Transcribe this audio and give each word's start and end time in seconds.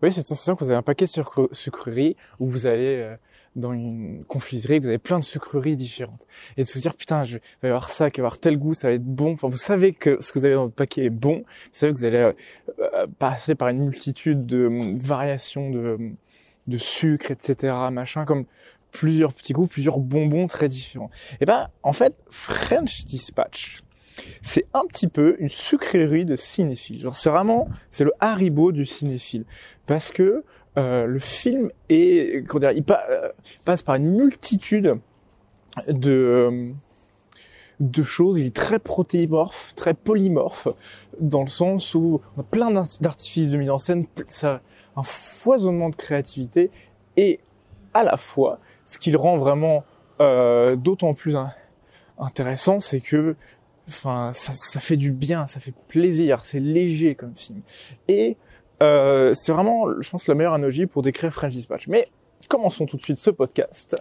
voyez 0.00 0.14
cette 0.14 0.26
sensation 0.26 0.54
que 0.54 0.64
vous 0.64 0.70
avez 0.70 0.78
un 0.78 0.82
paquet 0.82 1.06
de 1.06 1.48
sucreries 1.52 2.16
où 2.38 2.48
vous 2.48 2.66
allez 2.66 3.16
dans 3.58 3.72
une 3.72 4.24
confiserie, 4.24 4.78
vous 4.78 4.88
avez 4.88 4.98
plein 4.98 5.18
de 5.18 5.24
sucreries 5.24 5.76
différentes. 5.76 6.26
Et 6.56 6.62
de 6.62 6.68
se 6.68 6.78
dire, 6.78 6.94
putain, 6.94 7.24
je 7.24 7.38
vais 7.62 7.68
avoir 7.68 7.90
ça, 7.90 8.10
qui 8.10 8.20
va 8.20 8.26
avoir 8.26 8.38
tel 8.38 8.58
goût, 8.58 8.74
ça 8.74 8.88
va 8.88 8.94
être 8.94 9.04
bon. 9.04 9.32
Enfin, 9.32 9.48
vous 9.48 9.56
savez 9.56 9.92
que 9.92 10.22
ce 10.22 10.32
que 10.32 10.38
vous 10.38 10.44
avez 10.44 10.54
dans 10.54 10.64
votre 10.64 10.74
paquet 10.74 11.04
est 11.06 11.10
bon. 11.10 11.38
Vous 11.38 11.68
savez 11.72 11.92
que 11.92 11.98
vous 11.98 12.04
allez 12.04 12.32
euh, 12.78 13.06
passer 13.18 13.54
par 13.54 13.68
une 13.68 13.84
multitude 13.84 14.46
de 14.46 14.58
euh, 14.58 14.94
variations 14.98 15.70
de, 15.70 15.98
de 16.66 16.78
sucre, 16.78 17.30
etc., 17.30 17.74
machin, 17.90 18.24
comme 18.24 18.44
plusieurs 18.90 19.32
petits 19.32 19.52
goûts, 19.52 19.66
plusieurs 19.66 19.98
bonbons 19.98 20.46
très 20.46 20.68
différents. 20.68 21.10
Et 21.40 21.44
ben, 21.44 21.68
en 21.82 21.92
fait, 21.92 22.14
French 22.30 23.04
Dispatch, 23.04 23.82
c'est 24.42 24.66
un 24.74 24.84
petit 24.86 25.08
peu 25.08 25.36
une 25.38 25.48
sucrerie 25.48 26.24
de 26.24 26.36
cinéphile. 26.36 27.08
C'est 27.12 27.30
vraiment, 27.30 27.68
c'est 27.90 28.04
le 28.04 28.12
Haribo 28.20 28.72
du 28.72 28.86
cinéphile. 28.86 29.44
Parce 29.86 30.10
que 30.10 30.44
euh, 30.78 31.06
le 31.06 31.18
film 31.18 31.70
euh, 31.90 32.42
passe 33.64 33.82
par 33.82 33.96
une 33.96 34.16
multitude 34.16 34.98
de 35.88 36.10
euh, 36.10 36.72
de 37.80 38.02
choses. 38.02 38.38
Il 38.38 38.46
est 38.46 38.54
très 38.54 38.78
protéimorphe, 38.78 39.72
très 39.76 39.94
polymorphe, 39.94 40.68
dans 41.20 41.42
le 41.42 41.48
sens 41.48 41.94
où 41.94 42.20
on 42.36 42.40
a 42.40 42.44
plein 42.44 42.70
d'artifices 43.00 43.50
de 43.50 43.56
mise 43.56 43.70
en 43.70 43.78
scène, 43.78 44.06
un 44.42 45.02
foisonnement 45.04 45.88
de 45.88 45.94
créativité, 45.94 46.72
et 47.16 47.38
à 47.94 48.02
la 48.02 48.16
fois, 48.16 48.58
ce 48.84 48.98
qui 48.98 49.12
le 49.12 49.18
rend 49.18 49.38
vraiment 49.38 49.84
d'autant 50.18 51.14
plus 51.14 51.36
intéressant, 52.18 52.80
c'est 52.80 53.00
que, 53.00 53.36
enfin, 53.88 54.32
ça, 54.32 54.80
fait 54.80 54.96
du 54.96 55.10
bien, 55.10 55.46
ça 55.46 55.60
fait 55.60 55.74
plaisir, 55.88 56.44
c'est 56.44 56.60
léger 56.60 57.14
comme 57.14 57.34
film, 57.34 57.62
et 58.06 58.36
euh, 58.82 59.32
c'est 59.34 59.52
vraiment, 59.52 60.00
je 60.00 60.08
pense, 60.10 60.26
la 60.28 60.34
meilleure 60.34 60.54
analogie 60.54 60.86
pour 60.86 61.02
décrire 61.02 61.32
French 61.32 61.52
Dispatch. 61.52 61.88
Mais 61.88 62.06
commençons 62.48 62.86
tout 62.86 62.96
de 62.96 63.02
suite 63.02 63.18
ce 63.18 63.30
podcast. 63.30 63.96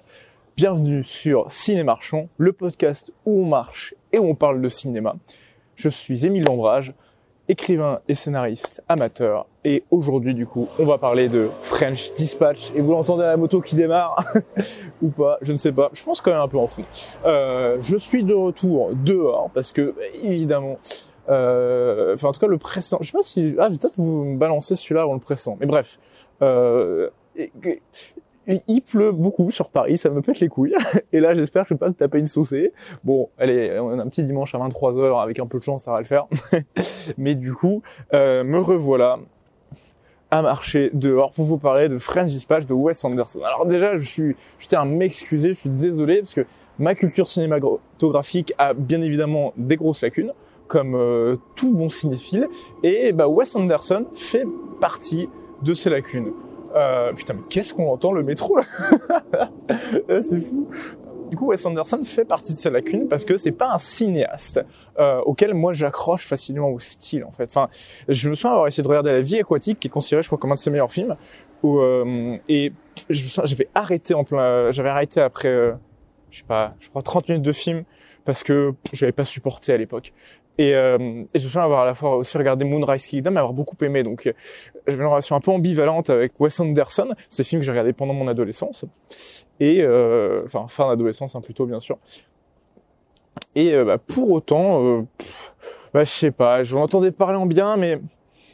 Bienvenue 0.55 1.03
sur 1.03 1.51
Ciné 1.51 1.83
Marchand, 1.83 2.29
le 2.37 2.53
podcast 2.53 3.11
où 3.25 3.41
on 3.41 3.45
marche 3.45 3.95
et 4.11 4.19
où 4.19 4.25
on 4.25 4.35
parle 4.35 4.61
de 4.61 4.69
cinéma. 4.69 5.15
Je 5.75 5.89
suis 5.89 6.25
Émile 6.25 6.45
Lombrage, 6.45 6.93
écrivain 7.49 7.99
et 8.07 8.15
scénariste 8.15 8.83
amateur. 8.87 9.47
Et 9.63 9.83
aujourd'hui, 9.91 10.33
du 10.33 10.45
coup, 10.45 10.67
on 10.79 10.85
va 10.85 10.97
parler 10.97 11.29
de 11.29 11.49
French 11.59 12.13
Dispatch. 12.13 12.71
Et 12.75 12.81
vous 12.81 12.91
l'entendez 12.91 13.23
à 13.23 13.27
la 13.27 13.37
moto 13.37 13.61
qui 13.61 13.75
démarre 13.75 14.33
ou 15.01 15.09
pas, 15.09 15.37
je 15.41 15.51
ne 15.51 15.57
sais 15.57 15.71
pas. 15.71 15.89
Je 15.93 16.03
pense 16.03 16.21
quand 16.21 16.31
même 16.31 16.41
un 16.41 16.47
peu 16.47 16.57
en 16.57 16.67
fou. 16.67 16.83
Euh, 17.25 17.77
je 17.81 17.97
suis 17.97 18.23
de 18.23 18.33
retour 18.33 18.91
dehors 18.93 19.49
parce 19.53 19.71
que, 19.71 19.95
évidemment, 20.23 20.77
euh, 21.29 22.13
enfin, 22.13 22.29
en 22.29 22.31
tout 22.31 22.39
cas, 22.39 22.47
le 22.47 22.57
pressant. 22.57 22.97
Je 23.01 23.07
sais 23.07 23.17
pas 23.17 23.23
si. 23.23 23.55
Ah, 23.59 23.69
peut-être 23.69 23.97
vous 23.97 24.35
balancer 24.37 24.75
celui-là 24.75 25.01
avant 25.01 25.13
le 25.13 25.19
pressant. 25.19 25.57
Mais 25.59 25.65
bref. 25.65 25.99
Euh, 26.41 27.09
il 28.67 28.81
pleut 28.81 29.11
beaucoup 29.11 29.51
sur 29.51 29.69
Paris, 29.69 29.97
ça 29.97 30.09
me 30.09 30.21
pète 30.21 30.39
les 30.39 30.47
couilles. 30.47 30.75
Et 31.13 31.19
là, 31.19 31.35
j'espère 31.35 31.63
que 31.63 31.69
je 31.69 31.73
vais 31.73 31.79
pas 31.79 31.89
me 31.89 31.93
taper 31.93 32.19
une 32.19 32.25
saucée. 32.25 32.73
Bon, 33.03 33.29
allez, 33.37 33.77
on 33.79 33.99
a 33.99 34.03
un 34.03 34.07
petit 34.07 34.23
dimanche 34.23 34.55
à 34.55 34.59
23h, 34.59 35.21
avec 35.21 35.39
un 35.39 35.47
peu 35.47 35.59
de 35.59 35.63
chance, 35.63 35.83
ça 35.83 35.91
va 35.91 35.99
le 35.99 36.05
faire. 36.05 36.27
Mais 37.17 37.35
du 37.35 37.53
coup, 37.53 37.81
euh, 38.13 38.43
me 38.43 38.59
revoilà 38.59 39.19
à 40.29 40.41
marcher 40.41 40.89
dehors 40.93 41.31
pour 41.31 41.45
vous 41.45 41.57
parler 41.57 41.87
de 41.87 41.97
French 41.97 42.31
Dispatch 42.31 42.65
de 42.65 42.73
Wes 42.73 43.03
Anderson. 43.03 43.39
Alors 43.45 43.65
déjà, 43.65 43.95
je 43.95 44.03
suis, 44.03 44.35
je 44.59 44.67
tiens 44.67 44.81
à 44.81 44.85
m'excuser, 44.85 45.49
je 45.49 45.59
suis 45.59 45.69
désolé 45.69 46.19
parce 46.19 46.33
que 46.33 46.45
ma 46.79 46.95
culture 46.95 47.27
cinématographique 47.27 48.53
a 48.57 48.73
bien 48.73 49.01
évidemment 49.01 49.53
des 49.55 49.77
grosses 49.77 50.01
lacunes 50.01 50.31
comme 50.67 50.95
euh, 50.95 51.37
tout 51.55 51.73
bon 51.73 51.87
cinéphile. 51.87 52.47
Et 52.83 53.13
bah, 53.13 53.29
Wes 53.29 53.55
Anderson 53.55 54.05
fait 54.13 54.45
partie 54.81 55.29
de 55.63 55.73
ces 55.73 55.89
lacunes. 55.89 56.33
Euh, 56.77 57.13
putain, 57.13 57.33
mais 57.33 57.41
qu'est-ce 57.49 57.73
qu'on 57.73 57.89
entend 57.89 58.11
le 58.11 58.23
métro 58.23 58.57
euh, 60.09 60.21
C'est 60.21 60.39
fou. 60.39 60.69
Du 61.29 61.35
coup, 61.35 61.47
Wes 61.47 61.65
Anderson 61.65 62.01
fait 62.03 62.23
partie 62.23 62.53
de 62.53 62.57
ces 62.57 62.69
lacunes 62.69 63.07
parce 63.07 63.25
que 63.25 63.35
c'est 63.35 63.51
pas 63.51 63.73
un 63.73 63.79
cinéaste 63.79 64.63
euh, 64.97 65.19
auquel 65.21 65.53
moi 65.53 65.73
j'accroche 65.73 66.25
facilement 66.25 66.69
au 66.69 66.79
style 66.79 67.25
en 67.25 67.31
fait. 67.31 67.45
Enfin, 67.45 67.67
je 68.07 68.29
me 68.29 68.35
souviens 68.35 68.51
avoir 68.51 68.67
essayé 68.67 68.83
de 68.83 68.87
regarder 68.87 69.11
La 69.11 69.21
Vie 69.21 69.39
aquatique, 69.39 69.79
qui 69.79 69.87
est 69.87 69.91
considéré, 69.91 70.21
je 70.21 70.27
crois, 70.27 70.37
comme 70.37 70.51
un 70.51 70.55
de 70.55 70.59
ses 70.59 70.69
meilleurs 70.69 70.91
films, 70.91 71.17
où, 71.63 71.79
euh, 71.79 72.37
et 72.47 72.71
j'avais 73.09 73.67
arrêté 73.75 74.13
en 74.13 74.23
plein, 74.23 74.71
j'avais 74.71 74.89
arrêté 74.89 75.19
après, 75.19 75.73
je 76.29 76.37
sais 76.37 76.45
pas, 76.45 76.75
je 76.79 76.87
crois 76.89 77.01
30 77.01 77.27
minutes 77.27 77.43
de 77.43 77.51
film 77.51 77.83
parce 78.23 78.43
que 78.43 78.73
j'avais 78.93 79.11
pas 79.11 79.25
supporté 79.25 79.73
à 79.73 79.77
l'époque. 79.77 80.13
Et, 80.57 80.73
euh, 80.73 80.97
et, 81.33 81.39
je 81.39 81.45
me 81.45 81.49
souviens 81.49 81.63
avoir 81.63 81.81
à 81.81 81.85
la 81.85 81.93
fois 81.93 82.17
aussi 82.17 82.35
regardé 82.37 82.65
Moonrise 82.65 83.05
Kingdom 83.05 83.33
et 83.33 83.37
avoir 83.37 83.53
beaucoup 83.53 83.75
aimé. 83.83 84.03
Donc 84.03 84.25
euh, 84.25 84.33
j'avais 84.87 85.03
une 85.03 85.09
relation 85.09 85.35
un 85.35 85.39
peu 85.39 85.51
ambivalente 85.51 86.09
avec 86.09 86.39
Wes 86.39 86.59
Anderson. 86.59 87.09
C'est 87.29 87.41
un 87.41 87.45
film 87.45 87.61
que 87.61 87.65
j'ai 87.65 87.71
regardé 87.71 87.93
pendant 87.93 88.13
mon 88.13 88.27
adolescence. 88.27 88.85
Et 89.59 89.81
euh, 89.81 90.43
enfin 90.45 90.65
fin 90.67 90.87
d'adolescence 90.89 91.35
hein, 91.35 91.41
plutôt 91.41 91.65
bien 91.65 91.79
sûr. 91.79 91.97
Et 93.55 93.73
euh, 93.73 93.85
bah, 93.85 93.99
pour 93.99 94.31
autant, 94.31 94.83
euh, 94.83 95.01
bah, 95.93 96.03
je 96.03 96.09
sais 96.09 96.31
pas, 96.31 96.63
je 96.63 96.75
entendais 96.75 97.11
parler 97.11 97.37
en 97.37 97.45
bien, 97.45 97.77
mais 97.77 97.99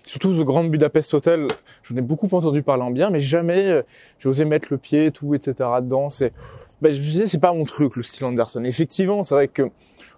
surtout 0.06 0.34
The 0.34 0.44
Grand 0.44 0.66
Budapest 0.66 1.14
Hotel, 1.14 1.48
j'en 1.84 1.96
ai 1.96 2.02
beaucoup 2.02 2.28
entendu 2.34 2.64
parler 2.64 2.84
en 2.84 2.92
bien, 2.92 3.10
mais 3.10 3.22
jamais 3.22 3.84
j'ai 4.20 4.28
osé 4.28 4.44
mettre 4.44 4.68
le 4.72 4.78
pied, 4.78 5.12
tout, 5.12 5.36
etc. 5.36 5.54
dedans. 5.82 6.10
C'est, 6.10 6.34
bah, 6.82 6.92
je 6.92 7.00
disais, 7.00 7.28
c'est 7.28 7.40
pas 7.40 7.54
mon 7.54 7.64
truc 7.64 7.96
le 7.96 8.04
style 8.04 8.26
Anderson. 8.26 8.66
Effectivement, 8.66 9.24
c'est 9.24 9.36
vrai 9.36 9.48
que 9.48 9.70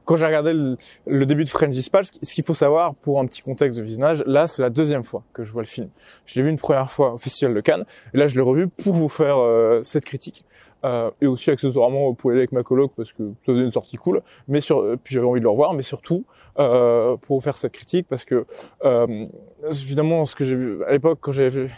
quand 0.06 0.16
j'ai 0.16 0.26
regardé 0.26 0.54
le, 0.54 1.26
début 1.26 1.44
de 1.44 1.50
French 1.50 1.72
Dispatch, 1.72 2.08
ce 2.22 2.34
qu'il 2.34 2.44
faut 2.44 2.54
savoir 2.54 2.96
pour 2.96 3.20
un 3.20 3.26
petit 3.26 3.42
contexte 3.42 3.80
de 3.80 3.84
visionnage, 3.84 4.24
là 4.26 4.48
c'est 4.48 4.62
la 4.62 4.70
deuxième 4.70 5.04
fois 5.04 5.24
que 5.34 5.44
je 5.44 5.52
vois 5.52 5.62
le 5.62 5.68
film. 5.68 5.90
Je 6.26 6.40
l'ai 6.40 6.44
vu 6.44 6.50
une 6.50 6.60
première 6.60 6.90
fois 6.90 7.14
au 7.14 7.18
Festival 7.18 7.54
de 7.54 7.62
Cannes, 7.62 7.86
et 8.14 8.18
là 8.18 8.28
je 8.28 8.36
l'ai 8.36 8.42
revu 8.42 8.68
pour 8.68 8.94
vous 8.94 9.10
faire 9.10 9.38
euh, 9.38 9.82
cette 9.84 10.06
critique. 10.06 10.46
Euh, 10.86 11.10
et 11.20 11.26
aussi 11.26 11.50
accessoirement 11.50 12.14
pour 12.14 12.30
aller 12.30 12.42
avec 12.42 12.52
ma 12.52 12.62
coloc 12.62 12.92
parce 12.96 13.12
que 13.12 13.32
ça 13.42 13.54
faisait 13.54 13.64
une 13.64 13.72
sortie 13.72 13.98
cool 13.98 14.22
mais 14.48 14.62
sur 14.62 14.82
euh, 14.82 15.00
puis 15.02 15.16
j'avais 15.16 15.26
envie 15.26 15.40
de 15.40 15.46
le 15.46 15.50
revoir 15.50 15.74
mais 15.74 15.82
surtout 15.82 16.26
euh, 16.60 17.18
pour 17.18 17.42
faire 17.42 17.58
cette 17.58 17.72
critique 17.72 18.06
parce 18.08 18.24
que 18.24 18.46
euh, 18.84 19.26
évidemment 19.68 20.26
ce 20.26 20.36
que 20.36 20.46
j'ai 20.46 20.54
vu 20.54 20.84
à 20.84 20.92
l'époque 20.92 21.18
quand 21.22 21.32
j'avais 21.32 21.50
vu 21.50 21.72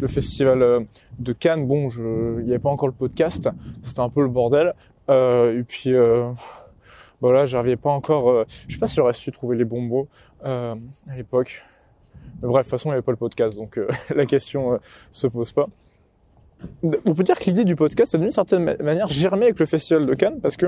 le 0.00 0.08
festival 0.08 0.62
euh, 0.62 0.80
de 1.20 1.32
Cannes 1.32 1.66
bon 1.66 1.90
il 1.90 2.44
n'y 2.44 2.50
avait 2.50 2.58
pas 2.58 2.70
encore 2.70 2.88
le 2.88 2.94
podcast 2.94 3.48
c'était 3.82 4.00
un 4.00 4.08
peu 4.08 4.22
le 4.22 4.28
bordel 4.28 4.74
et 5.08 5.64
puis 5.68 5.92
Bon 7.20 7.30
là, 7.30 7.46
j'arrivais 7.46 7.76
pas 7.76 7.90
encore. 7.90 8.30
Euh, 8.30 8.44
je 8.68 8.74
sais 8.74 8.80
pas 8.80 8.86
si 8.86 8.96
j'aurais 8.96 9.12
su 9.12 9.30
trouver 9.30 9.56
les 9.56 9.64
bons 9.64 9.82
mots 9.82 10.08
euh, 10.44 10.74
à 11.08 11.16
l'époque. 11.16 11.62
Bref, 12.42 12.52
de 12.52 12.62
toute 12.62 12.70
façon, 12.70 12.88
il 12.88 12.92
n'y 12.92 12.94
avait 12.94 13.02
pas 13.02 13.12
le 13.12 13.18
podcast, 13.18 13.56
donc 13.56 13.76
euh, 13.78 13.88
la 14.14 14.26
question 14.26 14.74
euh, 14.74 14.78
se 15.10 15.26
pose 15.26 15.52
pas. 15.52 15.68
On 16.82 17.14
peut 17.14 17.22
dire 17.22 17.38
que 17.38 17.44
l'idée 17.44 17.64
du 17.64 17.76
podcast, 17.76 18.16
d'une 18.16 18.30
certaine 18.30 18.76
manière, 18.82 19.08
germé 19.08 19.46
avec 19.46 19.58
le 19.58 19.66
Festival 19.66 20.06
de 20.06 20.14
Cannes, 20.14 20.40
parce 20.40 20.56
que 20.56 20.66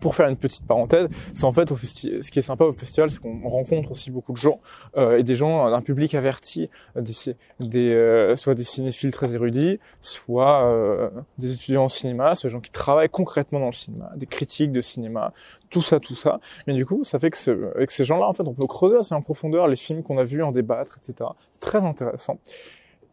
pour 0.00 0.14
faire 0.14 0.28
une 0.28 0.36
petite 0.36 0.66
parenthèse, 0.66 1.08
c'est 1.34 1.44
en 1.44 1.52
fait 1.52 1.72
au 1.72 1.76
ce 1.76 2.30
qui 2.30 2.38
est 2.38 2.42
sympa 2.42 2.64
au 2.64 2.72
festival, 2.72 3.10
c'est 3.10 3.20
qu'on 3.20 3.48
rencontre 3.48 3.90
aussi 3.90 4.10
beaucoup 4.10 4.32
de 4.32 4.38
gens 4.38 4.60
euh, 4.96 5.18
et 5.18 5.22
des 5.22 5.36
gens 5.36 5.70
d'un 5.70 5.82
public 5.82 6.14
averti, 6.14 6.70
des, 6.96 7.12
des 7.60 7.92
euh, 7.92 8.36
soit 8.36 8.54
des 8.54 8.64
cinéphiles 8.64 9.10
très 9.10 9.34
érudits, 9.34 9.78
soit 10.00 10.64
euh, 10.64 11.10
des 11.38 11.52
étudiants 11.52 11.84
en 11.84 11.88
cinéma, 11.88 12.34
soit 12.34 12.48
des 12.48 12.52
gens 12.52 12.60
qui 12.60 12.70
travaillent 12.70 13.08
concrètement 13.08 13.60
dans 13.60 13.66
le 13.66 13.72
cinéma, 13.72 14.10
des 14.16 14.26
critiques 14.26 14.72
de 14.72 14.80
cinéma, 14.80 15.32
tout 15.70 15.82
ça, 15.82 16.00
tout 16.00 16.14
ça. 16.14 16.40
Mais 16.66 16.74
du 16.74 16.86
coup, 16.86 17.04
ça 17.04 17.18
fait 17.18 17.30
que 17.30 17.38
ce, 17.38 17.74
avec 17.74 17.90
ces 17.90 18.04
gens-là, 18.04 18.26
en 18.28 18.32
fait, 18.32 18.46
on 18.46 18.54
peut 18.54 18.66
creuser 18.66 18.96
assez 18.96 19.14
en 19.14 19.22
profondeur 19.22 19.68
les 19.68 19.76
films 19.76 20.02
qu'on 20.02 20.18
a 20.18 20.24
vus, 20.24 20.42
en 20.42 20.52
débattre, 20.52 20.98
etc. 20.98 21.30
C'est 21.52 21.60
très 21.60 21.84
intéressant. 21.84 22.38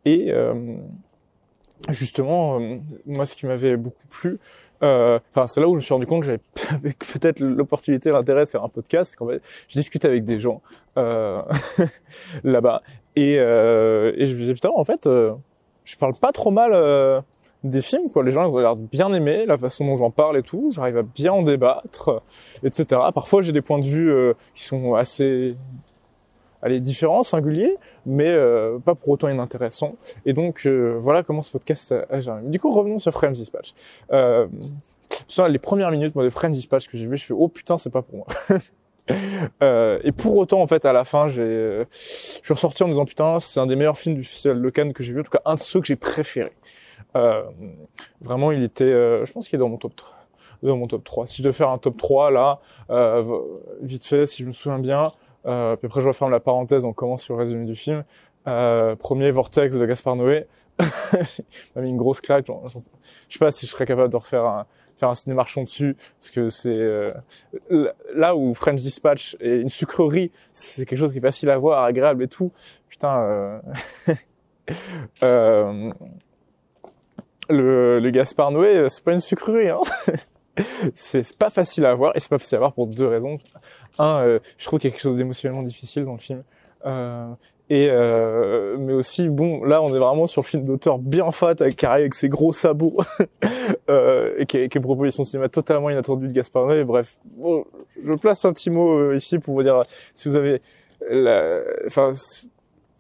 Et 0.06 0.32
euh, 0.32 0.78
justement, 1.90 2.60
moi, 3.06 3.26
ce 3.26 3.36
qui 3.36 3.46
m'avait 3.46 3.78
beaucoup 3.78 4.08
plu, 4.10 4.40
euh, 4.84 5.20
enfin, 5.32 5.48
c'est 5.48 5.62
là 5.62 5.68
où 5.68 5.74
je 5.74 5.78
me 5.78 5.82
suis 5.82 5.94
rendu 5.94 6.06
compte 6.06 6.22
que 6.22 6.26
j'avais 6.28 6.94
peut-être 7.14 7.40
l'opportunité, 7.40 8.12
l'intérêt 8.12 8.44
de 8.46 8.50
faire 8.50 8.64
un 8.64 8.70
podcast. 8.70 9.12
C'est 9.12 9.18
qu'en 9.18 9.28
fait, 9.28 9.42
je 9.68 9.80
discutais 9.80 10.08
avec 10.08 10.24
des 10.24 10.40
gens 10.40 10.62
euh, 10.98 11.42
là-bas 12.44 12.82
et, 13.16 13.40
euh, 13.40 14.12
je 14.18 14.34
me 14.34 14.40
disais 14.40 14.54
putain, 14.54 14.72
en 14.76 14.84
fait, 14.84 15.08
euh, 15.08 15.34
je 15.86 15.96
parle 15.96 16.14
pas 16.16 16.32
trop 16.32 16.52
mal 16.52 16.72
euh, 16.74 17.22
des 17.64 17.82
films. 17.82 18.10
Quoi. 18.10 18.24
Les 18.24 18.32
gens 18.32 18.44
ils 18.44 18.54
ont 18.54 18.60
l'air 18.60 18.76
bien 18.76 19.14
aimer 19.14 19.46
la 19.46 19.58
façon 19.58 19.86
dont 19.86 19.98
j'en 19.98 20.12
parle 20.12 20.38
et 20.38 20.44
tout. 20.44 20.72
J'arrive 20.74 20.98
à 20.98 21.04
bien 21.04 21.32
en 21.32 21.44
débattre, 21.44 22.22
etc. 22.64 23.02
Parfois, 23.14 23.42
j'ai 23.42 23.52
des 23.52 23.62
points 23.62 23.80
de 23.80 23.86
vue 23.86 24.14
qui 24.54 24.64
sont 24.64 24.96
assez 24.96 25.56
allez, 26.62 26.80
différents, 26.80 27.24
singuliers, 27.24 27.78
mais 28.06 28.30
euh, 28.30 28.80
pas 28.80 28.96
pour 28.96 29.10
autant 29.10 29.30
inintéressants. 29.30 29.96
Et 30.26 30.34
donc, 30.34 30.66
euh, 30.66 30.98
voilà 31.00 31.24
comment 31.24 31.42
ce 31.42 31.52
podcast 31.52 31.94
a, 32.10 32.20
géré. 32.20 32.42
Du 32.44 32.60
coup, 32.60 32.72
revenons 32.72 33.00
sur 33.00 33.12
Friends 33.14 33.32
Dispatch. 33.32 33.74
Euh, 34.12 34.48
les 35.48 35.60
premières 35.60 35.92
minutes 35.92 36.16
moi, 36.16 36.24
de 36.24 36.30
Friends 36.30 36.50
Dispatch 36.50 36.88
que 36.88 36.98
j'ai 36.98 37.06
vu, 37.06 37.18
je 37.18 37.26
fais 37.26 37.34
«Oh 37.38 37.48
putain, 37.48 37.78
c'est 37.78 37.90
pas 37.90 38.02
pour 38.02 38.18
moi!» 38.18 38.28
et 40.04 40.12
pour 40.12 40.36
autant, 40.36 40.62
en 40.62 40.68
fait, 40.68 40.84
à 40.86 40.94
la 40.94 41.04
fin, 41.04 41.28
j'ai, 41.28 41.86
je 41.92 42.42
suis 42.44 42.54
ressorti 42.54 42.82
en 42.84 42.88
disant 42.88 43.06
putain, 43.06 43.40
c'est 43.40 43.60
un 43.60 43.68
des 43.68 43.76
meilleurs 43.76 43.98
films 43.98 44.16
du 44.16 44.24
Festival 44.24 44.62
de 44.62 44.70
Cannes 44.72 44.94
que 44.94 45.04
j'ai 45.04 45.14
vu, 45.14 45.20
en 45.20 45.24
tout 45.24 45.30
cas 45.30 45.42
un 45.46 45.56
de 45.56 45.60
ceux 45.60 45.80
que 45.80 45.86
j'ai 45.86 45.96
préférés. 45.96 46.54
Euh, 47.16 47.44
vraiment, 48.22 48.52
il 48.52 48.64
était, 48.64 48.92
je 48.92 49.32
pense 49.32 49.48
qu'il 49.48 49.58
est 49.58 49.60
dans 49.60 49.70
mon 49.70 49.78
top 49.78 49.96
3 49.96 50.12
dans 50.64 50.78
mon 50.78 50.88
top 50.88 51.04
3. 51.04 51.28
Si 51.28 51.38
je 51.38 51.44
devais 51.44 51.54
faire 51.54 51.70
un 51.70 51.78
top 51.78 51.96
3 51.98 52.32
là, 52.32 52.60
vite 53.82 54.04
fait, 54.04 54.26
si 54.26 54.42
je 54.42 54.48
me 54.48 54.54
souviens 54.54 54.80
bien, 54.80 55.12
euh, 55.46 55.76
puis 55.76 55.88
après, 55.88 56.02
je 56.02 56.08
referme 56.08 56.32
la 56.32 56.40
parenthèse, 56.40 56.86
on 56.86 56.94
commence 56.94 57.24
sur 57.24 57.36
le 57.36 57.42
résumé 57.42 57.66
du 57.66 57.76
film. 57.76 58.04
Euh, 58.48 58.96
premier 58.96 59.32
Vortex 59.32 59.78
de 59.78 59.86
Gaspard 59.86 60.16
Noé. 60.16 60.48
m'a 61.76 61.82
mis 61.82 61.90
une 61.90 61.98
grosse 61.98 62.20
claque. 62.20 62.48
je 62.48 62.80
sais 63.30 63.40
pas 63.40 63.52
si 63.52 63.66
je 63.66 63.72
serais 63.72 63.86
capable 63.86 64.12
de 64.12 64.18
refaire 64.18 64.44
un, 64.46 64.66
faire 64.98 65.10
un 65.10 65.16
cinéma 65.16 65.38
marchand 65.38 65.64
dessus, 65.64 65.96
parce 66.20 66.32
que 66.32 66.50
c'est 66.50 66.70
euh, 66.70 67.14
là 68.14 68.36
où 68.36 68.54
French 68.54 68.82
Dispatch 68.82 69.38
est 69.40 69.62
une 69.62 69.70
sucrerie, 69.70 70.32
c'est 70.52 70.86
quelque 70.86 71.00
chose 71.00 71.12
qui 71.14 71.20
est 71.20 71.22
facile 71.22 71.50
à 71.50 71.58
voir, 71.58 71.84
agréable 71.84 72.24
et 72.24 72.28
tout. 72.28 72.52
Putain, 72.90 73.22
euh... 73.22 73.60
euh 75.24 75.92
le, 77.48 78.00
le 78.00 78.10
Gaspard 78.10 78.52
Noé, 78.52 78.88
c'est 78.90 79.04
pas 79.04 79.14
une 79.14 79.22
sucrerie, 79.22 79.70
hein. 79.70 79.82
c'est 80.94 81.38
pas 81.38 81.50
facile 81.50 81.86
à 81.86 81.94
voir 81.94 82.14
et 82.16 82.20
c'est 82.20 82.30
pas 82.30 82.40
facile 82.40 82.56
à 82.56 82.60
voir 82.60 82.74
pour 82.74 82.88
deux 82.88 83.08
raisons. 83.08 83.38
Un, 83.98 84.20
euh, 84.20 84.40
je 84.58 84.66
trouve 84.66 84.80
qu'il 84.80 84.90
y 84.90 84.92
a 84.92 84.94
quelque 84.94 85.04
chose 85.04 85.18
d'émotionnellement 85.18 85.64
difficile 85.64 86.06
dans 86.06 86.14
le 86.14 86.20
film. 86.20 86.44
Euh, 86.86 87.34
et 87.70 87.88
euh, 87.90 88.78
mais 88.78 88.94
aussi 88.94 89.28
bon 89.28 89.64
là 89.64 89.82
on 89.82 89.94
est 89.96 89.98
vraiment 89.98 90.28
sur 90.28 90.44
le 90.44 90.46
film 90.46 90.64
d'auteur 90.68 91.00
bien 91.00 91.32
fat 91.32 91.56
avec 91.60 91.76
carré 91.76 92.02
avec 92.02 92.14
ses 92.14 92.30
gros 92.30 92.54
sabots 92.54 92.98
euh, 93.90 94.36
et 94.38 94.46
qui 94.46 94.58
est, 94.58 94.70
qui 94.70 94.78
est 94.78 94.82
une 94.82 94.86
proposition 94.86 95.26
cinéma 95.26 95.50
totalement 95.50 95.90
inattendue 95.90 96.28
de 96.28 96.34
Gaspard 96.34 96.68
Noé 96.68 96.84
bref 96.84 97.18
bon, 97.24 97.66
je 98.00 98.14
place 98.14 98.46
un 98.46 98.54
petit 98.54 98.70
mot 98.70 99.00
euh, 99.00 99.16
ici 99.16 99.40
pour 99.40 99.56
vous 99.56 99.64
dire 99.64 99.82
si 100.14 100.30
vous 100.30 100.36
avez 100.36 100.62
enfin 101.88 102.12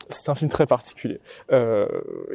c'est 0.07 0.29
un 0.29 0.35
film 0.35 0.49
très 0.49 0.65
particulier 0.65 1.19
euh, 1.51 1.87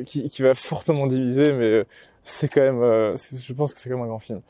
qui, 0.04 0.28
qui 0.28 0.42
va 0.42 0.54
fortement 0.54 1.08
diviser 1.08 1.52
mais 1.52 1.84
c'est 2.22 2.48
quand 2.48 2.60
même 2.60 2.82
euh, 2.82 3.16
je 3.16 3.52
pense 3.52 3.74
que 3.74 3.80
c'est 3.80 3.88
quand 3.88 3.96
même 3.96 4.04
un 4.04 4.08
grand 4.08 4.20
film 4.20 4.40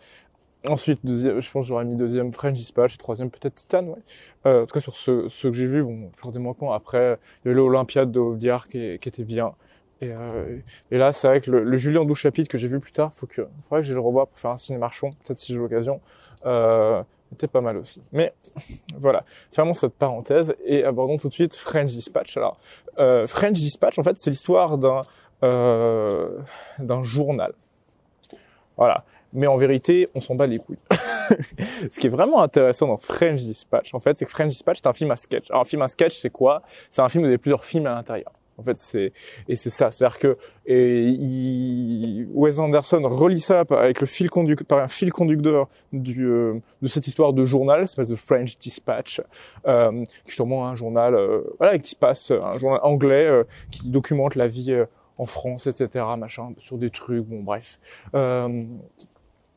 Ensuite, 0.68 1.00
deuxième, 1.04 1.40
je 1.40 1.50
pense 1.50 1.66
j'aurais 1.66 1.86
mis 1.86 1.96
deuxième 1.96 2.32
French 2.32 2.52
Dispatch, 2.52 2.98
troisième 2.98 3.30
peut-être 3.30 3.54
Titan, 3.54 3.84
ouais. 3.84 3.98
Euh, 4.46 4.62
en 4.62 4.66
tout 4.66 4.74
cas, 4.74 4.80
sur 4.80 4.94
ce, 4.94 5.28
ce 5.28 5.48
que 5.48 5.54
j'ai 5.54 5.66
vu, 5.66 5.82
bon, 5.82 6.10
toujours 6.16 6.32
des 6.32 6.38
manquants. 6.38 6.72
Après, 6.72 7.18
il 7.44 7.48
y 7.48 7.50
avait 7.50 7.56
l'Olympiade 7.56 8.12
de 8.12 8.20
Audiard 8.20 8.68
qui, 8.68 8.98
qui, 8.98 9.08
était 9.08 9.24
bien. 9.24 9.54
Et, 10.02 10.12
euh, 10.12 10.58
et 10.90 10.98
là, 10.98 11.12
c'est 11.12 11.28
vrai 11.28 11.40
que 11.40 11.50
le, 11.50 11.64
le 11.64 11.76
Julien 11.78 12.04
12 12.04 12.16
chapitres 12.16 12.50
que 12.50 12.58
j'ai 12.58 12.68
vu 12.68 12.78
plus 12.78 12.92
tard, 12.92 13.12
faut 13.14 13.26
que, 13.26 13.48
faudrait 13.68 13.82
que 13.82 13.88
j'ai 13.88 13.94
le 13.94 14.00
revoie 14.00 14.26
pour 14.26 14.38
faire 14.38 14.50
un 14.50 14.58
ciné 14.58 14.78
marchand, 14.78 15.10
peut-être 15.24 15.38
si 15.38 15.52
j'ai 15.52 15.58
l'occasion, 15.58 16.00
euh, 16.44 17.02
était 17.32 17.46
pas 17.46 17.60
mal 17.62 17.78
aussi. 17.78 18.02
Mais 18.12 18.34
voilà, 18.98 19.24
fermons 19.52 19.74
cette 19.74 19.94
parenthèse 19.94 20.54
et 20.64 20.84
abordons 20.84 21.16
tout 21.16 21.28
de 21.28 21.32
suite 21.32 21.54
French 21.54 21.90
Dispatch. 21.90 22.36
Alors, 22.36 22.58
euh, 22.98 23.26
French 23.26 23.56
Dispatch, 23.56 23.98
en 23.98 24.02
fait, 24.02 24.16
c'est 24.16 24.30
l'histoire 24.30 24.76
d'un 24.76 25.02
euh, 25.42 26.38
d'un 26.78 27.02
journal. 27.02 27.54
Voilà 28.76 29.04
mais 29.32 29.46
en 29.46 29.56
vérité, 29.56 30.08
on 30.14 30.20
s'en 30.20 30.34
bat 30.34 30.46
les 30.46 30.58
couilles. 30.58 30.78
Ce 31.90 31.98
qui 31.98 32.06
est 32.06 32.10
vraiment 32.10 32.42
intéressant 32.42 32.88
dans 32.88 32.96
French 32.96 33.40
Dispatch, 33.40 33.94
en 33.94 34.00
fait, 34.00 34.16
c'est 34.18 34.24
que 34.24 34.30
French 34.30 34.48
Dispatch, 34.48 34.78
c'est 34.82 34.88
un 34.88 34.92
film 34.92 35.10
à 35.10 35.16
sketch. 35.16 35.50
Alors, 35.50 35.62
un 35.62 35.66
film 35.66 35.82
à 35.82 35.88
sketch, 35.88 36.18
c'est 36.18 36.30
quoi? 36.30 36.62
C'est 36.90 37.02
un 37.02 37.08
film 37.08 37.24
où 37.24 37.26
il 37.26 37.32
y 37.32 37.34
a 37.34 37.38
plusieurs 37.38 37.64
films 37.64 37.86
à 37.86 37.94
l'intérieur. 37.94 38.32
En 38.60 38.62
fait, 38.62 38.78
c'est 38.78 39.12
et 39.48 39.56
c'est 39.56 39.70
ça, 39.70 39.90
c'est-à-dire 39.90 40.18
que 40.18 40.36
et 40.66 41.06
il, 41.06 42.28
Wes 42.34 42.58
Anderson 42.58 43.00
relie 43.04 43.40
ça 43.40 43.64
avec 43.70 44.02
le 44.02 44.06
fil 44.06 44.28
conducteur, 44.28 44.66
par 44.66 44.80
un 44.80 44.88
fil 44.88 45.10
conducteur 45.12 45.68
du, 45.94 46.26
euh, 46.26 46.60
de 46.82 46.86
cette 46.86 47.06
histoire 47.06 47.32
de 47.32 47.46
journal, 47.46 47.88
c'est 47.88 48.06
de 48.06 48.16
French 48.16 48.58
Dispatch, 48.58 49.22
euh, 49.66 50.04
justement 50.26 50.68
un 50.68 50.74
journal, 50.74 51.14
euh, 51.14 51.40
voilà, 51.58 51.78
qui 51.78 51.88
se 51.88 51.96
passe, 51.96 52.32
un 52.32 52.52
journal 52.58 52.80
anglais 52.82 53.26
euh, 53.26 53.44
qui 53.70 53.88
documente 53.88 54.34
la 54.34 54.46
vie 54.46 54.72
euh, 54.72 54.84
en 55.16 55.24
France, 55.24 55.66
etc., 55.66 56.04
machin, 56.18 56.52
sur 56.58 56.76
des 56.76 56.90
trucs, 56.90 57.24
bon, 57.24 57.42
bref. 57.42 57.78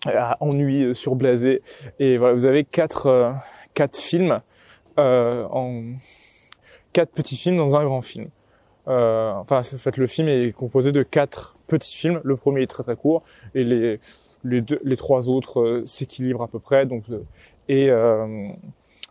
Euh, 0.08 0.22
ennui 0.42 0.84
euh, 0.84 0.94
surblasé. 0.94 1.62
Et 2.00 2.18
voilà, 2.18 2.34
vous 2.34 2.46
avez 2.46 2.66
quatre, 2.66 3.08
euh, 3.08 3.32
quatre 3.74 3.98
films 3.98 4.42
euh, 5.00 5.46
en 5.50 5.94
quatre 6.92 7.12
petits 7.12 7.38
films 7.38 7.58
dans 7.58 7.76
un 7.76 7.86
grand 7.86 8.02
film. 8.02 8.28
Euh, 8.90 9.32
enfin, 9.32 9.60
en 9.60 9.78
fait, 9.78 9.96
le 9.96 10.08
film 10.08 10.28
est 10.28 10.52
composé 10.52 10.92
de 10.92 11.04
quatre 11.04 11.56
petits 11.68 11.96
films. 11.96 12.20
Le 12.24 12.36
premier 12.36 12.64
est 12.64 12.68
très 12.68 12.84
très 12.84 12.96
court 12.96 13.24
et 13.56 13.64
les 13.64 14.00
les, 14.44 14.62
deux, 14.62 14.82
les 14.84 14.98
trois 14.98 15.30
autres 15.30 15.62
euh, 15.62 15.86
s'équilibrent 15.86 16.44
à 16.44 16.50
peu 16.50 16.60
près. 16.60 16.86
Donc 16.86 17.06
et 17.70 17.90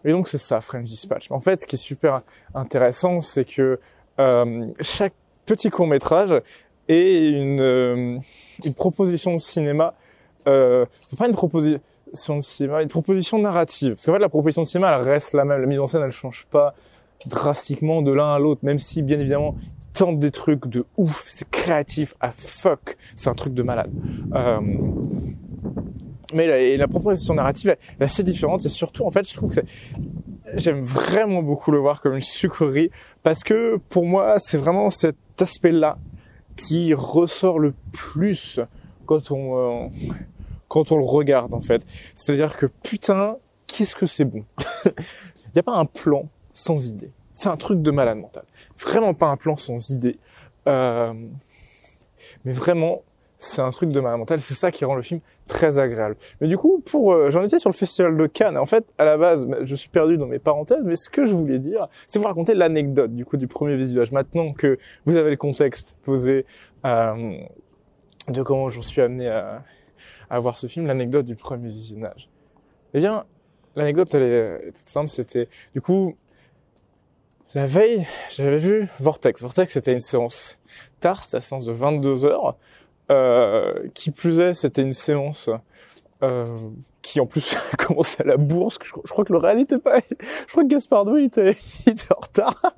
et 0.05 0.11
donc 0.11 0.29
c'est 0.29 0.37
ça, 0.37 0.61
French 0.61 0.85
Dispatch. 0.85 1.31
En 1.31 1.41
fait, 1.41 1.63
ce 1.63 1.67
qui 1.67 1.77
est 1.77 1.79
super 1.79 2.21
intéressant, 2.55 3.23
c'est 3.23 3.47
que 3.47 3.81
chaque 4.81 5.15
petit 5.47 5.71
court 5.71 5.87
métrage 5.87 6.35
est 6.89 7.29
une 7.31 8.21
une 8.63 8.75
proposition 8.75 9.33
de 9.33 9.41
cinéma 9.41 9.95
euh, 10.47 10.85
c'est 11.09 11.19
pas 11.19 11.29
une 11.29 11.35
proposition 11.35 12.37
de 12.37 12.41
cinéma, 12.41 12.83
une 12.83 12.89
proposition 12.89 13.39
narrative. 13.39 13.95
Parce 13.95 14.07
qu'en 14.07 14.13
fait, 14.13 14.19
la 14.19 14.29
proposition 14.29 14.63
de 14.63 14.69
cinéma, 14.69 14.95
elle 14.97 15.09
reste 15.09 15.33
la 15.33 15.45
même. 15.45 15.61
La 15.61 15.67
mise 15.67 15.81
en 15.81 15.87
scène, 15.87 16.03
elle 16.05 16.13
change 16.13 16.47
pas 16.51 16.75
drastiquement 17.27 18.03
de 18.03 18.13
l'un 18.13 18.35
à 18.35 18.39
l'autre, 18.39 18.61
même 18.65 18.79
si, 18.79 19.03
bien 19.03 19.19
évidemment, 19.19 19.57
ils 19.81 19.89
tentent 19.93 20.19
des 20.19 20.31
trucs 20.31 20.67
de 20.67 20.85
ouf. 20.97 21.27
C'est 21.29 21.49
créatif 21.49 22.15
à 22.21 22.33
fuck. 22.33 22.97
C'est 23.15 23.31
un 23.31 23.35
truc 23.35 23.55
de 23.55 23.63
malade. 23.63 23.91
Euh, 24.35 24.61
mais 26.35 26.77
la, 26.77 26.89
proposition 26.89 27.35
narrative 27.35 27.77
est 28.01 28.03
assez 28.03 28.23
différente. 28.23 28.61
C'est 28.61 28.69
surtout, 28.69 29.05
en 29.05 29.11
fait, 29.11 29.29
je 29.29 29.35
trouve 29.35 29.55
que 29.55 29.61
j'aime 30.55 30.83
vraiment 30.83 31.43
beaucoup 31.43 31.71
le 31.71 31.79
voir 31.79 32.01
comme 32.01 32.15
une 32.15 32.21
sucrerie 32.21 32.91
parce 33.23 33.45
que 33.45 33.79
pour 33.89 34.05
moi, 34.05 34.37
c'est 34.39 34.59
vraiment 34.59 34.91
cet 34.91 35.17
aspect-là 35.41 35.99
qui 36.57 36.95
ressort 36.95 37.59
le 37.59 37.75
plus 37.93 38.61
quand 39.07 39.31
on, 39.31 39.87
euh, 39.87 39.89
quand 40.73 40.91
on 40.91 40.97
le 40.97 41.05
regarde 41.05 41.53
en 41.53 41.61
fait. 41.61 41.83
C'est-à-dire 42.15 42.57
que 42.57 42.65
putain, 42.65 43.37
qu'est-ce 43.67 43.95
que 43.95 44.07
c'est 44.07 44.25
bon. 44.25 44.47
Il 44.87 45.55
n'y 45.55 45.59
a 45.59 45.63
pas 45.63 45.77
un 45.77 45.85
plan 45.85 46.31
sans 46.55 46.87
idée. 46.89 47.11
C'est 47.35 47.51
un 47.51 47.59
truc 47.59 47.83
de 47.83 47.91
malade 47.91 48.17
mental. 48.17 48.45
Vraiment 48.79 49.13
pas 49.13 49.27
un 49.27 49.37
plan 49.37 49.59
sans 49.59 49.91
idée. 49.91 50.19
Euh, 50.67 51.13
mais 52.47 52.53
vraiment, 52.53 53.03
c'est 53.37 53.61
un 53.61 53.69
truc 53.69 53.91
de 53.91 54.01
malade 54.01 54.19
mental. 54.19 54.41
C'est 54.41 54.55
ça 54.55 54.71
qui 54.71 54.87
rend 54.87 54.95
le 54.95 55.03
film 55.03 55.21
très 55.47 55.79
agréable. 55.79 56.17
Mais 56.41 56.49
du 56.49 56.57
coup, 56.57 56.83
pour 56.87 57.13
euh, 57.13 57.29
j'en 57.29 57.43
étais 57.43 57.59
sur 57.59 57.69
le 57.69 57.75
festival 57.75 58.17
de 58.17 58.27
Cannes. 58.27 58.57
En 58.57 58.65
fait, 58.65 58.87
à 58.97 59.05
la 59.05 59.19
base, 59.19 59.47
je 59.65 59.75
suis 59.75 59.91
perdu 59.91 60.17
dans 60.17 60.27
mes 60.27 60.39
parenthèses. 60.39 60.85
Mais 60.87 60.97
ce 60.97 61.11
que 61.11 61.27
je 61.27 61.35
voulais 61.35 61.59
dire, 61.59 61.89
c'est 62.07 62.19
vous 62.19 62.25
raconter 62.25 62.55
l'anecdote 62.55 63.15
du 63.15 63.27
coup 63.27 63.37
du 63.37 63.47
premier 63.47 63.77
visionnage. 63.77 64.11
Maintenant 64.11 64.55
que 64.55 64.79
vous 65.05 65.17
avez 65.17 65.29
le 65.29 65.37
contexte 65.37 65.97
posé 66.03 66.47
euh, 66.87 67.37
de 68.29 68.43
comment 68.43 68.71
j'en 68.71 68.81
suis 68.81 69.03
amené 69.03 69.29
à 69.29 69.63
à 70.33 70.41
voir 70.41 70.57
ce 70.57 70.67
film, 70.67 70.87
l'anecdote 70.87 71.27
du 71.27 71.37
premier 71.37 71.69
visionnage. 71.69 72.31
Eh 72.95 72.99
bien, 72.99 73.27
l'anecdote, 73.77 74.15
elle 74.15 74.23
est 74.23 74.73
toute 74.73 74.89
simple, 74.89 75.09
c'était, 75.09 75.47
du 75.75 75.83
coup, 75.83 76.17
la 77.55 77.67
veille, 77.67 78.07
j'avais 78.31 78.57
vu 78.57 78.89
Vortex. 78.99 79.43
Vortex, 79.43 79.75
c'était 79.75 79.93
une 79.93 80.01
séance 80.01 80.59
tard, 81.01 81.23
c'était 81.23 81.37
la 81.37 81.41
séance 81.43 81.67
de 81.67 81.73
22 81.73 82.25
heures. 82.25 82.57
Euh, 83.11 83.89
qui 83.93 84.11
plus 84.11 84.41
est, 84.41 84.55
c'était 84.55 84.81
une 84.81 84.95
séance 84.95 85.51
euh, 86.23 86.47
qui 87.03 87.21
en 87.21 87.27
plus 87.27 87.55
commençait 87.79 88.23
à 88.23 88.27
la 88.27 88.39
bourse. 88.39 88.79
Je, 88.83 88.91
je, 89.05 89.11
crois 89.11 89.27
que 89.27 89.35
le 89.35 89.39
réel 89.39 89.59
était 89.59 89.79
pas... 89.79 89.99
Je 90.01 90.51
crois 90.51 90.63
que 90.63 90.69
Gaspard 90.69 91.05
Noé 91.05 91.25
était, 91.25 91.59
était 91.87 92.15
en 92.17 92.21
retard. 92.21 92.75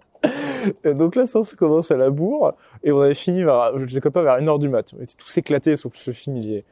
Et 0.83 0.95
donc 0.95 1.15
la 1.15 1.27
séance 1.27 1.55
commence 1.55 1.93
à 1.93 1.97
la 1.97 2.11
bourre 2.11 2.55
et 2.83 2.91
on 2.91 3.01
avait 3.01 3.15
fini 3.15 3.45
vers, 3.45 3.79
je 3.79 3.95
sais 3.95 4.01
pas, 4.01 4.23
vers 4.23 4.39
une 4.39 4.49
heure 4.49 4.59
du 4.59 4.69
mat. 4.69 4.93
On 4.99 5.03
était 5.03 5.15
tous 5.17 5.37
éclatés, 5.39 5.77
sauf 5.77 5.93
que 5.93 5.99
ce 5.99 6.11
film, 6.11 6.37
il 6.39 6.53
est 6.53 6.65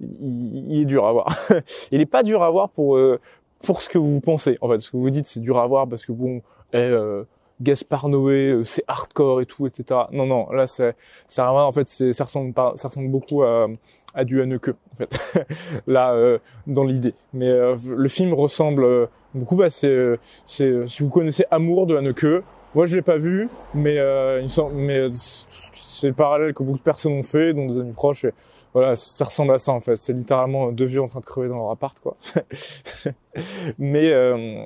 il, 0.00 0.80
est 0.80 0.84
dur 0.84 1.06
à 1.06 1.12
voir. 1.12 1.36
il 1.90 2.00
est 2.00 2.06
pas 2.06 2.22
dur 2.22 2.42
à 2.42 2.50
voir 2.50 2.68
pour 2.70 2.96
euh, 2.96 3.20
pour 3.64 3.82
ce 3.82 3.88
que 3.88 3.98
vous 3.98 4.20
pensez. 4.20 4.58
En 4.60 4.68
fait, 4.68 4.78
ce 4.78 4.90
que 4.90 4.96
vous 4.96 5.10
dites, 5.10 5.26
c'est 5.26 5.40
dur 5.40 5.58
à 5.58 5.66
voir 5.66 5.88
parce 5.88 6.04
que 6.04 6.12
bon, 6.12 6.42
eh, 6.72 6.76
euh, 6.76 7.24
Gaspard 7.60 8.08
Noé, 8.08 8.50
euh, 8.50 8.64
c'est 8.64 8.84
hardcore 8.86 9.40
et 9.40 9.46
tout, 9.46 9.66
etc. 9.66 10.02
Non, 10.12 10.26
non, 10.26 10.50
là, 10.50 10.66
c'est, 10.66 10.94
ça 11.26 11.50
en 11.52 11.72
fait, 11.72 11.88
c'est, 11.88 12.12
ça 12.12 12.24
ressemble 12.24 12.52
pas, 12.52 12.72
ça 12.76 12.88
ressemble 12.88 13.08
beaucoup 13.08 13.42
à, 13.42 13.66
à 14.14 14.24
du 14.24 14.40
Haneke, 14.42 14.68
en 14.68 14.96
fait. 14.96 15.46
là, 15.86 16.12
euh, 16.12 16.38
dans 16.66 16.84
l'idée. 16.84 17.14
Mais 17.32 17.48
le 17.48 18.08
film 18.08 18.34
ressemble 18.34 19.08
beaucoup, 19.34 19.56
bah, 19.56 19.70
c'est, 19.70 20.18
c'est, 20.46 20.86
si 20.86 21.02
vous 21.02 21.10
connaissez 21.10 21.44
Amour 21.50 21.86
de 21.86 21.96
Haneke, 21.96 22.44
moi, 22.74 22.86
je 22.86 22.96
l'ai 22.96 23.02
pas 23.02 23.18
vu, 23.18 23.48
mais, 23.72 23.98
il 24.42 24.48
semble, 24.48 24.74
mais 24.74 25.08
c'est 25.12 26.08
le 26.08 26.14
parallèle 26.14 26.54
que 26.54 26.62
beaucoup 26.64 26.78
de 26.78 26.82
personnes 26.82 27.12
ont 27.12 27.22
fait, 27.22 27.54
dont 27.54 27.66
des 27.66 27.78
amis 27.78 27.92
proches. 27.92 28.24
Et, 28.24 28.32
voilà, 28.74 28.96
ça 28.96 29.24
ressemble 29.24 29.54
à 29.54 29.58
ça 29.58 29.72
en 29.72 29.80
fait. 29.80 29.96
C'est 29.96 30.12
littéralement 30.12 30.72
deux 30.72 30.84
vieux 30.84 31.00
en 31.00 31.06
train 31.06 31.20
de 31.20 31.24
crever 31.24 31.48
dans 31.48 31.58
leur 31.58 31.70
appart, 31.70 31.98
quoi. 32.00 32.16
Mais 33.78 34.10
euh, 34.10 34.64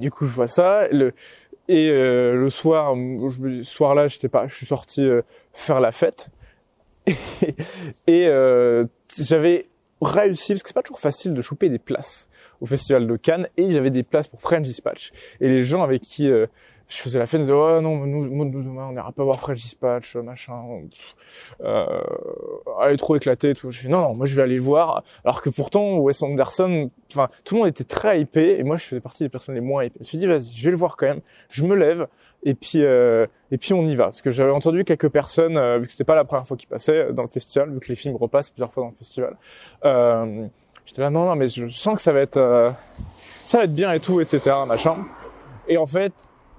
du 0.00 0.10
coup, 0.10 0.26
je 0.26 0.34
vois 0.34 0.48
ça. 0.48 0.88
Le, 0.88 1.14
et 1.68 1.90
euh, 1.90 2.34
le 2.34 2.50
soir, 2.50 2.94
je, 2.96 3.62
soir 3.62 3.94
là, 3.94 4.08
j'étais 4.08 4.28
pas, 4.28 4.48
je 4.48 4.54
suis 4.54 4.66
sorti 4.66 5.02
euh, 5.02 5.22
faire 5.52 5.80
la 5.80 5.92
fête. 5.92 6.28
et 8.08 8.28
j'avais 9.16 9.68
réussi 10.00 10.52
parce 10.52 10.62
que 10.62 10.68
c'est 10.68 10.74
pas 10.74 10.82
toujours 10.82 11.00
facile 11.00 11.34
de 11.34 11.40
choper 11.40 11.68
des 11.68 11.78
places 11.78 12.28
au 12.60 12.66
festival 12.66 13.06
de 13.06 13.16
Cannes 13.16 13.46
et 13.56 13.70
j'avais 13.70 13.90
des 13.90 14.02
places 14.02 14.26
pour 14.26 14.40
French 14.40 14.62
Dispatch. 14.62 15.12
Et 15.40 15.48
les 15.48 15.64
gens 15.64 15.82
avec 15.82 16.02
qui 16.02 16.30
je 16.94 17.02
faisais 17.02 17.18
la 17.18 17.26
fête, 17.26 17.40
je 17.40 17.46
disais, 17.46 17.52
oh 17.52 17.80
non, 17.80 18.06
nous, 18.06 18.26
nous, 18.26 18.44
nous, 18.44 18.78
on 18.78 18.92
n'ira 18.92 19.10
pas 19.10 19.24
voir 19.24 19.40
French 19.40 19.60
Dispatch, 19.60 20.14
machin, 20.16 20.62
euh, 21.62 21.86
elle 22.82 22.94
est 22.94 22.96
trop 22.96 23.16
éclatée 23.16 23.50
et 23.50 23.54
tout. 23.54 23.70
Je 23.70 23.80
fais, 23.80 23.88
non, 23.88 24.00
non, 24.00 24.14
moi 24.14 24.26
je 24.26 24.36
vais 24.36 24.42
aller 24.42 24.56
le 24.56 24.62
voir. 24.62 25.02
Alors 25.24 25.42
que 25.42 25.50
pourtant, 25.50 25.96
Wes 25.96 26.22
Anderson, 26.22 26.90
enfin, 27.12 27.28
tout 27.44 27.54
le 27.56 27.60
monde 27.60 27.68
était 27.68 27.84
très 27.84 28.20
hypé, 28.20 28.58
et 28.58 28.62
moi 28.62 28.76
je 28.76 28.84
faisais 28.84 29.00
partie 29.00 29.24
des 29.24 29.28
personnes 29.28 29.56
les 29.56 29.60
moins 29.60 29.84
hypées. 29.84 29.96
Je 29.96 30.00
me 30.00 30.04
suis 30.04 30.18
dit, 30.18 30.26
vas-y, 30.26 30.52
je 30.54 30.64
vais 30.64 30.70
le 30.70 30.76
voir 30.76 30.96
quand 30.96 31.06
même. 31.06 31.20
Je 31.50 31.64
me 31.64 31.74
lève, 31.74 32.06
et 32.44 32.54
puis, 32.54 32.84
euh, 32.84 33.26
et 33.50 33.58
puis 33.58 33.74
on 33.74 33.84
y 33.84 33.96
va. 33.96 34.04
Parce 34.04 34.22
que 34.22 34.30
j'avais 34.30 34.52
entendu 34.52 34.84
quelques 34.84 35.08
personnes, 35.08 35.56
euh, 35.56 35.78
vu 35.78 35.86
que 35.86 35.92
c'était 35.92 36.04
pas 36.04 36.14
la 36.14 36.24
première 36.24 36.46
fois 36.46 36.56
qu'ils 36.56 36.68
passaient 36.68 37.12
dans 37.12 37.22
le 37.22 37.28
festival, 37.28 37.72
vu 37.72 37.80
que 37.80 37.88
les 37.88 37.96
films 37.96 38.16
repassent 38.16 38.50
plusieurs 38.50 38.72
fois 38.72 38.84
dans 38.84 38.90
le 38.90 38.96
festival, 38.96 39.36
euh, 39.84 40.46
j'étais 40.86 41.02
là, 41.02 41.10
non, 41.10 41.24
non, 41.24 41.34
mais 41.34 41.48
je 41.48 41.66
sens 41.66 41.96
que 41.96 42.02
ça 42.02 42.12
va 42.12 42.20
être, 42.20 42.36
euh, 42.36 42.70
ça 43.42 43.58
va 43.58 43.64
être 43.64 43.74
bien 43.74 43.92
et 43.92 44.00
tout, 44.00 44.20
etc., 44.20 44.54
machin. 44.66 44.96
Et 45.66 45.76
en 45.78 45.86
fait, 45.86 46.12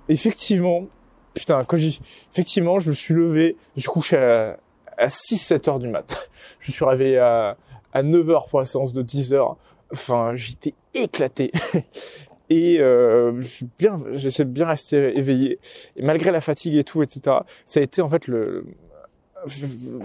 effectivement, 0.10 0.86
putain, 1.34 1.64
quand 1.66 1.78
j'ai, 1.78 2.00
effectivement, 2.32 2.80
je 2.80 2.90
me 2.90 2.96
suis 2.96 3.14
levé, 3.14 3.56
je 3.76 3.80
me 3.80 3.82
suis 3.82 3.90
couché 3.90 4.18
à, 4.18 4.58
à 4.98 5.08
6-7 5.08 5.70
heures 5.70 5.80
du 5.80 5.88
mat. 5.88 6.30
Je 6.60 6.72
suis 6.72 6.86
réveillé 6.86 7.20
à, 7.20 7.58
à 7.94 8.02
9 8.02 8.30
heures 8.30 8.48
pour 8.48 8.60
la 8.60 8.66
séance 8.66 8.92
de 8.92 9.02
10 9.02 9.34
heures. 9.34 9.58
Enfin, 9.92 10.32
j'étais 10.36 10.74
éclaté. 10.96 11.52
Et 12.50 12.78
euh, 12.80 13.42
bien, 13.80 13.98
j'essaie 14.14 14.46
de 14.46 14.50
bien 14.50 14.66
rester 14.66 15.18
éveillé. 15.18 15.60
Et 15.96 16.04
malgré 16.04 16.32
la 16.32 16.42
fatigue 16.42 16.76
et 16.76 16.84
tout, 16.84 17.02
etc., 17.02 17.38
ça 17.66 17.80
a 17.80 17.84
été 17.84 18.02
en 18.02 18.10
fait 18.10 18.28
le, 18.28 18.66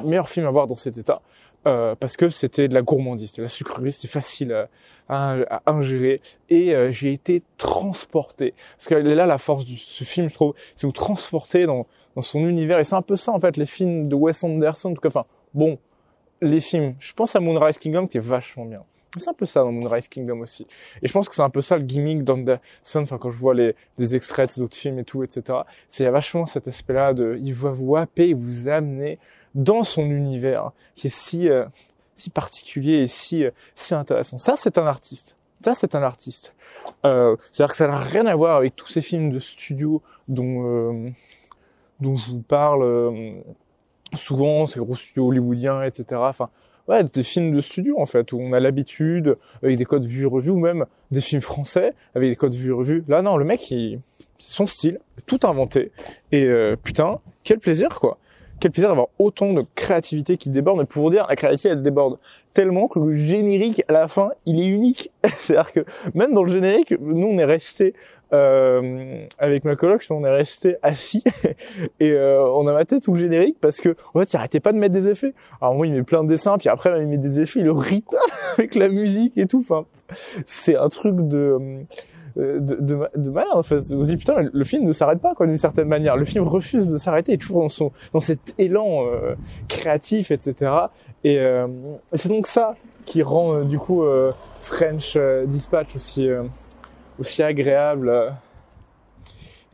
meilleur 0.04 0.28
film 0.28 0.46
à 0.46 0.50
voir 0.50 0.66
dans 0.66 0.76
cet 0.76 0.98
état. 0.98 1.22
Euh, 1.66 1.94
parce 1.94 2.16
que 2.16 2.30
c'était 2.30 2.68
de 2.68 2.74
la 2.74 2.80
gourmandise, 2.80 3.30
c'était 3.30 3.42
de 3.42 3.46
la 3.46 3.50
sucrerie, 3.50 3.92
c'était 3.92 4.08
facile 4.08 4.52
à, 4.52 4.68
à, 5.10 5.62
ingérer 5.66 6.20
et 6.48 6.74
euh, 6.74 6.92
j'ai 6.92 7.12
été 7.12 7.42
transporté. 7.56 8.54
Parce 8.76 8.86
que 8.86 8.94
là 8.94 9.26
la 9.26 9.38
force 9.38 9.64
de 9.64 9.74
ce 9.74 10.04
film, 10.04 10.28
je 10.28 10.34
trouve, 10.34 10.54
c'est 10.76 10.86
vous 10.86 10.92
transporter 10.92 11.66
dans, 11.66 11.86
dans 12.14 12.22
son 12.22 12.46
univers 12.46 12.78
et 12.78 12.84
c'est 12.84 12.94
un 12.94 13.02
peu 13.02 13.16
ça 13.16 13.32
en 13.32 13.40
fait 13.40 13.56
les 13.56 13.66
films 13.66 14.08
de 14.08 14.14
Wes 14.14 14.44
Anderson. 14.44 14.90
En 14.90 14.94
tout 14.94 15.00
cas, 15.00 15.08
enfin 15.08 15.26
bon, 15.52 15.78
les 16.40 16.60
films. 16.60 16.94
Je 17.00 17.12
pense 17.12 17.34
à 17.34 17.40
Moonrise 17.40 17.78
Kingdom 17.78 18.06
qui 18.06 18.18
est 18.18 18.22
vachement 18.22 18.64
bien. 18.64 18.84
C'est 19.16 19.28
un 19.28 19.34
peu 19.34 19.46
ça 19.46 19.62
dans 19.62 19.72
Moonrise 19.72 20.06
Kingdom 20.06 20.38
aussi. 20.38 20.68
Et 21.02 21.08
je 21.08 21.12
pense 21.12 21.28
que 21.28 21.34
c'est 21.34 21.42
un 21.42 21.50
peu 21.50 21.62
ça 21.62 21.76
le 21.76 21.82
gimmick 21.82 22.22
d'Anderson, 22.22 22.60
enfin 22.94 23.18
quand 23.18 23.32
je 23.32 23.38
vois 23.38 23.54
les 23.54 23.74
des 23.98 24.14
extraits 24.14 24.54
des 24.54 24.62
autres 24.62 24.76
films 24.76 25.00
et 25.00 25.04
tout, 25.04 25.24
etc. 25.24 25.58
C'est 25.88 26.08
vachement 26.08 26.46
cet 26.46 26.68
aspect-là 26.68 27.12
de, 27.14 27.36
il 27.42 27.52
va 27.52 27.70
vous 27.70 27.96
happer 27.96 28.28
et 28.28 28.34
vous 28.34 28.68
amener 28.68 29.18
dans 29.56 29.82
son 29.82 30.04
univers 30.04 30.70
qui 30.94 31.08
est 31.08 31.10
si 31.10 31.48
euh, 31.48 31.64
si 32.20 32.30
particulier 32.30 33.02
et 33.02 33.08
si 33.08 33.44
euh, 33.44 33.50
si 33.74 33.94
intéressant. 33.94 34.38
Ça, 34.38 34.54
c'est 34.56 34.78
un 34.78 34.86
artiste. 34.86 35.36
Ça, 35.64 35.74
c'est 35.74 35.94
un 35.94 36.02
artiste. 36.02 36.54
Euh, 37.04 37.36
C'est-à-dire 37.52 37.72
que 37.72 37.76
ça 37.76 37.86
n'a 37.86 37.98
rien 37.98 38.26
à 38.26 38.34
voir 38.34 38.56
avec 38.56 38.76
tous 38.76 38.88
ces 38.88 39.02
films 39.02 39.30
de 39.30 39.38
studio 39.38 40.02
dont 40.28 40.66
euh, 40.66 41.10
dont 42.00 42.16
je 42.16 42.30
vous 42.30 42.42
parle 42.42 43.42
souvent, 44.14 44.66
ces 44.66 44.80
gros 44.80 44.94
studios 44.94 45.28
hollywoodiens, 45.28 45.82
etc. 45.82 46.04
Enfin, 46.24 46.48
ouais, 46.88 47.04
des 47.04 47.22
films 47.22 47.54
de 47.54 47.60
studio 47.60 48.00
en 48.00 48.06
fait, 48.06 48.32
où 48.32 48.40
on 48.40 48.52
a 48.52 48.58
l'habitude 48.58 49.36
avec 49.62 49.76
des 49.76 49.84
codes 49.84 50.04
vus 50.04 50.22
et 50.22 50.26
revus, 50.26 50.50
ou 50.50 50.58
même 50.58 50.86
des 51.10 51.20
films 51.20 51.42
français 51.42 51.94
avec 52.14 52.30
des 52.30 52.36
codes 52.36 52.54
vus 52.54 52.70
et 52.70 52.72
revus. 52.72 53.04
Là, 53.06 53.20
non, 53.20 53.36
le 53.36 53.44
mec, 53.44 53.70
il, 53.70 54.00
son 54.38 54.66
style, 54.66 54.98
tout 55.26 55.40
inventé. 55.42 55.92
Et 56.32 56.48
putain, 56.82 57.20
quel 57.44 57.58
plaisir 57.58 58.00
quoi 58.00 58.16
quel 58.60 58.70
plaisir 58.70 58.90
d'avoir 58.90 59.08
autant 59.18 59.52
de 59.52 59.64
créativité 59.74 60.36
qui 60.36 60.50
déborde. 60.50 60.86
Pour 60.86 61.04
vous 61.04 61.10
dire, 61.10 61.26
la 61.28 61.36
créativité, 61.36 61.70
elle 61.70 61.82
déborde 61.82 62.18
tellement 62.54 62.88
que 62.88 62.98
le 62.98 63.16
générique, 63.16 63.82
à 63.88 63.92
la 63.92 64.08
fin, 64.08 64.30
il 64.46 64.60
est 64.60 64.66
unique. 64.66 65.10
C'est-à-dire 65.38 65.72
que 65.72 65.80
même 66.14 66.34
dans 66.34 66.42
le 66.42 66.50
générique, 66.50 66.94
nous, 67.00 67.26
on 67.26 67.38
est 67.38 67.44
resté 67.44 67.94
euh, 68.32 69.24
avec 69.38 69.64
ma 69.64 69.74
coloc, 69.74 70.06
on 70.10 70.24
est 70.24 70.30
resté 70.30 70.76
assis 70.82 71.24
et 72.00 72.12
euh, 72.12 72.40
on 72.54 72.66
a 72.68 72.72
maté 72.72 73.00
tout 73.00 73.14
le 73.14 73.18
générique 73.18 73.56
parce 73.60 73.78
que 73.80 73.96
en 74.14 74.20
fait, 74.20 74.32
il 74.32 74.36
arrêtait 74.36 74.60
pas 74.60 74.72
de 74.72 74.78
mettre 74.78 74.94
des 74.94 75.08
effets. 75.08 75.34
Alors 75.60 75.74
moi, 75.74 75.86
il 75.86 75.92
met 75.92 76.04
plein 76.04 76.22
de 76.22 76.28
dessins, 76.28 76.56
puis 76.56 76.68
après, 76.68 77.00
il 77.00 77.08
met 77.08 77.18
des 77.18 77.40
effets, 77.40 77.60
il 77.60 77.64
le 77.64 77.72
rythme 77.72 78.16
avec 78.58 78.76
la 78.76 78.88
musique 78.88 79.36
et 79.36 79.46
tout. 79.46 79.58
Enfin, 79.60 79.86
c'est 80.46 80.76
un 80.76 80.88
truc 80.88 81.16
de 81.16 81.84
de, 82.36 82.58
de, 82.58 83.08
de 83.16 83.30
malade 83.30 83.52
en 83.52 83.62
fait. 83.62 83.78
Vous 83.92 84.02
dites 84.02 84.18
putain, 84.18 84.48
le 84.52 84.64
film 84.64 84.86
ne 84.86 84.92
s'arrête 84.92 85.20
pas 85.20 85.34
quoi 85.34 85.46
d'une 85.46 85.56
certaine 85.56 85.88
manière. 85.88 86.16
Le 86.16 86.24
film 86.24 86.44
refuse 86.44 86.86
de 86.88 86.98
s'arrêter, 86.98 87.36
toujours 87.38 87.62
dans 87.62 87.68
son 87.68 87.92
dans 88.12 88.20
cet 88.20 88.54
élan 88.58 89.06
euh, 89.06 89.34
créatif, 89.68 90.30
etc. 90.30 90.72
Et, 91.24 91.38
euh, 91.38 91.66
c'est 92.14 92.28
donc 92.28 92.46
ça 92.46 92.76
qui 93.06 93.22
rend 93.22 93.62
du 93.64 93.78
coup 93.78 94.04
French 94.62 95.16
Dispatch 95.46 95.96
aussi 95.96 96.28
aussi 97.18 97.42
agréable, 97.42 98.34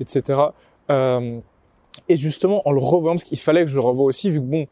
etc. 0.00 0.40
et 0.88 2.16
justement 2.16 2.66
en 2.66 2.72
le 2.72 2.80
revoyant, 2.80 3.14
parce 3.14 3.24
qu'il 3.24 3.38
fallait 3.38 3.64
que 3.64 3.70
je 3.70 3.74
le 3.74 3.80
revoie 3.80 4.06
aussi, 4.06 4.30
vu 4.30 4.40
que 4.40 4.46
bon, 4.46 4.66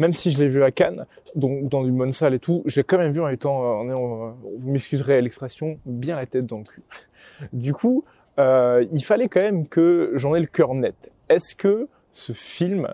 même 0.00 0.14
si 0.14 0.30
je 0.30 0.38
l'ai 0.38 0.48
vu 0.48 0.64
à 0.64 0.70
Cannes, 0.70 1.04
donc 1.34 1.68
dans 1.68 1.84
une 1.84 1.96
bonne 1.96 2.10
salle 2.10 2.32
et 2.32 2.38
tout, 2.38 2.62
j'ai 2.64 2.82
quand 2.82 2.96
même 2.96 3.12
vu 3.12 3.20
en 3.20 3.28
étant, 3.28 3.80
en 3.80 3.86
ayant, 3.86 4.34
vous 4.56 4.70
m'excuserez 4.70 5.20
l'expression, 5.20 5.78
bien 5.84 6.16
la 6.16 6.24
tête 6.24 6.46
dans 6.46 6.58
le 6.58 6.64
cul. 6.64 6.82
Du 7.52 7.72
coup, 7.74 8.04
euh, 8.38 8.84
il 8.92 9.04
fallait 9.04 9.28
quand 9.28 9.40
même 9.40 9.66
que 9.66 10.12
j'en 10.14 10.34
ai 10.34 10.40
le 10.40 10.46
cœur 10.46 10.74
net. 10.74 11.10
Est-ce 11.28 11.54
que 11.54 11.86
ce 12.12 12.32
film, 12.32 12.88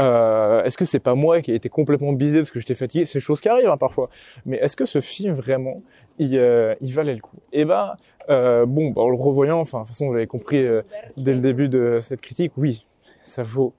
euh, 0.00 0.62
est-ce 0.64 0.76
que 0.76 0.84
c'est 0.84 1.00
pas 1.00 1.14
moi 1.14 1.40
qui 1.42 1.52
ai 1.52 1.54
été 1.54 1.68
complètement 1.68 2.12
bisé 2.12 2.40
parce 2.40 2.50
que 2.50 2.58
j'étais 2.60 2.74
fatigué? 2.74 3.06
C'est 3.06 3.20
choses 3.20 3.40
qui 3.40 3.48
arrivent 3.48 3.68
hein, 3.68 3.76
parfois. 3.76 4.10
Mais 4.44 4.56
est-ce 4.58 4.76
que 4.76 4.84
ce 4.84 5.00
film 5.00 5.34
vraiment, 5.34 5.82
il, 6.18 6.36
euh, 6.36 6.74
valait 6.80 7.14
le 7.14 7.20
coup? 7.20 7.38
Eh 7.52 7.64
ben, 7.64 7.94
euh, 8.30 8.66
bon, 8.66 8.90
bah, 8.90 9.02
en 9.02 9.08
le 9.08 9.16
revoyant, 9.16 9.60
enfin, 9.60 9.78
de 9.78 9.84
toute 9.84 9.94
façon, 9.94 10.06
vous 10.06 10.14
l'avez 10.14 10.26
compris 10.26 10.64
euh, 10.64 10.82
dès 11.16 11.34
le 11.34 11.40
début 11.40 11.68
de 11.68 11.98
cette 12.00 12.20
critique, 12.20 12.52
oui, 12.56 12.86
ça 13.24 13.42
vaut 13.42 13.74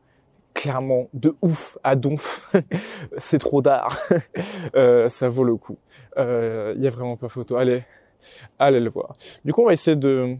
clairement 0.59 1.07
de 1.13 1.35
ouf 1.41 1.77
à 1.85 1.95
donf. 1.95 2.51
c'est 3.17 3.39
trop 3.39 3.61
d'art. 3.61 3.97
euh, 4.75 5.07
ça 5.07 5.29
vaut 5.29 5.45
le 5.45 5.55
coup. 5.55 5.77
Il 6.17 6.81
y 6.81 6.87
a 6.87 6.89
vraiment 6.89 7.15
pas 7.15 7.29
photo. 7.29 7.55
Allez, 7.55 7.83
allez 8.59 8.81
le 8.81 8.89
voir. 8.89 9.15
Du 9.45 9.53
coup, 9.53 9.61
on 9.61 9.67
va 9.67 9.73
essayer 9.73 9.95
de 9.95 10.35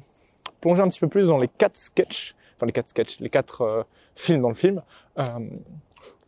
plonger 0.60 0.82
un 0.82 0.90
petit 0.90 1.00
peu 1.00 1.08
plus 1.08 1.28
dans 1.28 1.38
les 1.38 1.48
quatre 1.48 1.78
sketchs, 1.78 2.36
enfin 2.58 2.66
les 2.66 2.74
quatre 2.74 2.90
sketchs, 2.90 3.22
les 3.22 3.30
quatre 3.30 3.62
euh, 3.62 3.84
films 4.16 4.42
dans 4.42 4.50
le 4.50 4.56
film, 4.56 4.82
euh, 5.18 5.40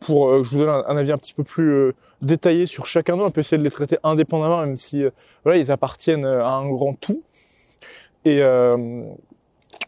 pour 0.00 0.30
euh, 0.30 0.42
je 0.42 0.48
vous 0.48 0.58
donne 0.58 0.70
un, 0.70 0.96
avis 0.96 1.12
un 1.12 1.18
petit 1.18 1.34
peu 1.34 1.44
plus 1.44 1.92
détaillé 2.22 2.64
sur 2.64 2.86
chacun 2.86 3.18
d'eux. 3.18 3.24
On 3.24 3.30
peut 3.30 3.40
essayer 3.40 3.58
de 3.58 3.62
les 3.64 3.70
traiter 3.70 3.98
indépendamment, 4.04 4.60
même 4.60 4.76
si 4.76 5.04
voilà, 5.44 5.58
ils 5.58 5.70
appartiennent 5.70 6.24
à 6.24 6.48
un 6.48 6.66
grand 6.70 6.94
tout. 6.94 7.22
Et 8.24 8.40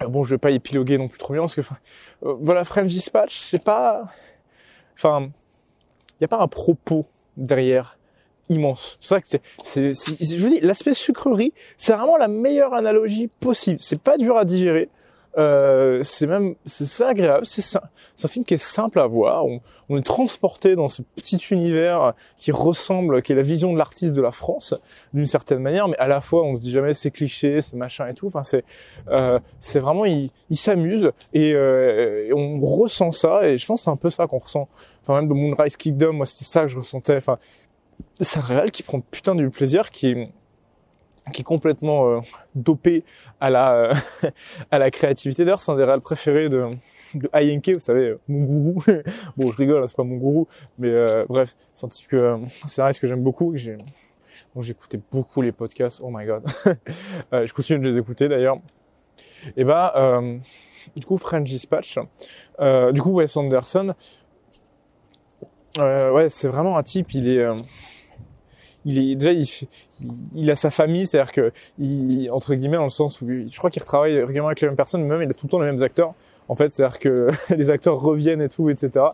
bon, 0.01 0.25
je 0.25 0.35
vais 0.35 0.39
pas 0.39 0.51
épiloguer 0.51 0.99
non 0.99 1.09
plus 1.09 1.19
trop 1.19 1.33
bien 1.33 1.43
parce 1.43 1.55
que 1.55 1.63
voilà, 2.23 2.65
French 2.65 2.89
Dispatch, 2.89 3.39
c'est 3.39 3.63
pas, 3.63 4.05
enfin, 4.95 5.29
il 6.13 6.17
n'y 6.21 6.25
a 6.25 6.29
pas 6.29 6.41
un 6.41 6.49
propos 6.49 7.07
derrière 7.37 7.99
immense. 8.49 8.99
C'est 9.01 9.09
ça 9.09 9.21
que 9.21 9.29
c'est, 9.65 9.93
je 9.93 10.37
vous 10.37 10.49
dis, 10.49 10.61
l'aspect 10.61 10.95
sucrerie, 10.95 11.53
c'est 11.77 11.93
vraiment 11.93 12.17
la 12.17 12.29
meilleure 12.29 12.75
analogie 12.75 13.29
possible. 13.41 13.79
C'est 13.81 14.01
pas 14.01 14.19
dur 14.19 14.37
à 14.37 14.45
digérer. 14.45 14.89
Euh, 15.37 16.01
c'est 16.03 16.27
même, 16.27 16.55
c'est 16.65 17.05
agréable. 17.05 17.45
C'est 17.45 17.79
un 17.79 18.29
film 18.29 18.45
qui 18.45 18.55
est 18.55 18.59
simple 18.59 19.01
à 19.01 19.07
voir. 19.07 19.45
On, 19.47 19.61
on, 19.89 19.99
est 19.99 20.03
transporté 20.03 20.77
dans 20.77 20.89
ce 20.89 21.03
petit 21.03 21.39
univers 21.51 22.15
qui 22.37 22.53
ressemble, 22.53 23.23
qui 23.23 23.33
est 23.33 23.35
la 23.35 23.43
vision 23.43 23.73
de 23.73 23.79
l'artiste 23.79 24.15
de 24.15 24.23
la 24.23 24.31
France 24.31 24.75
d'une 25.13 25.27
certaine 25.27 25.59
manière, 25.59 25.89
mais 25.89 25.97
à 25.99 26.07
la 26.07 26.21
fois 26.21 26.45
on 26.45 26.57
se 26.57 26.61
dit 26.61 26.71
jamais 26.71 26.95
c'est 26.95 27.11
cliché, 27.11 27.63
c'est 27.63 27.77
machin 27.77 28.07
et 28.09 28.15
tout. 28.15 28.27
Enfin 28.27 28.45
c'est, 28.45 28.65
euh, 29.09 29.41
c'est 29.59 29.81
vraiment 29.81 30.05
il, 30.05 30.31
il 30.51 30.57
s'amuse 30.57 31.11
et, 31.33 31.53
euh, 31.55 32.31
on 32.35 32.61
ressent 32.61 33.11
ça. 33.11 33.49
Et 33.49 33.59
je 33.59 33.67
pense 33.67 33.83
c'est 33.83 33.91
un 33.91 33.97
peu 33.97 34.11
ça 34.11 34.27
qu'on 34.27 34.39
ressent. 34.39 34.69
Enfin 35.03 35.17
même 35.21 35.29
de 35.29 35.35
Moonrise 35.35 35.77
Kingdom, 35.77 36.13
moi 36.13 36.27
c'était 36.27 36.45
ça 36.45 36.63
que 36.63 36.69
je 36.69 36.79
ressentais. 36.79 37.17
Enfin 37.17 37.39
c'est 38.21 38.39
un 38.39 38.43
réel 38.43 38.71
qui 38.71 38.83
prend 38.83 39.01
putain 39.01 39.35
du 39.35 39.51
plaisir, 39.51 39.91
qui 39.91 40.29
qui 41.33 41.43
est 41.43 41.45
complètement 41.45 42.09
euh, 42.09 42.21
dopé 42.55 43.05
à 43.41 43.51
la 43.51 43.75
euh, 43.75 43.95
à 44.71 44.79
la 44.79 44.91
créativité. 44.91 45.45
D'ailleurs, 45.45 45.61
c'est 45.61 45.73
un 45.73 45.77
des 45.77 45.85
réels 45.85 46.01
préférés 46.01 46.49
de 46.49 46.71
de 47.15 47.31
Ayenke, 47.33 47.71
vous 47.71 47.81
savez, 47.81 48.17
mon 48.27 48.43
gourou. 48.43 48.83
bon, 49.37 49.53
je 49.53 49.57
rigole, 49.57 49.83
hein, 49.83 49.87
c'est 49.87 49.97
pas 49.97 50.03
mon 50.03 50.17
gourou, 50.17 50.49
mais 50.79 50.91
euh, 50.91 51.25
bref, 51.29 51.55
c'est 51.73 51.87
un 51.87 51.89
type 51.89 52.09
que 52.09 52.39
c'est 52.67 52.81
un 52.81 52.87
réel 52.87 52.99
que 52.99 53.07
j'aime 53.07 53.23
beaucoup. 53.23 53.57
J'ai 53.57 53.77
bon, 54.55 54.63
j'écoutais 54.63 55.01
beaucoup 55.13 55.41
les 55.41 55.53
podcasts. 55.53 56.01
Oh 56.03 56.11
my 56.13 56.27
god, 56.27 56.45
je 57.33 57.53
continue 57.53 57.79
de 57.79 57.89
les 57.89 57.99
écouter 57.99 58.29
d'ailleurs. 58.29 58.59
Et 59.57 59.65
bah, 59.65 60.21
du 60.97 61.07
coup, 61.07 61.17
French 61.17 61.45
Dispatch, 61.49 61.99
du 62.93 63.01
coup, 63.01 63.13
Wes 63.13 63.37
Anderson, 63.37 63.95
euh, 65.79 66.13
ouais, 66.13 66.29
c'est 66.29 66.49
vraiment 66.49 66.77
un 66.77 66.83
type. 66.83 67.15
Il 67.15 67.29
est, 67.29 67.39
euh, 67.39 67.61
il 68.85 68.99
est 68.99 69.15
déjà, 69.15 69.33
il, 69.33 69.47
il, 70.35 70.51
a 70.51 70.57
sa 70.57 70.71
famille, 70.71 71.07
c'est-à-dire 71.07 71.33
que, 71.33 71.53
il, 71.79 72.31
entre 72.31 72.55
guillemets, 72.55 72.77
dans 72.77 72.85
le 72.85 72.91
sens 72.91 73.21
où 73.21 73.27
je 73.29 73.57
crois 73.57 73.71
qu'il 73.71 73.83
retravaille 73.83 74.21
régulièrement 74.21 74.49
avec 74.49 74.61
les 74.61 74.69
mêmes 74.69 74.77
personnes, 74.77 75.05
même 75.05 75.23
il 75.23 75.29
a 75.29 75.33
tout 75.33 75.47
le 75.47 75.51
temps 75.51 75.59
les 75.59 75.71
mêmes 75.71 75.83
acteurs. 75.83 76.15
En 76.49 76.55
fait, 76.55 76.71
c'est-à-dire 76.71 76.99
que 76.99 77.29
les 77.57 77.71
acteurs 77.71 77.99
reviennent 77.99 78.43
et 78.43 78.49
tout, 78.49 78.69
etc. 78.69 79.07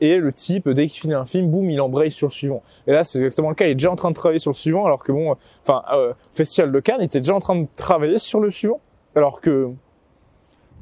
Et 0.00 0.18
le 0.18 0.32
type, 0.32 0.68
dès 0.68 0.86
qu'il 0.86 1.00
finit 1.00 1.14
un 1.14 1.24
film, 1.24 1.50
boum, 1.50 1.68
il 1.68 1.80
embraye 1.80 2.10
sur 2.10 2.28
le 2.28 2.32
suivant. 2.32 2.62
Et 2.86 2.92
là, 2.92 3.02
c'est 3.02 3.18
exactement 3.18 3.48
le 3.48 3.56
cas. 3.56 3.66
Il 3.66 3.72
est 3.72 3.74
déjà 3.74 3.90
en 3.90 3.96
train 3.96 4.10
de 4.10 4.14
travailler 4.14 4.38
sur 4.38 4.50
le 4.50 4.56
suivant, 4.56 4.84
alors 4.86 5.02
que 5.02 5.10
bon, 5.10 5.34
enfin, 5.62 5.82
euh, 5.92 6.12
Festival 6.32 6.70
de 6.70 6.80
Cannes, 6.80 6.98
il 7.00 7.06
était 7.06 7.20
déjà 7.20 7.34
en 7.34 7.40
train 7.40 7.56
de 7.56 7.66
travailler 7.74 8.18
sur 8.18 8.40
le 8.40 8.50
suivant, 8.50 8.80
alors 9.16 9.40
que 9.40 9.70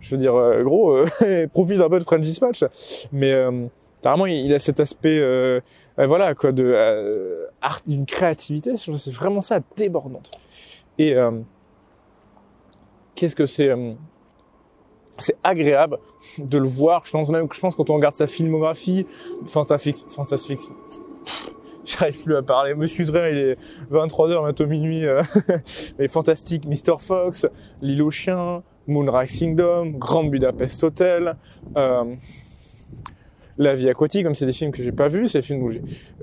Je 0.00 0.10
veux 0.10 0.18
dire, 0.18 0.34
euh, 0.34 0.62
gros, 0.62 0.92
euh, 0.92 1.46
profite 1.52 1.80
un 1.80 1.88
peu 1.88 1.98
de 1.98 2.04
French 2.04 2.20
Dispatch. 2.20 2.64
Mais 3.10 3.32
euh, 3.32 3.66
vraiment, 4.02 4.26
il, 4.26 4.52
a 4.52 4.58
cet 4.58 4.80
aspect, 4.80 5.18
euh, 5.18 5.60
voilà, 5.96 6.34
quoi, 6.34 6.52
de 6.52 7.46
art, 7.60 7.80
d'une 7.86 8.06
créativité. 8.06 8.76
C'est 8.76 9.12
vraiment 9.12 9.42
ça, 9.42 9.60
débordante. 9.76 10.30
Et 10.98 11.14
qu'est-ce 13.14 13.36
que 13.36 13.46
c'est 13.46 13.70
c'est 15.18 15.36
agréable 15.44 15.98
de 16.38 16.58
le 16.58 16.66
voir. 16.66 17.02
Je 17.04 17.12
pense 17.12 17.28
même 17.28 17.48
que 17.48 17.54
je 17.54 17.60
pense 17.60 17.74
quand 17.74 17.90
on 17.90 17.94
regarde 17.94 18.14
sa 18.14 18.26
filmographie, 18.26 19.06
fantastique, 19.46 20.04
fantastique. 20.08 20.60
J'arrive 21.84 22.22
plus 22.22 22.36
à 22.36 22.42
parler. 22.42 22.74
Monsieur 22.74 23.04
Dre, 23.04 23.28
il 23.30 23.38
est 23.38 23.58
23h, 23.92 24.42
bientôt 24.42 24.66
minuit. 24.66 25.04
Euh, 25.04 25.22
mais 25.98 26.08
fantastique, 26.08 26.64
Mr. 26.64 26.98
Fox, 26.98 27.46
L'île 27.82 28.02
aux 28.02 28.10
chiens, 28.10 28.62
Moonrise 28.86 29.38
Kingdom, 29.38 29.90
Grand 29.98 30.24
Budapest 30.24 30.82
Hotel, 30.82 31.36
euh, 31.76 32.04
La 33.56 33.74
vie 33.74 33.88
aquatique, 33.88 34.24
comme 34.24 34.34
c'est 34.34 34.46
des 34.46 34.52
films 34.52 34.72
que 34.72 34.82
j'ai 34.82 34.92
pas 34.92 35.08
vus, 35.08 35.28
c'est 35.28 35.38
des 35.38 35.46
films 35.46 35.62
où 35.62 35.70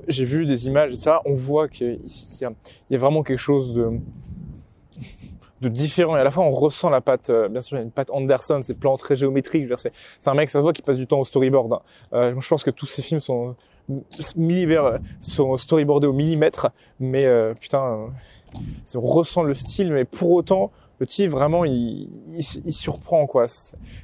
j'ai 0.08 0.26
vu 0.26 0.46
des 0.46 0.68
images 0.68 0.94
et 0.94 0.96
ça, 0.98 1.22
on 1.26 1.34
voit 1.34 1.68
qu'il 1.68 2.00
y, 2.02 2.46
y, 2.90 2.96
a 2.96 2.98
vraiment 2.98 3.24
quelque 3.24 3.40
chose 3.40 3.74
de 5.62 5.70
différent 5.70 6.18
et 6.18 6.20
à 6.20 6.24
la 6.24 6.32
fois 6.32 6.44
on 6.44 6.52
ressent 6.52 6.90
la 6.90 7.02
patte 7.02 7.30
euh, 7.30 7.48
bien 7.48 7.62
sûr 7.62 7.78
il 7.78 7.82
y 7.82 7.84
a 7.84 7.86
une 7.86 7.92
patte 7.92 8.10
Anderson 8.12 8.62
ces 8.64 8.74
plans 8.74 8.98
très 8.98 9.16
géométriques 9.16 9.72
c'est 9.78 10.30
un 10.30 10.34
mec 10.34 10.50
ça 10.50 10.60
se 10.60 10.64
voit 10.64 10.74
qui 10.74 10.82
passe 10.82 10.98
du 10.98 11.08
temps 11.08 11.20
au 11.20 11.26
storyboard 11.26 11.74
hein. 11.74 11.82
euh, 12.14 12.36
je 12.40 12.48
pense 12.48 12.64
que 12.64 12.72
tous 12.72 12.88
ces 12.88 13.02
films 13.02 13.20
sont 13.20 13.56
storyboardés 15.58 16.08
au 16.08 16.14
millimètre 16.14 16.70
mais 17.00 17.26
euh, 17.26 17.54
putain 17.54 18.10
on 18.96 19.00
ressent 19.00 19.44
le 19.44 19.54
style 19.54 19.94
mais 19.94 20.04
pour 20.04 20.32
autant 20.32 20.72
le 21.02 21.28
vraiment 21.28 21.66
il, 21.66 22.10
il, 22.34 22.74
surprend 22.74 23.28
quoi. 23.28 23.46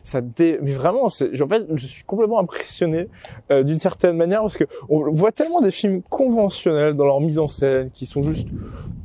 Ça 0.04 0.22
dé... 0.22 0.60
mais 0.62 0.74
vraiment 0.74 1.06
en 1.06 1.10
fait 1.10 1.66
je 1.75 1.86
suis 1.86 2.04
complètement 2.04 2.39
impressionné 2.39 3.08
euh, 3.51 3.63
d'une 3.63 3.80
certaine 3.80 4.18
manière 4.18 4.42
parce 4.42 4.58
que 4.58 4.66
on 4.89 5.12
voit 5.12 5.32
tellement 5.32 5.62
des 5.62 5.72
films 5.72 6.01
conventionnels 6.04 6.96
dans 6.96 7.06
leur 7.06 7.22
mise 7.22 7.39
en 7.39 7.48
scène 7.48 7.92
qui 7.92 8.06
sont 8.06 8.24
juste 8.24 8.48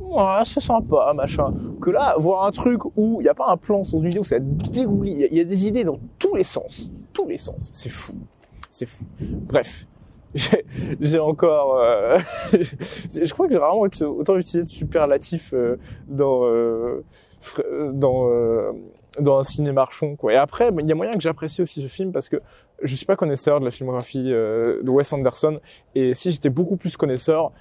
ouais, 0.00 0.42
c'est 0.44 0.60
sympa 0.60 1.12
machin 1.14 1.52
que 1.80 1.90
là 1.90 2.14
voir 2.18 2.46
un 2.46 2.50
truc 2.50 2.84
où 2.96 3.20
il 3.20 3.24
n'y 3.24 3.28
a 3.28 3.34
pas 3.34 3.50
un 3.50 3.56
plan 3.56 3.84
sur 3.84 3.98
une 3.98 4.08
vidéo 4.08 4.24
ça 4.24 4.38
dégouline 4.40 5.12
il 5.30 5.36
y, 5.36 5.40
a 5.40 5.44
des 5.44 5.66
idées 5.66 5.84
dans 5.84 5.98
tous 6.18 6.34
les 6.34 6.44
sens. 6.44 6.90
Tous 7.12 7.26
les 7.26 7.38
sens. 7.38 7.70
C'est 7.72 7.88
fou. 7.88 8.14
C'est 8.70 8.86
fou. 8.86 9.04
Bref. 9.20 9.86
J'ai 11.00 11.18
encore 11.18 11.78
euh... 11.78 12.18
je 12.52 13.30
crois 13.32 13.46
que 13.46 13.52
j'ai 13.52 13.58
vraiment 13.58 13.82
autant 13.82 14.36
utilisé 14.36 14.60
de 14.60 14.64
superlatif 14.64 15.52
euh, 15.52 15.76
dans 16.08 16.46
euh, 16.46 17.04
dans 17.92 18.28
euh, 18.28 18.72
dans 19.18 19.38
un 19.38 19.42
ciné 19.42 19.72
marchand 19.72 20.16
quoi. 20.16 20.32
Et 20.32 20.36
après, 20.36 20.70
il 20.78 20.88
y 20.88 20.92
a 20.92 20.94
moyen 20.94 21.14
que 21.14 21.20
j'apprécie 21.20 21.62
aussi 21.62 21.82
ce 21.82 21.88
film 21.88 22.12
parce 22.12 22.28
que 22.28 22.40
je 22.82 22.96
suis 22.96 23.06
pas 23.06 23.16
connaisseur 23.16 23.60
de 23.60 23.64
la 23.64 23.70
filmographie 23.70 24.32
euh, 24.32 24.82
de 24.82 24.90
Wes 24.90 25.12
Anderson 25.12 25.60
et 25.94 26.14
si 26.14 26.30
j'étais 26.30 26.50
beaucoup 26.50 26.76
plus 26.76 26.96
connaisseur, 26.96 27.52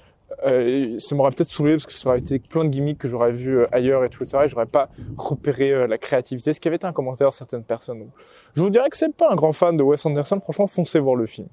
euh, 0.46 0.98
ça 0.98 1.16
m'aurait 1.16 1.32
peut-être 1.32 1.50
saoulé 1.50 1.74
parce 1.74 1.86
que 1.86 1.92
ça 1.92 2.10
aurait 2.10 2.20
été 2.20 2.40
plein 2.40 2.64
de 2.64 2.70
gimmicks 2.70 2.98
que 2.98 3.08
j'aurais 3.08 3.32
vu 3.32 3.60
euh, 3.60 3.68
ailleurs 3.72 4.06
et 4.06 4.10
tout 4.10 4.26
ça 4.26 4.46
et 4.46 4.48
j'aurais 4.48 4.66
pas 4.66 4.90
repéré 5.18 5.88
la 5.88 5.98
créativité. 5.98 6.54
Ce 6.54 6.60
qui 6.60 6.68
avait 6.68 6.78
été 6.78 6.88
un 6.88 6.94
commentaire 6.94 7.34
certaines 7.34 7.64
personnes? 7.64 8.08
je 8.56 8.62
vous 8.62 8.70
dirais 8.70 8.90
que 8.90 8.98
c'est 8.98 9.14
pas 9.16 9.32
un 9.32 9.36
grand 9.36 9.52
fan 9.52 9.78
de 9.78 9.84
Wes 9.84 10.04
Anderson. 10.06 10.40
Franchement, 10.40 10.68
foncez 10.68 11.00
voir 11.00 11.16
le 11.16 11.26
film. 11.26 11.48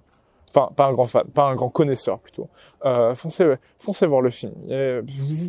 Enfin, 0.50 0.70
pas 0.74 0.86
un 0.86 0.92
grand 0.92 1.06
fan, 1.06 1.24
pas 1.26 1.44
un 1.44 1.54
grand 1.54 1.68
connaisseur 1.68 2.18
plutôt. 2.20 2.48
Euh, 2.84 3.14
foncez, 3.14 3.54
foncez 3.78 4.06
voir 4.06 4.22
le 4.22 4.30
film. 4.30 4.52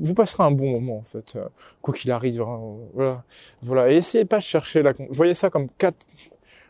vous, 0.02 0.14
passerez 0.14 0.44
un 0.44 0.52
bon 0.52 0.70
moment 0.72 0.98
en 0.98 1.04
fait, 1.04 1.36
euh, 1.36 1.48
quoi 1.82 1.94
qu'il 1.94 2.12
arrive. 2.12 2.42
Hein, 2.42 2.60
voilà, 2.94 3.24
voilà. 3.62 3.92
Et 3.92 3.98
essayez 3.98 4.26
pas 4.26 4.38
de 4.38 4.44
chercher 4.44 4.82
la. 4.82 4.94
Voyez 5.10 5.34
ça 5.34 5.50
comme 5.50 5.70
quatre, 5.78 6.06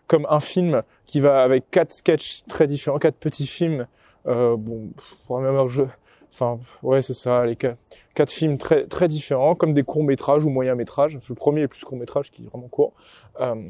comme 0.08 0.28
un 0.30 0.40
film 0.40 0.84
qui 1.06 1.20
va 1.20 1.42
avec 1.42 1.72
quatre 1.72 1.92
sketchs 1.92 2.44
très 2.48 2.68
différents, 2.68 3.00
quatre 3.00 3.18
petits 3.18 3.48
films. 3.48 3.88
Euh, 4.28 4.56
bon, 4.58 4.90
pour 5.26 5.40
la 5.40 5.52
même 5.52 5.68
jeu. 5.68 5.88
Enfin, 6.32 6.60
ouais, 6.84 7.02
c'est 7.02 7.14
ça, 7.14 7.46
les 7.46 7.56
quatre, 7.56 7.80
quatre 8.14 8.32
films 8.32 8.58
très 8.58 8.86
très 8.86 9.08
différents, 9.08 9.56
comme 9.56 9.74
des 9.74 9.84
courts 9.84 10.04
métrages 10.04 10.46
ou 10.46 10.50
moyens 10.50 10.78
métrages. 10.78 11.18
Le 11.28 11.36
premier 11.36 11.62
est 11.62 11.68
plus 11.68 11.84
court 11.84 11.98
métrage, 11.98 12.30
qui 12.30 12.44
est 12.44 12.48
vraiment 12.48 12.68
court. 12.68 12.94
Euh, 13.40 13.68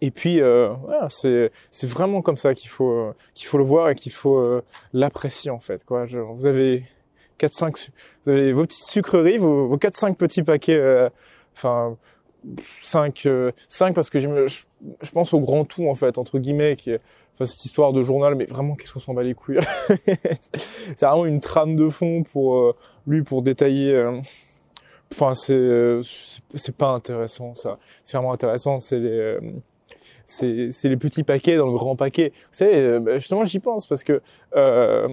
et 0.00 0.10
puis, 0.10 0.40
euh, 0.40 0.68
voilà, 0.82 1.08
c'est 1.10 1.50
c'est 1.70 1.88
vraiment 1.88 2.22
comme 2.22 2.36
ça 2.36 2.54
qu'il 2.54 2.70
faut 2.70 3.12
qu'il 3.34 3.46
faut 3.46 3.58
le 3.58 3.64
voir 3.64 3.90
et 3.90 3.94
qu'il 3.94 4.12
faut 4.12 4.38
euh, 4.38 4.62
l'apprécier 4.92 5.50
en 5.50 5.60
fait. 5.60 5.84
Quoi. 5.84 6.06
vous 6.06 6.46
avez 6.46 6.84
quatre 7.38 7.52
cinq, 7.52 7.90
vous 8.24 8.30
avez 8.30 8.52
vos 8.52 8.62
petites 8.62 8.84
sucreries, 8.84 9.38
vos, 9.38 9.66
vos 9.68 9.78
quatre 9.78 9.96
cinq 9.96 10.16
petits 10.16 10.42
paquets. 10.42 10.76
Euh, 10.76 11.08
enfin, 11.56 11.96
cinq 12.82 13.26
euh, 13.26 13.52
cinq 13.68 13.94
parce 13.94 14.10
que 14.10 14.20
je, 14.20 14.28
je, 14.46 15.10
pense 15.12 15.32
au 15.32 15.40
grand 15.40 15.64
tout 15.64 15.88
en 15.88 15.94
fait 15.94 16.18
entre 16.18 16.38
guillemets 16.38 16.76
qui 16.76 16.92
enfin 17.34 17.46
cette 17.46 17.64
histoire 17.64 17.94
de 17.94 18.02
journal 18.02 18.34
mais 18.34 18.44
vraiment 18.44 18.74
qu'est-ce 18.74 18.92
qu'on 18.92 19.00
s'en 19.00 19.14
bat 19.14 19.22
les 19.22 19.32
couilles 19.32 19.60
c'est 19.88 21.06
vraiment 21.06 21.24
une 21.24 21.40
trame 21.40 21.74
de 21.74 21.88
fond 21.88 22.22
pour 22.22 22.76
lui 23.06 23.22
pour 23.22 23.40
détailler 23.40 23.98
enfin 25.10 25.32
c'est 25.34 26.00
c'est 26.54 26.76
pas 26.76 26.88
intéressant 26.88 27.54
ça 27.54 27.78
c'est 28.02 28.18
vraiment 28.18 28.34
intéressant 28.34 28.78
c'est 28.78 28.98
les 28.98 29.38
c'est 30.26 30.72
les 30.84 30.96
petits 30.96 31.22
paquets 31.22 31.56
dans 31.56 31.66
le 31.66 31.72
grand 31.72 31.96
paquet. 31.96 32.32
Vous 32.34 32.58
savez, 32.58 32.76
euh, 32.76 33.00
bah, 33.00 33.18
justement, 33.18 33.44
j'y 33.44 33.58
pense 33.58 33.86
parce 33.86 34.04
que 34.04 34.20
euh, 34.56 35.08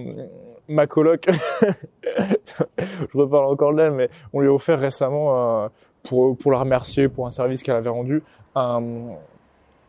ma 0.68 0.86
coloc, 0.86 1.28
je 2.06 3.18
reparle 3.18 3.46
encore 3.46 3.74
d'elle, 3.74 3.92
mais 3.92 4.08
on 4.32 4.40
lui 4.40 4.48
a 4.48 4.52
offert 4.52 4.78
récemment, 4.78 5.64
euh, 5.64 5.68
pour, 6.02 6.36
pour 6.36 6.52
la 6.52 6.58
remercier 6.58 7.08
pour 7.08 7.26
un 7.26 7.30
service 7.30 7.62
qu'elle 7.62 7.76
avait 7.76 7.90
rendu, 7.90 8.22
un, 8.54 8.82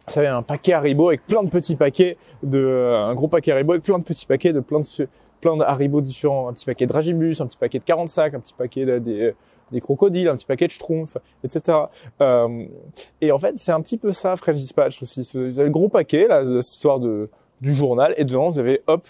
ça 0.08 0.20
avait 0.20 0.30
un 0.30 0.42
paquet 0.42 0.74
Haribo 0.74 1.10
avec 1.10 1.26
plein 1.26 1.44
de 1.44 1.50
petits 1.50 1.76
paquets 1.76 2.18
de, 2.42 2.94
un 2.96 3.14
gros 3.16 3.28
paquet 3.28 3.52
Haribo 3.52 3.74
avec 3.74 3.84
plein 3.84 4.00
de 4.00 4.04
petits 4.04 4.26
paquets 4.26 4.54
de 4.54 4.60
plein 4.60 4.80
de, 4.80 5.08
plein 5.42 5.58
de 5.58 5.64
Haribo 5.64 6.02
différents, 6.02 6.48
un 6.48 6.54
petit 6.54 6.66
paquet 6.66 6.86
de 6.86 6.92
Dragibus, 6.92 7.42
un 7.42 7.48
petit 7.48 7.58
paquet 7.58 7.80
de 7.80 7.84
45, 7.84 8.34
un 8.34 8.40
petit 8.40 8.54
paquet 8.54 8.86
de, 8.86 9.00
des, 9.00 9.34
des 9.72 9.82
crocodiles, 9.82 10.30
un 10.30 10.36
petit 10.36 10.46
paquet 10.46 10.68
de 10.68 10.72
schtroumpfs, 10.72 11.18
etc. 11.44 11.78
Euh, 12.22 12.66
et 13.22 13.32
en 13.32 13.38
fait, 13.38 13.58
c'est 13.58 13.72
un 13.72 13.82
petit 13.82 13.98
peu 13.98 14.12
ça, 14.12 14.38
French 14.38 14.56
Dispatch 14.56 15.02
aussi. 15.02 15.30
Vous 15.34 15.60
avez 15.60 15.66
le 15.66 15.74
gros 15.74 15.90
paquet, 15.90 16.28
là, 16.28 16.44
de 16.44 16.60
histoire 16.60 17.00
de, 17.00 17.30
du 17.62 17.74
journal, 17.74 18.14
et 18.18 18.24
dedans, 18.24 18.50
vous 18.50 18.60
avez, 18.60 18.82
hop, 18.88 19.06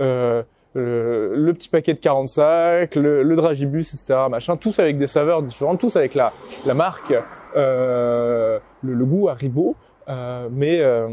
euh, 0.00 0.42
le, 0.74 1.52
petit 1.52 1.68
paquet 1.68 1.94
de 1.94 1.98
45, 1.98 2.94
le, 2.94 3.22
le 3.22 3.36
dragibus, 3.36 3.94
etc., 3.94 4.20
machin, 4.30 4.56
tous 4.56 4.78
avec 4.78 4.96
des 4.96 5.06
saveurs 5.06 5.42
différentes, 5.42 5.80
tous 5.80 5.96
avec 5.96 6.14
la, 6.14 6.32
la 6.66 6.74
marque, 6.74 7.14
euh, 7.56 8.58
le, 8.82 8.94
le, 8.94 9.04
goût 9.04 9.28
Haribo, 9.28 9.70
euh, 9.70 9.87
mais... 10.50 10.80
Euh, 10.80 11.08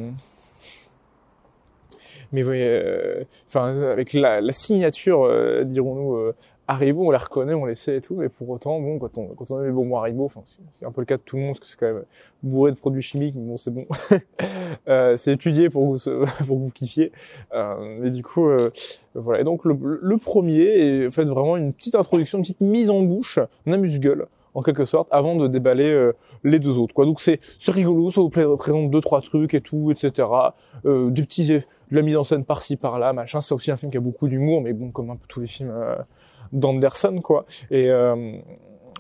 mais 2.31 2.41
voyez, 2.41 2.67
euh, 2.67 3.23
enfin 3.47 3.79
avec 3.91 4.12
la, 4.12 4.41
la 4.41 4.51
signature, 4.51 5.29
dirons-nous, 5.63 6.34
Haribo, 6.67 7.08
on 7.08 7.12
les 7.12 7.17
reconnaît, 7.17 7.53
on 7.53 7.65
les 7.65 7.75
sait 7.75 7.97
et 7.97 8.01
tout, 8.01 8.15
mais 8.15 8.27
pour 8.27 8.49
autant, 8.49 8.79
bon, 8.79 8.97
quand 8.97 9.17
on, 9.17 9.27
quand 9.27 9.51
on 9.51 9.58
a 9.58 9.65
les 9.65 9.71
bonbons 9.71 9.97
Haribo, 9.97 10.25
enfin, 10.25 10.41
c'est 10.71 10.86
un 10.86 10.91
peu 10.91 11.01
le 11.01 11.05
cas 11.05 11.17
de 11.17 11.21
tout 11.21 11.36
le 11.36 11.43
monde, 11.43 11.51
parce 11.51 11.60
que 11.60 11.67
c'est 11.67 11.77
quand 11.77 11.93
même 11.93 12.03
bourré 12.41 12.71
de 12.71 12.77
produits 12.77 13.03
chimiques, 13.03 13.36
mais 13.36 13.45
bon, 13.45 13.58
c'est 13.58 13.71
bon. 13.71 13.86
euh, 14.88 15.15
c'est 15.15 15.34
étudié 15.34 15.69
pour 15.69 15.86
vous, 15.86 15.99
pour 16.47 16.58
vous 16.58 16.71
kiffiez. 16.71 17.12
Euh, 17.53 17.97
mais 17.99 18.10
du 18.10 18.23
coup, 18.23 18.49
euh, 18.49 18.71
voilà. 19.13 19.41
Et 19.41 19.43
donc, 19.43 19.63
le, 19.63 19.77
le 20.01 20.17
premier 20.17 20.63
est, 20.63 21.08
en 21.08 21.12
fait, 21.12 21.25
vraiment 21.25 21.55
une 21.55 21.71
petite 21.71 21.95
introduction, 21.95 22.39
une 22.39 22.43
petite 22.43 22.62
mise 22.62 22.89
en 22.89 23.03
bouche, 23.03 23.38
un 23.67 23.71
amuse-gueule, 23.71 24.25
en 24.56 24.62
quelque 24.62 24.86
sorte, 24.86 25.08
avant 25.12 25.36
de 25.36 25.48
déballer 25.48 25.91
euh, 25.91 26.13
les 26.44 26.60
deux 26.60 26.80
autres. 26.80 27.06
Donc, 27.06 27.22
c'est, 27.22 27.39
rigolo, 27.68 28.10
ça 28.10 28.22
vous 28.22 28.30
présente 28.30 28.89
deux, 28.89 29.02
trois 29.02 29.22
trucs 29.22 29.54
et 29.54 29.62
tout, 29.62 29.91
etc. 29.91 30.28
Euh, 30.86 31.12
des 31.12 31.24
petits, 31.24 31.46
de 31.48 31.63
la 31.91 32.02
mise 32.02 32.15
en 32.15 32.24
scène 32.24 32.46
par-ci, 32.46 32.78
par-là, 32.78 33.13
machin. 33.13 33.41
C'est 33.41 33.54
aussi 33.54 33.70
un 33.70 33.78
film 33.78 33.91
qui 33.91 33.98
a 33.98 34.02
beaucoup 34.02 34.28
d'humour, 34.28 34.62
mais 34.62 34.74
bon, 34.74 34.91
comme 34.91 35.12
un 35.12 35.18
peu 35.18 35.28
tous 35.28 35.41
les 35.41 35.48
films, 35.48 35.72
euh, 35.72 35.96
d'Anderson 36.52 37.22
quoi 37.22 37.46
et 37.72 37.89
euh, 37.89 38.38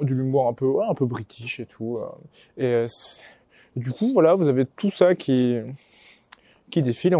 du 0.01 0.15
l'humour 0.15 0.47
un 0.47 0.53
peu 0.53 0.81
un 0.89 0.95
peu 0.95 1.05
british 1.05 1.59
et 1.59 1.67
tout 1.67 1.99
et, 2.57 2.85
du 3.75 3.91
coup 3.91 4.11
voilà 4.13 4.33
vous 4.33 4.47
avez 4.47 4.65
tout 4.65 4.89
ça 4.89 5.13
qui 5.13 5.59
qui 6.71 6.81
défile 6.81 7.13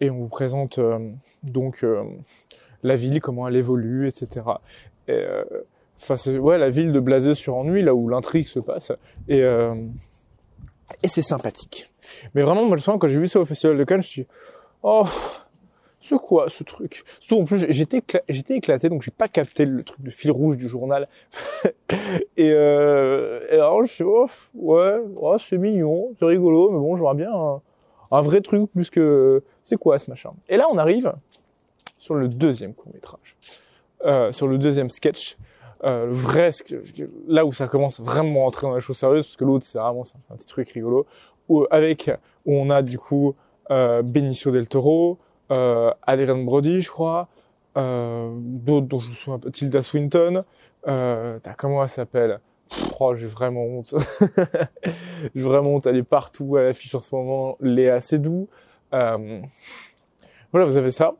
et 0.00 0.10
on 0.10 0.16
vous 0.16 0.28
présente 0.28 0.80
donc 1.42 1.84
la 2.82 2.96
ville 2.96 3.20
comment 3.20 3.46
elle 3.46 3.56
évolue 3.56 4.08
etc 4.08 4.46
et 5.06 5.22
enfin 6.00 6.16
c'est 6.16 6.38
ouais 6.38 6.58
la 6.58 6.70
ville 6.70 6.92
de 6.92 7.00
Blasé 7.00 7.34
sur 7.34 7.56
ennui 7.56 7.82
là 7.82 7.94
où 7.94 8.08
l'intrigue 8.08 8.46
se 8.46 8.60
passe. 8.60 8.92
Et 9.28 9.42
et 11.02 11.08
c'est 11.08 11.22
sympathique. 11.22 11.90
Mais 12.34 12.42
vraiment 12.42 12.64
moi 12.64 12.76
le 12.76 12.82
soir 12.82 12.98
quand 12.98 13.08
j'ai 13.08 13.18
vu 13.18 13.28
ça 13.28 13.40
au 13.40 13.44
festival 13.44 13.76
de 13.76 13.84
Cannes 13.84 14.02
je 14.02 14.06
suis 14.08 14.26
oh 14.82 15.04
c'est 16.00 16.18
quoi 16.18 16.48
ce 16.48 16.62
truc? 16.62 17.02
Surtout 17.20 17.42
en 17.42 17.44
plus 17.44 17.66
j'étais 17.68 18.02
j'étais 18.28 18.54
éclaté 18.54 18.88
donc 18.88 19.02
j'ai 19.02 19.10
pas 19.10 19.26
capté 19.28 19.64
le 19.64 19.82
truc 19.82 20.00
de 20.02 20.10
fil 20.10 20.30
rouge 20.30 20.56
du 20.56 20.68
journal. 20.68 21.08
Et, 22.36 22.50
euh, 22.52 23.46
et 23.50 23.54
alors 23.54 23.84
je 23.84 23.90
suis 23.90 24.04
oh, 24.04 24.26
ouais, 24.54 24.98
ouais 24.98 25.36
c'est 25.48 25.56
mignon 25.56 26.14
c'est 26.18 26.24
rigolo 26.26 26.70
mais 26.70 26.78
bon 26.78 26.96
j'aurais 26.96 27.14
bien 27.14 27.32
un, 27.32 27.60
un, 28.10 28.22
vrai 28.22 28.40
truc 28.40 28.70
plus 28.70 28.90
que 28.90 29.42
c'est 29.62 29.76
quoi 29.76 29.98
ce 29.98 30.10
machin. 30.10 30.32
Et 30.48 30.56
là 30.56 30.66
on 30.70 30.78
arrive 30.78 31.12
sur 31.98 32.14
le 32.14 32.28
deuxième 32.28 32.74
court 32.74 32.92
métrage 32.92 33.36
euh, 34.04 34.30
sur 34.32 34.46
le 34.46 34.58
deuxième 34.58 34.90
sketch 34.90 35.36
euh, 35.84 36.06
vrai 36.08 36.50
là 37.28 37.44
où 37.44 37.52
ça 37.52 37.68
commence 37.68 38.00
vraiment 38.00 38.44
à 38.44 38.46
entrer 38.46 38.66
dans 38.66 38.74
la 38.74 38.80
chose 38.80 38.96
sérieuse 38.96 39.26
parce 39.26 39.36
que 39.36 39.44
l'autre 39.44 39.64
c'est 39.64 39.78
vraiment 39.78 40.04
un 40.30 40.36
petit 40.36 40.46
truc 40.46 40.70
rigolo 40.70 41.06
où, 41.48 41.66
avec 41.70 42.10
où 42.44 42.54
on 42.54 42.70
a 42.70 42.82
du 42.82 42.98
coup 42.98 43.34
euh, 43.70 44.02
Benicio 44.02 44.50
del 44.50 44.68
Toro, 44.68 45.18
euh, 45.50 45.92
Adrian 46.06 46.38
Brody, 46.38 46.80
je 46.80 46.90
crois, 46.90 47.28
euh, 47.76 48.30
d'autres 48.38 48.86
dont 48.86 49.00
je 49.00 49.08
me 49.10 49.14
souviens 49.14 49.38
pas, 49.38 49.50
Tilda 49.50 49.82
Swinton, 49.82 50.44
euh, 50.86 51.38
comment 51.56 51.82
elle 51.82 51.88
s'appelle? 51.88 52.40
Oh, 52.98 53.14
j'ai 53.14 53.26
vraiment 53.26 53.62
honte. 53.64 53.94
j'ai 55.34 55.42
vraiment 55.42 55.74
honte. 55.74 55.86
Elle 55.86 55.96
est 55.96 56.02
partout 56.02 56.56
à 56.56 56.62
l'affiche 56.62 56.94
en 56.94 57.00
ce 57.00 57.14
moment. 57.14 57.56
Léa 57.60 58.00
Seydoux. 58.00 58.48
Euh, 58.92 59.40
voilà, 60.52 60.66
vous 60.66 60.76
avez 60.76 60.90
ça. 60.90 61.14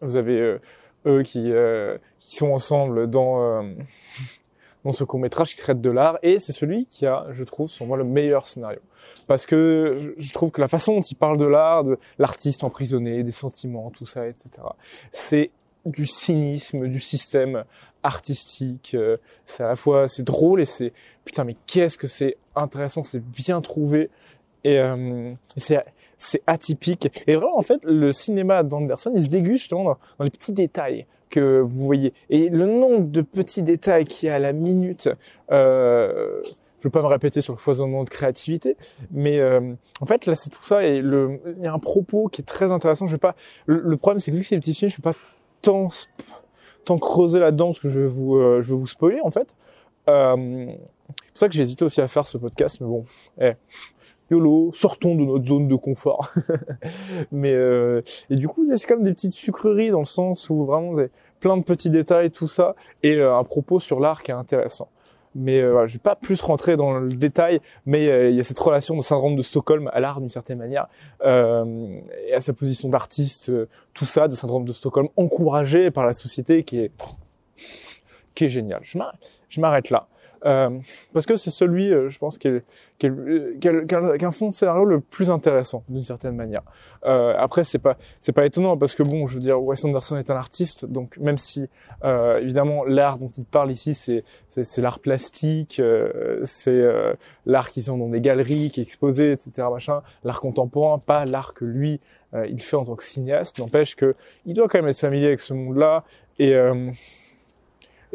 Vous 0.00 0.16
avez 0.16 0.40
euh, 0.40 0.60
eux 1.06 1.22
qui, 1.22 1.52
euh, 1.52 1.98
qui 2.18 2.36
sont 2.36 2.48
ensemble 2.48 3.08
dans 3.08 3.40
euh, 3.42 3.74
dans 4.84 4.92
ce 4.92 5.04
court 5.04 5.18
métrage 5.18 5.50
qui 5.54 5.58
traite 5.58 5.80
de 5.80 5.90
l'art 5.90 6.18
et 6.22 6.38
c'est 6.38 6.52
celui 6.52 6.86
qui 6.86 7.06
a, 7.06 7.26
je 7.30 7.42
trouve, 7.44 7.68
sur 7.68 7.86
moi 7.86 7.96
le 7.96 8.04
meilleur 8.04 8.46
scénario 8.46 8.80
parce 9.26 9.46
que 9.46 10.14
je 10.16 10.32
trouve 10.32 10.50
que 10.50 10.60
la 10.60 10.68
façon 10.68 10.94
dont 10.94 11.02
il 11.02 11.16
parle 11.16 11.38
de 11.38 11.44
l'art, 11.44 11.84
de 11.84 11.98
l'artiste 12.18 12.64
emprisonné, 12.64 13.22
des 13.22 13.32
sentiments, 13.32 13.90
tout 13.90 14.06
ça, 14.06 14.26
etc. 14.26 14.50
C'est 15.12 15.50
du 15.84 16.06
cynisme 16.06 16.88
du 16.88 17.00
système 17.00 17.64
artistique. 18.02 18.92
Euh, 18.94 19.16
c'est 19.46 19.64
à 19.64 19.68
la 19.68 19.76
fois 19.76 20.08
c'est 20.08 20.24
drôle 20.24 20.60
et 20.60 20.66
c'est 20.66 20.92
putain 21.24 21.44
mais 21.44 21.56
qu'est-ce 21.66 21.98
que 21.98 22.06
c'est 22.06 22.36
intéressant, 22.54 23.02
c'est 23.02 23.24
bien 23.24 23.60
trouvé 23.60 24.10
et, 24.64 24.80
c'est 25.56 25.84
c'est 26.16 26.42
atypique. 26.46 27.08
Et 27.26 27.36
vraiment 27.36 27.56
en 27.56 27.62
fait 27.62 27.80
le 27.82 28.12
cinéma 28.12 28.62
d'Anderson 28.62 29.12
il 29.14 29.22
se 29.22 29.28
déguste 29.28 29.70
dans, 29.70 29.96
les 30.20 30.30
petits 30.30 30.52
détails 30.52 31.06
que 31.30 31.60
vous 31.60 31.84
voyez 31.84 32.12
et 32.30 32.48
le 32.48 32.66
nombre 32.66 33.08
de 33.10 33.20
petits 33.20 33.62
détails 33.62 34.04
qu'il 34.04 34.28
y 34.28 34.30
a 34.30 34.36
à 34.36 34.38
la 34.38 34.52
minute. 34.52 35.08
Euh, 35.50 36.42
je 36.78 36.88
veux 36.88 36.90
pas 36.90 37.02
me 37.02 37.06
répéter 37.06 37.40
sur 37.40 37.54
le 37.54 37.58
foisonnement 37.58 38.04
de 38.04 38.10
créativité, 38.10 38.76
mais 39.10 39.40
euh, 39.40 39.74
en 40.00 40.06
fait 40.06 40.26
là 40.26 40.34
c'est 40.34 40.50
tout 40.50 40.62
ça 40.62 40.84
et 40.84 41.00
le 41.00 41.40
il 41.58 41.64
y 41.64 41.66
a 41.66 41.72
un 41.72 41.78
propos 41.78 42.28
qui 42.28 42.42
est 42.42 42.44
très 42.44 42.70
intéressant. 42.70 43.06
Je 43.06 43.12
vais 43.12 43.18
pas 43.18 43.34
le, 43.66 43.96
problème 43.96 44.20
c'est 44.20 44.30
que 44.30 44.36
vu 44.36 44.42
que 44.42 44.48
c'est 44.48 44.56
des 44.56 44.60
petits 44.60 44.74
films, 44.74 44.90
je 44.90 44.96
vais 44.96 45.02
pas 45.02 45.16
tant 45.62 45.88
tant 46.84 46.98
creuser 46.98 47.40
là-dedans 47.40 47.68
parce 47.68 47.80
que 47.80 47.90
je 47.90 48.00
vais 48.00 48.06
vous 48.06 48.36
euh, 48.36 48.62
je 48.62 48.72
vais 48.72 48.78
vous 48.78 48.86
spoiler 48.86 49.20
en 49.22 49.30
fait. 49.30 49.54
Euh, 50.08 50.66
c'est 51.24 51.30
pour 51.32 51.38
ça 51.38 51.48
que 51.48 51.54
j'ai 51.54 51.62
hésité 51.62 51.84
aussi 51.84 52.00
à 52.00 52.08
faire 52.08 52.26
ce 52.26 52.38
podcast, 52.38 52.78
mais 52.80 52.86
bon, 52.86 53.04
eh, 53.40 53.52
YOLO, 54.30 54.72
sortons 54.74 55.14
de 55.14 55.24
notre 55.24 55.46
zone 55.46 55.68
de 55.68 55.76
confort. 55.76 56.32
mais 57.32 57.52
euh, 57.54 58.02
et 58.30 58.36
du 58.36 58.48
coup, 58.48 58.66
c'est 58.76 58.86
comme 58.86 59.02
des 59.02 59.12
petites 59.12 59.32
sucreries 59.32 59.90
dans 59.90 60.00
le 60.00 60.06
sens 60.06 60.50
où 60.50 60.64
vraiment 60.64 60.94
plein 61.40 61.56
de 61.56 61.62
petits 61.62 61.90
détails, 61.90 62.30
tout 62.30 62.48
ça, 62.48 62.74
et 63.02 63.16
euh, 63.16 63.36
un 63.36 63.44
propos 63.44 63.80
sur 63.80 64.00
l'art 64.00 64.22
qui 64.22 64.30
est 64.30 64.34
intéressant. 64.34 64.88
Mais 65.38 65.60
euh, 65.60 65.70
voilà, 65.70 65.86
je 65.86 65.92
vais 65.92 65.98
pas 65.98 66.16
plus 66.16 66.40
rentrer 66.40 66.78
dans 66.78 66.98
le 66.98 67.14
détail, 67.14 67.60
mais 67.84 68.08
euh, 68.08 68.30
il 68.30 68.36
y 68.36 68.40
a 68.40 68.42
cette 68.42 68.58
relation 68.58 68.96
de 68.96 69.02
syndrome 69.02 69.36
de 69.36 69.42
Stockholm 69.42 69.90
à 69.92 70.00
l'art 70.00 70.20
d'une 70.20 70.30
certaine 70.30 70.56
manière, 70.56 70.86
euh, 71.26 72.00
et 72.26 72.32
à 72.32 72.40
sa 72.40 72.54
position 72.54 72.88
d'artiste, 72.88 73.50
euh, 73.50 73.68
tout 73.92 74.06
ça, 74.06 74.28
de 74.28 74.34
syndrome 74.34 74.64
de 74.64 74.72
Stockholm, 74.72 75.08
encouragé 75.16 75.90
par 75.90 76.06
la 76.06 76.14
société, 76.14 76.64
qui 76.64 76.78
est 76.78 76.92
qui 78.34 78.46
est 78.46 78.48
génial. 78.50 78.80
Je 78.82 79.60
m'arrête 79.60 79.90
là. 79.90 80.08
Euh, 80.44 80.70
parce 81.12 81.26
que 81.26 81.36
c'est 81.36 81.50
celui, 81.50 81.92
euh, 81.92 82.08
je 82.08 82.18
pense, 82.18 82.38
qui, 82.38 82.48
est, 82.48 82.64
qui, 82.98 83.06
est, 83.06 83.58
qui, 83.60 83.68
a, 83.68 83.82
qui, 84.16 84.24
a, 84.24 84.28
un 84.28 84.30
fond 84.30 84.48
de 84.48 84.54
scénario 84.54 84.84
le 84.84 85.00
plus 85.00 85.30
intéressant 85.30 85.82
d'une 85.88 86.04
certaine 86.04 86.36
manière. 86.36 86.62
Euh, 87.04 87.34
après, 87.38 87.64
c'est 87.64 87.78
pas, 87.78 87.96
c'est 88.20 88.32
pas 88.32 88.44
étonnant 88.44 88.76
parce 88.76 88.94
que 88.94 89.02
bon, 89.02 89.26
je 89.26 89.34
veux 89.34 89.40
dire, 89.40 89.62
Wes 89.62 89.84
Anderson 89.84 90.16
est 90.16 90.30
un 90.30 90.36
artiste, 90.36 90.84
donc 90.84 91.16
même 91.18 91.38
si 91.38 91.68
euh, 92.04 92.40
évidemment 92.40 92.84
l'art 92.84 93.18
dont 93.18 93.30
il 93.36 93.44
parle 93.44 93.70
ici, 93.70 93.94
c'est, 93.94 94.24
c'est, 94.48 94.82
l'art 94.82 94.98
plastique, 94.98 95.78
euh, 95.80 96.40
c'est 96.44 96.84
l'art 97.44 97.70
qui 97.70 97.82
sont 97.82 97.96
dans 97.96 98.08
des 98.08 98.20
galeries, 98.20 98.70
qui 98.70 98.80
est 98.80 98.82
exposé, 98.82 99.32
etc. 99.32 99.68
Machin, 99.70 100.02
l'art 100.24 100.40
contemporain, 100.40 100.98
pas 100.98 101.24
l'art 101.24 101.54
que 101.54 101.64
lui 101.64 102.00
il 102.48 102.60
fait 102.60 102.76
en 102.76 102.84
tant 102.84 102.96
que 102.96 103.04
cinéaste. 103.04 103.58
N'empêche 103.58 103.96
que 103.96 104.14
il 104.44 104.54
doit 104.54 104.68
quand 104.68 104.78
même 104.78 104.88
être 104.88 104.98
familier 104.98 105.28
avec 105.28 105.40
ce 105.40 105.54
monde-là 105.54 106.04
et 106.38 106.54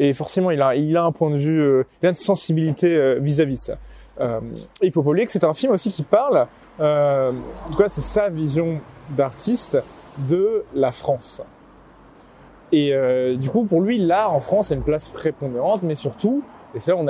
et 0.02 0.14
forcément 0.14 0.50
il 0.50 0.62
a 0.62 1.04
un 1.04 1.12
point 1.12 1.30
de 1.30 1.38
vue, 1.38 1.62
euh, 1.62 1.84
il 2.02 2.08
a 2.08 2.10
une 2.10 2.16
sensibilité 2.16 2.96
euh, 2.96 3.20
vis-à-vis 3.22 3.54
de 3.54 3.60
ça. 3.60 3.78
Euh, 4.20 4.40
il 4.82 4.92
faut 4.92 5.04
pas 5.04 5.12
oublier 5.12 5.28
que 5.28 5.32
c'est 5.32 5.44
un 5.44 5.54
film 5.54 5.72
aussi 5.74 5.92
qui 5.92 6.02
parle, 6.02 6.48
euh, 6.80 7.32
en 7.32 7.72
tout 7.72 7.78
cas 7.78 7.88
c'est 7.88 8.02
sa 8.02 8.28
vision 8.30 8.80
d'artiste 9.12 9.78
de 10.28 10.64
la 10.74 10.92
France. 10.92 11.44
Et 12.72 12.96
euh, 12.96 13.36
du 13.36 13.52
coup 13.52 13.64
pour 13.64 13.82
lui 13.82 14.00
l'art 14.00 14.34
en 14.34 14.40
France 14.40 14.72
a 14.72 14.76
une 14.76 14.82
place 14.82 15.08
prépondérante, 15.08 15.84
mais 15.84 15.96
surtout 15.96 16.42
et 16.74 16.80
là 16.88 16.96
on, 16.98 17.06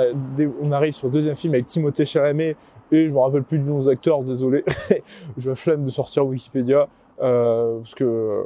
on 0.62 0.72
arrive 0.72 0.92
sur 0.92 1.06
le 1.06 1.14
deuxième 1.14 1.36
film 1.36 1.54
avec 1.54 1.66
Timothée 1.66 2.04
Chalamet 2.04 2.56
et 2.90 3.08
je 3.08 3.10
me 3.10 3.18
rappelle 3.18 3.42
plus 3.42 3.58
du 3.58 3.70
nom 3.70 3.80
des 3.80 3.88
acteurs, 3.88 4.22
désolé, 4.22 4.64
je 5.38 5.54
flemme 5.54 5.86
de 5.86 5.90
sortir 5.90 6.26
Wikipédia. 6.26 6.88
Euh, 7.20 7.78
parce 7.78 7.94
que 7.94 8.44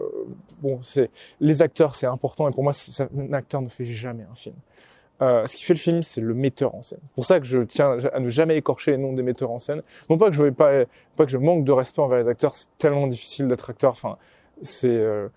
bon, 0.61 0.81
c'est 0.83 1.11
les 1.41 1.63
acteurs, 1.63 1.95
c'est 1.95 2.07
important 2.07 2.49
et 2.49 2.53
pour 2.53 2.63
moi, 2.63 2.73
un 3.01 3.33
acteur 3.33 3.63
ne 3.63 3.69
fait 3.69 3.85
jamais 3.85 4.25
un 4.31 4.35
film. 4.35 4.57
Euh, 5.23 5.47
ce 5.47 5.57
qui 5.57 5.65
fait 5.65 5.73
le 5.73 5.79
film, 5.79 6.03
c'est 6.03 6.21
le 6.21 6.35
metteur 6.35 6.75
en 6.75 6.83
scène. 6.83 7.01
Pour 7.15 7.25
ça 7.25 7.41
que 7.41 7.47
je 7.47 7.61
tiens 7.61 7.99
à 8.13 8.21
ne 8.21 8.29
jamais 8.29 8.57
écorcher 8.57 8.93
les 8.93 8.99
noms 8.99 9.15
des 9.15 9.23
metteurs 9.23 9.51
en 9.51 9.59
scène. 9.59 9.83
Non 10.11 10.19
pas 10.19 10.27
que 10.29 10.37
je 10.37 10.43
vais 10.43 10.53
pas, 10.53 10.85
pas 11.17 11.25
que 11.25 11.31
je 11.31 11.39
manque 11.39 11.65
de 11.65 11.73
respect 11.73 12.03
envers 12.03 12.19
les 12.19 12.29
acteurs, 12.29 12.55
c'est 12.55 12.69
tellement 12.77 13.07
difficile 13.07 13.49
d'être 13.49 13.71
acteur. 13.71 13.93
Enfin, 13.93 14.19
c'est 14.61 14.89
euh, 14.89 15.29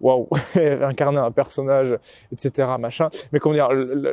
waouh, 0.00 0.28
incarner 0.82 1.18
un 1.18 1.30
personnage, 1.30 1.98
etc., 2.32 2.68
machin. 2.78 3.08
Mais 3.32 3.38
comment 3.38 3.54
dire, 3.54 3.68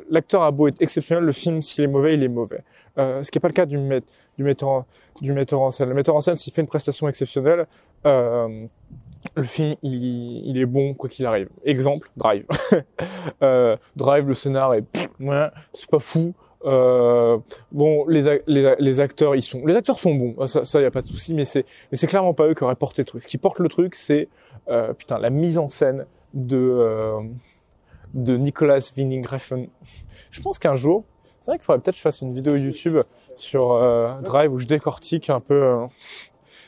l'acteur 0.09 0.43
a 0.43 0.51
beau 0.51 0.67
être 0.67 0.81
exceptionnel, 0.81 1.23
le 1.23 1.31
film, 1.31 1.61
s'il 1.61 1.83
est 1.83 1.87
mauvais, 1.87 2.15
il 2.15 2.23
est 2.23 2.29
mauvais. 2.29 2.63
Euh, 2.97 3.23
ce 3.23 3.31
qui 3.31 3.37
n'est 3.37 3.41
pas 3.41 3.47
le 3.47 3.53
cas 3.53 3.65
du, 3.65 3.77
met, 3.77 4.01
du, 4.37 4.43
metteur 4.43 5.61
en, 5.61 5.71
scène. 5.71 5.89
Le 5.89 5.95
metteur 5.95 6.15
en 6.15 6.21
scène, 6.21 6.35
s'il 6.35 6.53
fait 6.53 6.61
une 6.61 6.67
prestation 6.67 7.07
exceptionnelle, 7.07 7.65
euh, 8.05 8.65
le 9.35 9.43
film, 9.43 9.75
il, 9.81 10.57
est 10.57 10.65
bon 10.65 10.93
quoi 10.93 11.09
qu'il 11.09 11.25
arrive. 11.25 11.49
Exemple, 11.63 12.09
Drive. 12.17 12.45
euh, 13.41 13.75
Drive, 13.95 14.27
le 14.27 14.33
scénar 14.33 14.73
est, 14.73 14.83
c'est 15.73 15.89
pas 15.89 15.99
fou. 15.99 16.33
Bon, 16.63 18.05
les, 18.07 18.99
acteurs, 18.99 19.35
ils 19.35 19.41
sont, 19.41 19.65
les 19.65 19.75
acteurs 19.75 19.99
sont 19.99 20.13
bons, 20.15 20.47
ça, 20.47 20.63
ça 20.63 20.79
y 20.79 20.85
a 20.85 20.91
pas 20.91 21.01
de 21.01 21.07
souci, 21.07 21.33
mais 21.33 21.45
c'est, 21.45 21.65
mais 21.91 21.97
c'est 21.97 22.07
clairement 22.07 22.33
pas 22.33 22.47
eux 22.47 22.53
qui 22.53 22.63
auraient 22.63 22.75
porté 22.75 23.01
le 23.01 23.05
truc. 23.05 23.21
Ce 23.21 23.27
qui 23.27 23.37
porte 23.37 23.59
le 23.59 23.67
truc, 23.69 23.95
c'est 23.95 24.29
euh, 24.69 24.93
putain 24.93 25.17
la 25.19 25.29
mise 25.29 25.57
en 25.57 25.69
scène 25.69 26.05
de 26.33 26.57
euh, 26.57 27.21
de 28.13 28.37
Nicolas 28.37 28.91
Winding 28.95 29.25
Refn. 29.25 29.65
Je 30.31 30.41
pense 30.41 30.59
qu'un 30.59 30.75
jour, 30.75 31.03
c'est 31.41 31.51
vrai 31.51 31.57
qu'il 31.57 31.65
faudrait 31.65 31.81
peut-être 31.81 31.95
que 31.95 31.97
je 31.97 32.03
fasse 32.03 32.21
une 32.21 32.33
vidéo 32.33 32.55
YouTube 32.55 32.97
sur 33.35 33.73
euh, 33.73 34.19
Drive 34.21 34.51
où 34.53 34.59
je 34.59 34.67
décortique 34.67 35.29
un 35.29 35.39
peu 35.39 35.61
euh, 35.61 35.85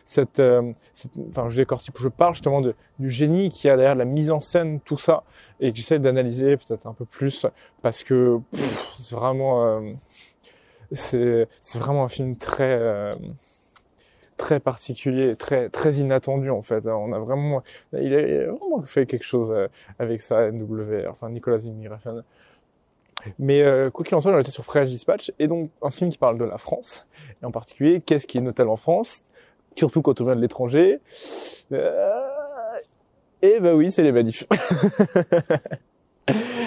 cette, 0.04 0.40
euh, 0.40 0.72
cette, 0.94 1.12
enfin 1.30 1.48
je 1.48 1.58
décortique, 1.58 1.96
je 1.98 2.10
parle 2.10 2.34
justement 2.34 2.62
du 2.62 3.10
génie 3.10 3.50
qui 3.50 3.70
a 3.70 3.76
derrière 3.76 3.96
la 3.96 4.06
mise 4.06 4.32
en 4.32 4.40
scène, 4.40 4.80
tout 4.82 4.98
ça, 4.98 5.24
et 5.60 5.72
que 5.72 5.78
j'essaie 5.78 6.00
d'analyser 6.00 6.58
peut-être 6.58 6.88
un 6.88 6.94
peu 6.94 7.06
plus 7.06 7.46
parce 7.82 8.04
que 8.04 8.40
c'est 9.00 9.16
vraiment, 9.16 9.82
c'est 10.92 11.48
vraiment 11.76 12.04
un 12.04 12.10
film 12.10 12.36
très 12.38 13.16
très 14.38 14.60
particulier, 14.60 15.36
très 15.36 15.70
très 15.70 15.96
inattendu 15.96 16.50
en 16.50 16.62
fait. 16.62 16.88
On 16.88 17.14
a 17.14 17.20
vraiment, 17.20 17.64
il 17.94 18.14
a 18.14 18.48
vraiment 18.48 18.82
fait 18.82 19.06
quelque 19.06 19.26
chose 19.26 19.54
avec 20.00 20.22
ça, 20.22 20.52
NW, 20.52 21.08
enfin 21.10 21.30
Nicolas 21.30 21.58
Refn. 21.58 22.24
Mais 23.40 23.62
euh, 23.62 23.90
quoi 23.90 24.06
qu'il 24.06 24.16
en 24.16 24.22
soit, 24.22 24.32
on 24.32 24.40
était 24.40 24.52
sur 24.52 24.66
French 24.66 24.90
Dispatch, 24.90 25.32
et 25.40 25.48
donc 25.48 25.72
un 25.82 25.90
film 25.90 26.12
qui 26.12 26.18
parle 26.18 26.38
de 26.38 26.46
la 26.46 26.58
France, 26.58 27.06
et 27.42 27.46
en 27.46 27.52
particulier, 27.52 28.02
qu'est-ce 28.02 28.28
qui 28.28 28.38
est 28.38 28.42
notable 28.42 28.70
en 28.70 28.78
France, 28.78 29.24
surtout 29.76 30.02
quand 30.02 30.22
on 30.22 30.26
vient 30.26 30.36
de 30.36 30.42
l'étranger. 30.42 31.00
Euh, 31.72 32.22
et 33.42 33.60
ben 33.60 33.74
oui, 33.74 33.92
c'est 33.92 34.04
les 34.04 34.12
manifs. 34.12 34.46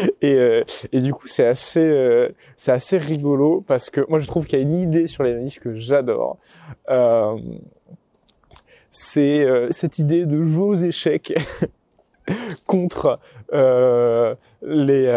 et, 0.23 0.35
euh, 0.35 0.65
et 0.93 1.01
du 1.01 1.13
coup, 1.13 1.27
c'est 1.27 1.47
assez, 1.47 1.81
euh, 1.81 2.29
c'est 2.57 2.73
assez 2.73 2.99
rigolo 2.99 3.63
parce 3.67 3.91
que 3.91 4.05
moi, 4.09 4.19
je 4.19 4.27
trouve 4.27 4.47
qu'il 4.47 4.59
y 4.59 4.63
a 4.63 4.65
une 4.65 4.79
idée 4.79 5.07
sur 5.07 5.23
les 5.23 5.35
manifs 5.35 5.61
que 5.61 5.75
j'adore. 5.75 6.39
Euh, 6.91 7.37
c'est 8.91 9.45
euh, 9.45 9.69
cette 9.71 9.99
idée 9.99 10.27
de 10.27 10.43
jouer 10.43 10.65
aux 10.65 10.75
échecs 10.75 11.35
contre 12.67 13.19
les 14.63 15.09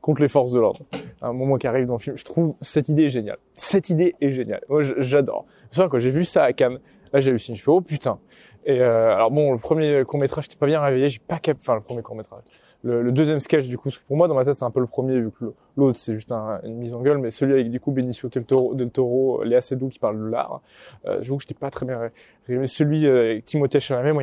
contre 0.00 0.20
les 0.20 0.28
forces 0.28 0.50
de 0.50 0.58
l'ordre. 0.58 0.80
Un 1.20 1.32
moment 1.32 1.56
qui 1.56 1.68
arrive 1.68 1.86
dans 1.86 1.94
le 1.94 2.00
film, 2.00 2.16
je 2.16 2.24
trouve 2.24 2.56
cette 2.60 2.88
idée 2.88 3.08
géniale. 3.08 3.38
Cette 3.54 3.88
idée 3.88 4.16
est 4.20 4.32
géniale. 4.32 4.60
Moi, 4.68 4.82
j'adore. 4.98 5.46
C'est 5.70 5.88
quand 5.88 6.00
j'ai 6.00 6.10
vu 6.10 6.24
ça 6.24 6.42
à 6.42 6.52
Cannes, 6.52 6.80
là 7.12 7.20
j'ai 7.20 7.30
halluciné. 7.30 7.56
Je 7.56 7.62
fais 7.62 7.70
oh 7.70 7.80
putain. 7.80 8.18
Et 8.64 8.80
euh, 8.80 9.14
alors 9.14 9.30
bon, 9.30 9.52
le 9.52 9.58
premier 9.58 10.04
court 10.04 10.20
métrage, 10.20 10.44
j'étais 10.44 10.56
pas 10.56 10.66
bien 10.66 10.80
réveillé, 10.80 11.08
j'ai 11.08 11.18
pas 11.18 11.38
cap. 11.38 11.56
Enfin, 11.60 11.74
le 11.74 11.80
premier 11.80 12.02
court 12.02 12.16
métrage. 12.16 12.42
Le, 12.82 13.02
le, 13.02 13.12
deuxième 13.12 13.40
sketch 13.40 13.66
du 13.68 13.78
coup, 13.78 13.90
pour 14.06 14.16
moi 14.16 14.28
dans 14.28 14.34
ma 14.34 14.44
tête 14.44 14.54
c'est 14.54 14.64
un 14.64 14.70
peu 14.70 14.80
le 14.80 14.86
premier 14.86 15.20
vu 15.20 15.30
que 15.30 15.52
l'autre 15.76 15.98
c'est 15.98 16.14
juste 16.14 16.32
une 16.64 16.76
mise 16.76 16.94
en 16.94 17.00
gueule, 17.00 17.18
mais 17.18 17.30
celui 17.30 17.54
avec 17.54 17.70
du 17.70 17.80
coup 17.80 17.92
Benicio 17.92 18.28
del 18.28 18.44
Toro, 18.44 18.74
del 18.74 18.90
Toro 18.90 19.42
Léa 19.44 19.60
Seydoux 19.60 19.88
qui 19.88 19.98
parle 19.98 20.18
de 20.18 20.26
l'art, 20.26 20.60
euh, 21.06 21.18
j'avoue 21.22 21.36
que 21.36 21.42
j'étais 21.42 21.54
pas 21.54 21.70
très 21.70 21.86
bien 21.86 22.10
mais 22.48 22.66
celui 22.66 23.06
euh, 23.06 23.30
avec 23.30 23.44
Timothée 23.44 23.80
Chalamet, 23.80 24.12
moi 24.12 24.22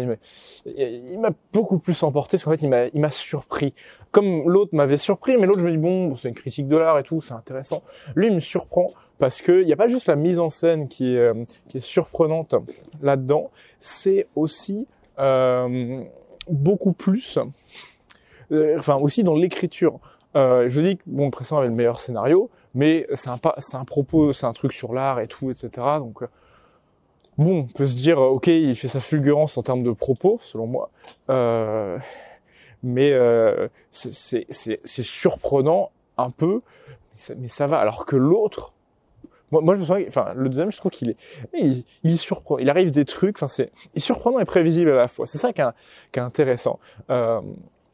il 0.65 1.19
m'a 1.19 1.29
beaucoup 1.53 1.79
plus 1.79 2.01
emporté 2.03 2.37
parce 2.37 2.43
qu'en 2.43 2.51
fait 2.51 2.89
il 2.93 3.01
m'a 3.01 3.09
surpris. 3.09 3.73
Comme 4.11 4.49
l'autre 4.49 4.75
m'avait 4.75 4.97
surpris, 4.97 5.37
mais 5.37 5.45
l'autre 5.45 5.61
je 5.61 5.65
me 5.65 5.71
dis 5.71 5.77
bon 5.77 6.15
c'est 6.15 6.29
une 6.29 6.35
critique 6.35 6.67
de 6.67 6.77
l'art 6.77 6.99
et 6.99 7.03
tout, 7.03 7.21
c'est 7.21 7.33
intéressant. 7.33 7.81
Lui 8.15 8.27
il 8.27 8.35
me 8.35 8.39
surprend 8.39 8.91
parce 9.17 9.41
que 9.41 9.61
il 9.61 9.67
y 9.67 9.73
a 9.73 9.77
pas 9.77 9.87
juste 9.87 10.07
la 10.07 10.15
mise 10.15 10.39
en 10.39 10.49
scène 10.49 10.87
qui 10.87 11.15
est 11.15 11.19
euh, 11.19 11.45
qui 11.67 11.77
est 11.77 11.81
surprenante 11.81 12.55
là-dedans, 13.01 13.51
c'est 13.79 14.27
aussi 14.35 14.87
euh, 15.19 16.03
beaucoup 16.49 16.93
plus 16.93 17.39
enfin 18.51 18.95
aussi 18.97 19.23
dans 19.23 19.35
l'écriture. 19.35 19.99
Euh, 20.35 20.69
je 20.69 20.81
dis 20.81 20.97
que 20.97 21.03
bon, 21.07 21.25
le 21.25 21.31
précédent 21.31 21.57
avait 21.57 21.69
le 21.69 21.73
meilleur 21.73 21.99
scénario, 21.99 22.49
mais 22.75 23.07
c'est 23.15 23.29
un 23.29 23.39
c'est 23.57 23.77
un 23.77 23.85
propos, 23.85 24.31
c'est 24.33 24.45
un 24.45 24.53
truc 24.53 24.73
sur 24.73 24.93
l'art 24.93 25.19
et 25.19 25.27
tout, 25.27 25.49
etc. 25.49 25.69
Donc 25.99 26.21
euh, 26.21 26.27
bon, 27.39 27.61
on 27.61 27.63
peut 27.65 27.87
se 27.87 27.95
dire, 27.95 28.19
ok, 28.19 28.47
il 28.47 28.75
fait 28.75 28.87
sa 28.87 28.99
fulgurance 28.99 29.57
en 29.57 29.63
termes 29.63 29.83
de 29.83 29.91
propos, 29.91 30.37
selon 30.41 30.67
moi, 30.67 30.91
euh, 31.29 31.97
mais 32.83 33.11
euh, 33.11 33.69
c'est 33.91 34.45
surprenant 34.85 35.91
un 36.17 36.29
peu, 36.29 36.61
mais 37.37 37.47
ça, 37.47 37.65
va. 37.65 37.79
Alors 37.79 38.05
que 38.05 38.15
l'autre, 38.15 38.73
moi, 39.51 39.73
je 39.73 39.79
me 39.79 39.85
souviens, 39.85 40.05
enfin, 40.07 40.33
le 40.35 40.47
deuxième, 40.49 40.71
je 40.71 40.77
trouve 40.77 40.91
qu'il 40.91 41.09
est, 41.09 41.83
il, 42.03 42.17
surprend, 42.19 42.59
il 42.59 42.69
arrive 42.69 42.91
des 42.91 43.05
trucs, 43.05 43.37
enfin, 43.37 43.47
c'est, 43.47 43.71
surprenant 43.97 44.39
et 44.39 44.45
prévisible 44.45 44.91
à 44.91 44.95
la 44.95 45.07
fois. 45.07 45.25
C'est 45.25 45.39
ça 45.39 45.53
qui 45.53 45.61
est 45.61 46.19
intéressant. 46.19 46.79
Euh, 47.09 47.41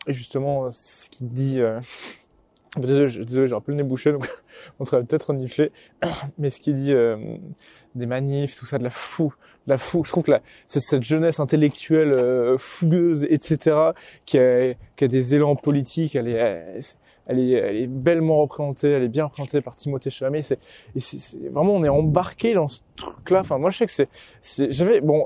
et 0.07 0.13
justement, 0.13 0.69
ce 0.71 1.09
qu'il 1.09 1.29
dit, 1.29 1.59
euh... 1.61 1.79
désolé, 2.77 3.07
j'ai 3.47 3.53
un 3.53 3.61
peu 3.61 3.71
le 3.71 3.77
nez 3.77 3.83
bouché, 3.83 4.11
donc 4.11 4.27
on 4.79 4.83
devrait 4.83 5.03
peut-être 5.03 5.27
renifler, 5.27 5.71
mais 6.37 6.49
ce 6.49 6.59
qu'il 6.59 6.75
dit 6.75 6.93
euh, 6.93 7.37
des 7.95 8.05
manifs, 8.05 8.57
tout 8.57 8.65
ça, 8.65 8.77
de 8.77 8.83
la 8.83 8.89
fou, 8.89 9.33
la 9.67 9.77
fou, 9.77 10.03
je 10.03 10.11
trouve 10.11 10.23
que 10.23 10.31
c'est 10.67 10.79
cette 10.79 11.03
jeunesse 11.03 11.39
intellectuelle 11.39 12.11
euh, 12.11 12.57
fougueuse, 12.57 13.25
etc., 13.29 13.77
qui 14.25 14.37
a, 14.37 14.73
qui 14.95 15.07
des 15.07 15.35
élans 15.35 15.55
politiques, 15.55 16.15
elle 16.15 16.27
est, 16.27 16.79
elle 17.27 17.39
est, 17.39 17.51
elle 17.51 17.77
est 17.77 17.87
bellement 17.87 18.37
représentée, 18.37 18.91
elle 18.91 19.03
est 19.03 19.09
bien 19.09 19.25
représentée 19.25 19.61
par 19.61 19.75
Timothée 19.75 20.09
Chalamet. 20.11 20.41
C'est, 20.43 20.59
vraiment, 21.49 21.73
on 21.73 21.83
est 21.83 21.89
embarqué 21.89 22.53
dans 22.53 22.67
ce 22.67 22.81
truc-là. 22.95 23.39
Enfin, 23.39 23.57
moi, 23.57 23.71
je 23.71 23.77
sais 23.77 23.85
que 23.87 23.91
c'est 23.91 24.71
j'avais, 24.71 25.01
bon, 25.01 25.25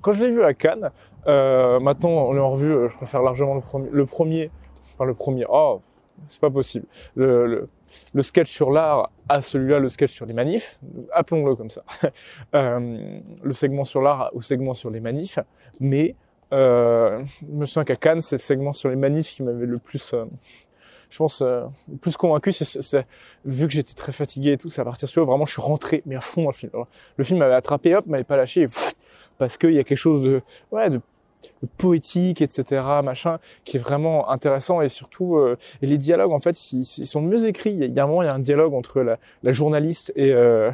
quand 0.00 0.12
je 0.12 0.22
l'ai 0.22 0.30
vu 0.30 0.44
à 0.44 0.54
Cannes, 0.54 0.90
euh, 1.26 1.80
maintenant, 1.80 2.10
on 2.10 2.32
l'a 2.32 2.42
revu, 2.42 2.72
euh, 2.72 2.88
je 2.88 2.96
préfère 2.96 3.22
largement 3.22 3.54
le 3.54 3.60
premier, 3.60 3.88
le 3.90 4.06
premier, 4.06 4.50
enfin 4.94 5.04
le 5.04 5.14
premier. 5.14 5.44
Oh, 5.48 5.80
c'est 6.28 6.40
pas 6.40 6.50
possible. 6.50 6.86
Le, 7.14 7.46
le, 7.46 7.68
le 8.14 8.22
sketch 8.22 8.50
sur 8.50 8.70
l'art 8.70 9.10
à 9.28 9.40
celui-là, 9.40 9.78
le 9.78 9.88
sketch 9.88 10.12
sur 10.12 10.26
les 10.26 10.34
manifs, 10.34 10.78
appelons-le 11.12 11.54
comme 11.56 11.70
ça. 11.70 11.82
euh, 12.54 13.20
le 13.42 13.52
segment 13.52 13.84
sur 13.84 14.02
l'art 14.02 14.30
au 14.32 14.40
segment 14.40 14.74
sur 14.74 14.90
les 14.90 15.00
manifs, 15.00 15.38
mais 15.78 16.14
euh, 16.52 17.22
je 17.40 17.46
me 17.46 17.66
souviens 17.66 17.84
qu'à 17.84 17.96
Cannes, 17.96 18.20
c'est 18.20 18.36
le 18.36 18.40
segment 18.40 18.72
sur 18.72 18.88
les 18.88 18.96
manifs 18.96 19.34
qui 19.34 19.42
m'avait 19.42 19.66
le 19.66 19.78
plus 19.78 20.12
euh, 20.14 20.24
je 21.10 21.18
pense, 21.18 21.42
euh, 21.42 21.64
plus 22.00 22.16
convaincu, 22.16 22.52
c'est 22.52 23.06
vu 23.44 23.66
que 23.66 23.72
j'étais 23.72 23.94
très 23.94 24.12
fatigué 24.12 24.52
et 24.52 24.58
tout, 24.58 24.70
c'est 24.70 24.80
à 24.80 24.84
partir 24.84 25.08
de 25.08 25.20
là 25.20 25.26
vraiment 25.26 25.44
je 25.44 25.52
suis 25.52 25.62
rentré, 25.62 26.02
mais 26.06 26.14
à 26.14 26.20
fond 26.20 26.42
dans 26.42 26.50
le 26.50 26.54
film. 26.54 26.70
Le 27.16 27.24
film 27.24 27.40
m'avait 27.40 27.54
attrapé, 27.54 27.96
hop, 27.96 28.06
m'avait 28.06 28.24
pas 28.24 28.36
lâché, 28.36 28.66
parce 29.38 29.56
qu'il 29.56 29.72
y 29.72 29.78
a 29.80 29.84
quelque 29.84 29.98
chose 29.98 30.22
de, 30.22 30.40
ouais, 30.70 30.88
de, 30.88 31.00
poétique, 31.76 32.42
etc., 32.42 32.82
machin, 33.02 33.38
qui 33.64 33.76
est 33.76 33.80
vraiment 33.80 34.30
intéressant 34.30 34.80
et 34.80 34.88
surtout, 34.88 35.36
euh, 35.36 35.56
et 35.82 35.86
les 35.86 35.98
dialogues 35.98 36.32
en 36.32 36.40
fait, 36.40 36.72
ils, 36.72 36.84
sont 36.84 37.22
mieux 37.22 37.46
écrits. 37.46 37.74
Il 37.74 37.92
y 37.92 38.00
a 38.00 38.04
un 38.04 38.06
moment, 38.06 38.22
il 38.22 38.26
y 38.26 38.28
a 38.28 38.34
un 38.34 38.38
dialogue 38.38 38.74
entre 38.74 39.02
la, 39.02 39.52
journaliste 39.52 40.12
et 40.16 40.32
euh, 40.32 40.70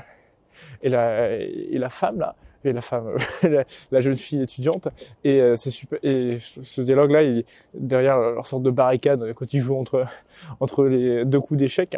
et 0.82 0.88
la 0.88 1.32
et 1.38 1.78
la 1.78 1.88
femme 1.88 2.18
là 2.18 2.36
et 2.64 2.72
la 2.72 2.80
femme, 2.80 3.14
la, 3.92 4.00
jeune 4.00 4.16
fille 4.16 4.42
étudiante. 4.42 4.88
Et 5.24 5.40
euh, 5.40 5.54
c'est 5.56 5.70
super. 5.70 5.98
Et 6.02 6.38
ce 6.40 6.80
dialogue-là, 6.80 7.22
il 7.22 7.38
est 7.38 7.46
derrière 7.74 8.18
leur 8.18 8.46
sorte 8.46 8.64
de 8.64 8.70
barricade 8.70 9.32
quand 9.34 9.52
ils 9.52 9.60
jouent 9.60 9.78
entre 9.78 10.04
entre 10.60 10.84
les 10.84 11.24
deux 11.24 11.40
coups 11.40 11.58
d'échecs. 11.58 11.96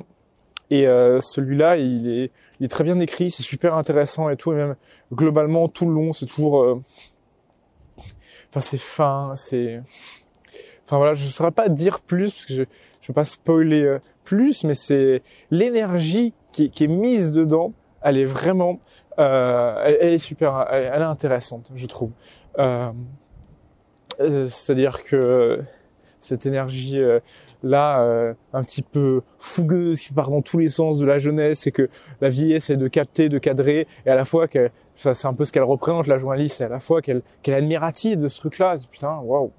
Et 0.71 0.87
euh, 0.87 1.21
celui-là, 1.21 1.79
il 1.79 2.09
est, 2.09 2.31
il 2.61 2.69
très 2.69 2.85
bien 2.85 2.99
écrit, 3.01 3.31
c'est 3.31 3.43
super 3.43 3.75
intéressant 3.75 4.29
et 4.29 4.37
tout. 4.37 4.53
Et 4.53 4.57
même 4.57 4.77
globalement, 5.13 5.69
tout 5.69 5.87
le 5.87 5.95
long, 5.95 6.13
c'est 6.13 6.27
toujours. 6.27 6.63
Euh, 6.63 6.83
enfin, 8.51 8.61
c'est 8.61 8.79
fin, 8.79 9.33
c'est. 9.37 9.81
Enfin 10.85 10.97
voilà, 10.97 11.15
je 11.15 11.25
ne 11.25 11.31
saurais 11.31 11.51
pas 11.51 11.69
dire 11.69 12.01
plus 12.01 12.33
parce 12.33 12.47
que 12.47 12.55
je 12.55 12.63
je 13.01 13.09
veux 13.09 13.15
pas 13.15 13.25
spoiler 13.25 13.99
plus, 14.25 14.65
mais 14.65 14.75
c'est 14.75 15.23
l'énergie 15.51 16.35
qui, 16.53 16.71
qui 16.71 16.85
est 16.85 16.89
mise 16.89 17.33
dedans. 17.33 17.73
Elle 18.03 18.19
est 18.19 18.27
vraiment 18.27 18.81
euh, 19.19 19.97
elle, 20.01 20.13
est 20.13 20.19
super, 20.19 20.67
elle, 20.71 20.85
est 20.85 21.05
intéressante, 21.05 21.71
je 21.75 21.87
trouve. 21.87 22.13
Euh, 22.59 22.91
euh, 24.21 24.49
c'est-à-dire 24.49 25.05
que 25.05 25.61
cette 26.21 26.47
énergie 26.47 27.01
là, 27.63 28.35
un 28.53 28.63
petit 28.63 28.83
peu 28.83 29.23
fougueuse, 29.39 30.01
qui 30.01 30.13
part 30.13 30.31
dans 30.31 30.43
tous 30.43 30.59
les 30.59 30.69
sens 30.69 30.99
de 30.99 31.07
la 31.07 31.19
jeunesse, 31.19 31.67
et 31.67 31.73
que 31.73 31.89
la 32.21 32.29
vieillesse 32.29 32.71
est 32.71 32.77
de 32.77 32.89
capter, 32.89 33.29
de 33.29 33.39
cadrer, 33.39 33.87
et 34.07 34.11
à 34.11 34.15
la 34.15 34.25
fois 34.25 34.49
qu'elle, 34.49 34.71
c'est 34.95 35.27
un 35.27 35.35
peu 35.35 35.45
ce 35.45 35.53
qu'elle 35.53 35.65
représente 35.65 36.07
la 36.07 36.19
journaliste, 36.19 36.61
et 36.61 36.65
à 36.65 36.69
la 36.69 36.81
fois 36.81 37.03
qu'elle, 37.03 37.23
qu'elle 37.43 37.55
admirative 37.55 38.19
de 38.19 38.29
ce 38.29 38.39
truc-là. 38.41 38.77
Putain, 38.91 39.19
waouh 39.19 39.53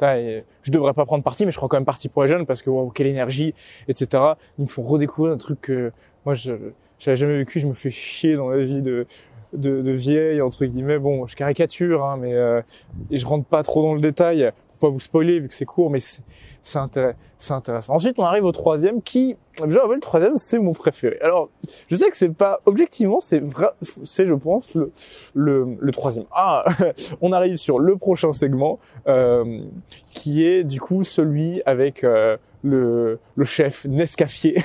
je 0.00 0.70
devrais 0.70 0.92
pas 0.92 1.04
prendre 1.04 1.24
parti, 1.24 1.46
mais 1.46 1.52
je 1.52 1.56
prends 1.56 1.68
quand 1.68 1.76
même 1.76 1.84
parti 1.84 2.08
pour 2.08 2.22
les 2.22 2.28
jeunes 2.28 2.46
parce 2.46 2.62
que 2.62 2.70
waouh, 2.70 2.90
quelle 2.90 3.06
énergie, 3.06 3.54
etc. 3.88 4.22
Ils 4.58 4.62
me 4.62 4.68
font 4.68 4.82
redécouvrir 4.82 5.32
un 5.32 5.38
truc 5.38 5.60
que 5.60 5.92
moi 6.24 6.34
je 6.34 6.52
j'avais 6.98 7.16
jamais 7.16 7.38
vécu. 7.38 7.60
Je 7.60 7.66
me 7.66 7.72
fais 7.72 7.90
chier 7.90 8.36
dans 8.36 8.48
la 8.50 8.62
vie 8.64 8.82
de 8.82 9.06
de, 9.52 9.82
de 9.82 9.90
vieille 9.92 10.40
entre 10.40 10.64
guillemets. 10.64 10.98
Bon, 10.98 11.26
je 11.26 11.36
caricature, 11.36 12.04
hein, 12.04 12.16
mais 12.20 12.34
euh, 12.34 12.60
et 13.10 13.18
je 13.18 13.26
rentre 13.26 13.46
pas 13.46 13.62
trop 13.62 13.82
dans 13.82 13.94
le 13.94 14.00
détail 14.00 14.50
pour 14.78 14.88
pas 14.88 14.92
vous 14.92 15.00
spoiler 15.00 15.40
vu 15.40 15.48
que 15.48 15.54
c'est 15.54 15.64
court, 15.64 15.90
mais 15.90 16.00
c'est 16.00 16.78
intéressant. 16.78 17.94
Ensuite, 17.94 18.18
on 18.18 18.24
arrive 18.24 18.44
au 18.44 18.52
troisième 18.52 19.02
qui, 19.02 19.36
déjà, 19.64 19.86
le 19.86 20.00
troisième, 20.00 20.36
c'est 20.36 20.58
mon 20.58 20.72
préféré. 20.72 21.18
Alors, 21.20 21.50
je 21.88 21.96
sais 21.96 22.08
que 22.10 22.16
c'est 22.16 22.34
pas, 22.34 22.60
objectivement, 22.66 23.20
c'est 23.20 23.40
vrai, 23.40 23.70
c'est, 24.02 24.26
je 24.26 24.34
pense, 24.34 24.74
le, 24.74 24.90
le, 25.34 25.76
le 25.78 25.92
troisième. 25.92 26.26
Ah, 26.32 26.64
on 27.20 27.32
arrive 27.32 27.56
sur 27.56 27.78
le 27.78 27.96
prochain 27.96 28.32
segment, 28.32 28.78
euh, 29.06 29.60
qui 30.12 30.44
est, 30.44 30.64
du 30.64 30.80
coup, 30.80 31.04
celui 31.04 31.62
avec, 31.66 32.04
euh, 32.04 32.36
le, 32.64 33.20
le 33.36 33.44
chef 33.44 33.84
Nescafier 33.84 34.56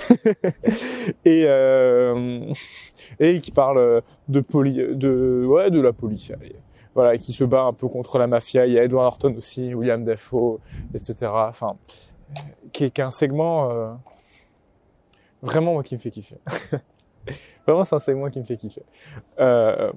et 1.25 1.43
euh, 1.47 2.39
et 3.19 3.41
qui 3.41 3.51
parle 3.51 4.01
de 4.29 4.39
poli 4.39 4.75
de 4.75 5.43
ouais 5.45 5.69
de 5.69 5.81
la 5.81 5.91
police 5.91 6.31
voilà, 6.99 7.17
qui 7.17 7.31
se 7.31 7.45
bat 7.45 7.61
un 7.61 7.71
peu 7.71 7.87
contre 7.87 8.17
la 8.17 8.27
mafia. 8.27 8.65
Il 8.65 8.73
y 8.73 8.77
a 8.77 8.83
Edward 8.83 9.05
Norton 9.05 9.33
aussi, 9.37 9.73
William 9.73 10.03
Dafoe, 10.03 10.59
etc. 10.93 11.31
Enfin, 11.33 11.77
qui 12.73 12.83
est, 12.83 12.99
un 12.99 13.09
segment 13.09 13.71
euh, 13.71 13.93
vraiment 15.41 15.71
moi 15.71 15.83
qui 15.83 15.95
me 15.95 15.99
fait 16.01 16.11
kiffer. 16.11 16.35
vraiment, 17.65 17.85
c'est 17.85 17.95
un 17.95 17.99
segment 17.99 18.29
qui 18.29 18.39
me 18.39 18.43
fait 18.43 18.57
kiffer. 18.57 18.83
Euh, 19.39 19.93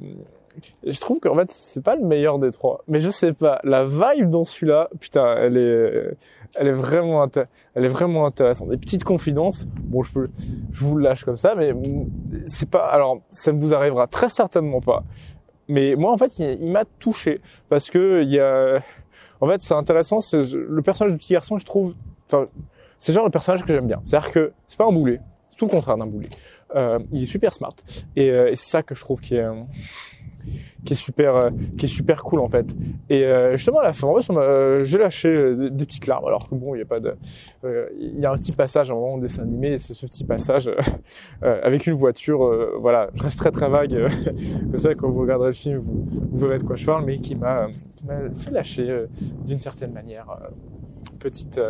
je 0.86 1.00
trouve 1.00 1.18
qu'en 1.18 1.34
fait, 1.34 1.50
c'est 1.50 1.82
pas 1.82 1.96
le 1.96 2.04
meilleur 2.04 2.38
des 2.38 2.52
trois, 2.52 2.84
mais 2.86 3.00
je 3.00 3.10
sais 3.10 3.32
pas, 3.32 3.60
la 3.64 3.82
vibe 3.82 4.30
dans 4.30 4.44
celui-là, 4.44 4.88
putain, 5.00 5.34
elle 5.36 5.56
est, 5.56 6.16
elle 6.54 6.68
est 6.68 6.72
vraiment, 6.72 7.26
elle 7.74 7.84
est 7.84 7.88
vraiment 7.88 8.26
intéressante. 8.26 8.68
Des 8.68 8.76
petites 8.76 9.02
confidences, 9.02 9.66
bon, 9.66 10.04
je 10.04 10.12
peux, 10.12 10.28
je 10.70 10.84
vous 10.84 10.96
le 10.98 11.02
lâche 11.02 11.24
comme 11.24 11.36
ça, 11.36 11.56
mais 11.56 11.74
c'est 12.46 12.70
pas, 12.70 12.86
alors, 12.86 13.22
ça 13.28 13.50
ne 13.50 13.58
vous 13.58 13.74
arrivera 13.74 14.06
très 14.06 14.28
certainement 14.28 14.80
pas. 14.80 15.02
Mais 15.72 15.94
moi, 15.96 16.12
en 16.12 16.18
fait, 16.18 16.38
il, 16.38 16.70
m'a 16.70 16.84
touché 16.84 17.40
parce 17.70 17.88
que 17.88 18.22
il 18.22 18.28
y 18.28 18.38
a, 18.38 18.82
en 19.40 19.48
fait, 19.48 19.62
c'est 19.62 19.72
intéressant. 19.72 20.20
C'est 20.20 20.42
le 20.52 20.82
personnage 20.82 21.12
du 21.12 21.18
petit 21.18 21.32
garçon, 21.32 21.56
je 21.56 21.64
trouve, 21.64 21.94
enfin, 22.26 22.46
c'est 22.98 23.14
genre 23.14 23.24
le 23.24 23.30
personnage 23.30 23.64
que 23.64 23.72
j'aime 23.72 23.86
bien. 23.86 23.98
C'est-à-dire 24.04 24.32
que 24.32 24.52
c'est 24.68 24.76
pas 24.76 24.84
un 24.84 24.92
boulet, 24.92 25.18
c'est 25.48 25.56
tout 25.56 25.64
le 25.64 25.70
contraire 25.70 25.96
d'un 25.96 26.06
boulet. 26.06 26.28
Euh, 26.74 26.98
il 27.10 27.22
est 27.22 27.26
super 27.26 27.54
smart 27.54 27.74
et, 28.16 28.30
euh, 28.30 28.50
et 28.50 28.56
c'est 28.56 28.68
ça 28.68 28.82
que 28.82 28.94
je 28.94 29.00
trouve 29.00 29.20
qui 29.20 29.34
est 29.36 29.46
qui 30.84 30.92
est 30.92 30.96
super 30.96 31.36
euh, 31.36 31.50
qui 31.78 31.86
est 31.86 31.88
super 31.88 32.22
cool 32.22 32.40
en 32.40 32.48
fait. 32.48 32.74
Et 33.08 33.24
euh, 33.24 33.56
justement 33.56 33.80
à 33.80 33.84
la 33.84 33.92
fin 33.92 34.08
euh, 34.08 34.84
j'ai 34.84 34.98
lâché 34.98 35.54
des 35.54 35.84
petites 35.86 36.06
larmes 36.06 36.26
alors 36.26 36.48
que 36.48 36.54
bon 36.54 36.74
il 36.74 36.78
y 36.78 36.82
a 36.82 36.86
pas 36.86 37.00
de 37.00 37.14
il 37.98 38.18
y 38.18 38.26
a 38.26 38.32
un 38.32 38.36
petit 38.36 38.52
passage 38.52 38.90
à 38.90 38.92
un 38.92 38.96
moment 38.96 39.18
dessin 39.18 39.42
animé 39.42 39.78
c'est 39.78 39.94
ce 39.94 40.06
petit 40.06 40.24
passage 40.24 40.70
avec 41.42 41.86
une 41.86 41.94
voiture 41.94 42.38
voilà. 42.80 43.10
Je 43.14 43.22
reste 43.22 43.38
très 43.38 43.50
très 43.50 43.68
vague 43.68 44.08
comme 44.70 44.78
ça 44.78 44.94
quand 44.94 45.10
vous 45.10 45.20
regarderez 45.20 45.48
le 45.48 45.54
film 45.54 45.82
vous, 45.84 46.46
verrez 46.46 46.58
de 46.58 46.64
quoi 46.64 46.76
je 46.76 46.86
parle 46.86 47.04
mais 47.04 47.18
qui 47.18 47.36
m'a 47.36 47.68
fait 48.34 48.50
lâcher 48.50 49.06
d'une 49.44 49.58
certaine 49.58 49.92
manière 49.92 50.26
petite 51.18 51.60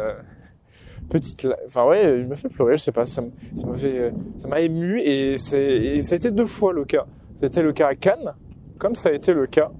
petite 1.11 1.47
enfin 1.67 1.85
ouais 1.87 2.21
il 2.21 2.29
m'a 2.29 2.37
fait 2.37 2.49
pleurer 2.49 2.77
je 2.77 2.83
sais 2.83 2.93
pas 2.93 3.05
ça 3.05 3.23
m'a 3.23 3.77
fait 3.77 4.13
ça 4.39 4.49
m'a 4.49 4.61
ému 4.61 5.01
et 5.01 5.37
c'est 5.37 6.01
ça 6.03 6.15
a 6.15 6.17
été 6.17 6.31
deux 6.31 6.47
fois 6.47 6.73
le 6.73 6.85
cas. 6.85 7.07
C'était 7.37 7.63
le 7.63 7.73
cas 7.73 7.89
à 7.89 7.95
Cannes 7.95 8.35
comme 8.83 8.97
ça 8.97 9.11
a 9.11 9.13
été 9.13 9.33
le 9.33 9.47
cas 9.47 9.71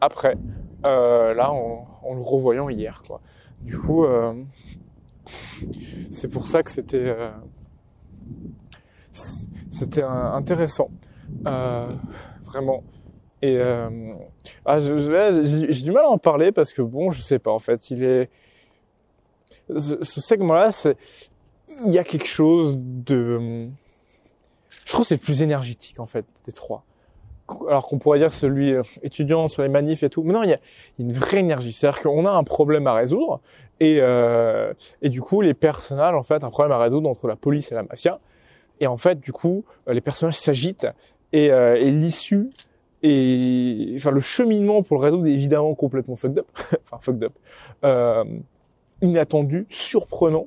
après. 0.00 0.38
Euh, 0.86 1.34
là, 1.34 1.52
en 1.52 2.14
le 2.14 2.22
revoyant 2.22 2.70
hier, 2.70 3.02
quoi. 3.06 3.20
Du 3.60 3.78
coup, 3.78 4.06
euh, 4.06 4.32
c'est 6.10 6.28
pour 6.28 6.48
ça 6.48 6.62
que 6.62 6.70
c'était 6.70 6.96
euh, 6.96 7.30
c'était 9.12 10.02
intéressant, 10.02 10.88
vraiment. 12.42 12.82
Et 13.42 13.60
ah, 14.64 14.80
j'ai 14.80 15.82
du 15.82 15.92
mal 15.92 16.04
à 16.04 16.08
en 16.08 16.16
parler 16.16 16.52
parce 16.52 16.72
que 16.72 16.80
bon, 16.80 17.10
je 17.10 17.20
sais 17.20 17.38
pas 17.38 17.52
en 17.52 17.58
fait, 17.58 17.90
il 17.90 18.02
est 18.02 18.30
ce, 19.76 20.02
ce 20.02 20.20
segment-là, 20.22 20.70
c'est 20.70 20.96
il 21.84 21.92
y 21.92 21.98
a 21.98 22.04
quelque 22.04 22.26
chose 22.26 22.78
de 22.78 23.68
je 24.86 24.92
trouve 24.92 25.02
que 25.02 25.08
c'est 25.08 25.16
le 25.16 25.20
plus 25.20 25.42
énergétique 25.42 26.00
en 26.00 26.06
fait 26.06 26.24
des 26.46 26.52
trois 26.52 26.86
alors 27.68 27.86
qu'on 27.88 27.98
pourrait 27.98 28.18
dire 28.18 28.30
celui 28.30 28.72
euh, 28.72 28.82
étudiant 29.02 29.48
sur 29.48 29.62
les 29.62 29.68
manifs 29.68 30.02
et 30.02 30.08
tout. 30.08 30.22
Mais 30.22 30.32
non, 30.32 30.42
il 30.42 30.50
y 30.50 30.54
a 30.54 30.58
une 30.98 31.12
vraie 31.12 31.40
énergie. 31.40 31.72
C'est-à-dire 31.72 32.00
qu'on 32.00 32.26
a 32.26 32.30
un 32.30 32.44
problème 32.44 32.86
à 32.86 32.94
résoudre 32.94 33.40
et, 33.80 33.98
euh, 34.00 34.72
et 35.02 35.08
du 35.08 35.20
coup, 35.22 35.40
les 35.40 35.54
personnages, 35.54 36.14
en 36.14 36.22
fait, 36.22 36.44
un 36.44 36.50
problème 36.50 36.72
à 36.72 36.78
résoudre 36.78 37.08
entre 37.08 37.26
la 37.26 37.36
police 37.36 37.72
et 37.72 37.74
la 37.74 37.82
mafia. 37.82 38.20
Et 38.80 38.86
en 38.86 38.96
fait, 38.96 39.20
du 39.20 39.32
coup, 39.32 39.64
euh, 39.88 39.92
les 39.92 40.00
personnages 40.00 40.38
s'agitent 40.38 40.86
et, 41.32 41.50
euh, 41.50 41.76
et 41.76 41.90
l'issue 41.90 42.50
et 43.02 43.94
enfin 43.96 44.10
le 44.10 44.20
cheminement 44.20 44.82
pour 44.82 44.96
le 44.98 45.02
résoudre 45.02 45.26
est 45.26 45.32
évidemment 45.32 45.74
complètement 45.74 46.16
fucked 46.16 46.38
up, 46.38 46.46
enfin 46.84 46.98
fucked 47.00 47.24
up, 47.24 47.32
euh, 47.84 48.24
inattendu, 49.00 49.66
surprenant 49.68 50.46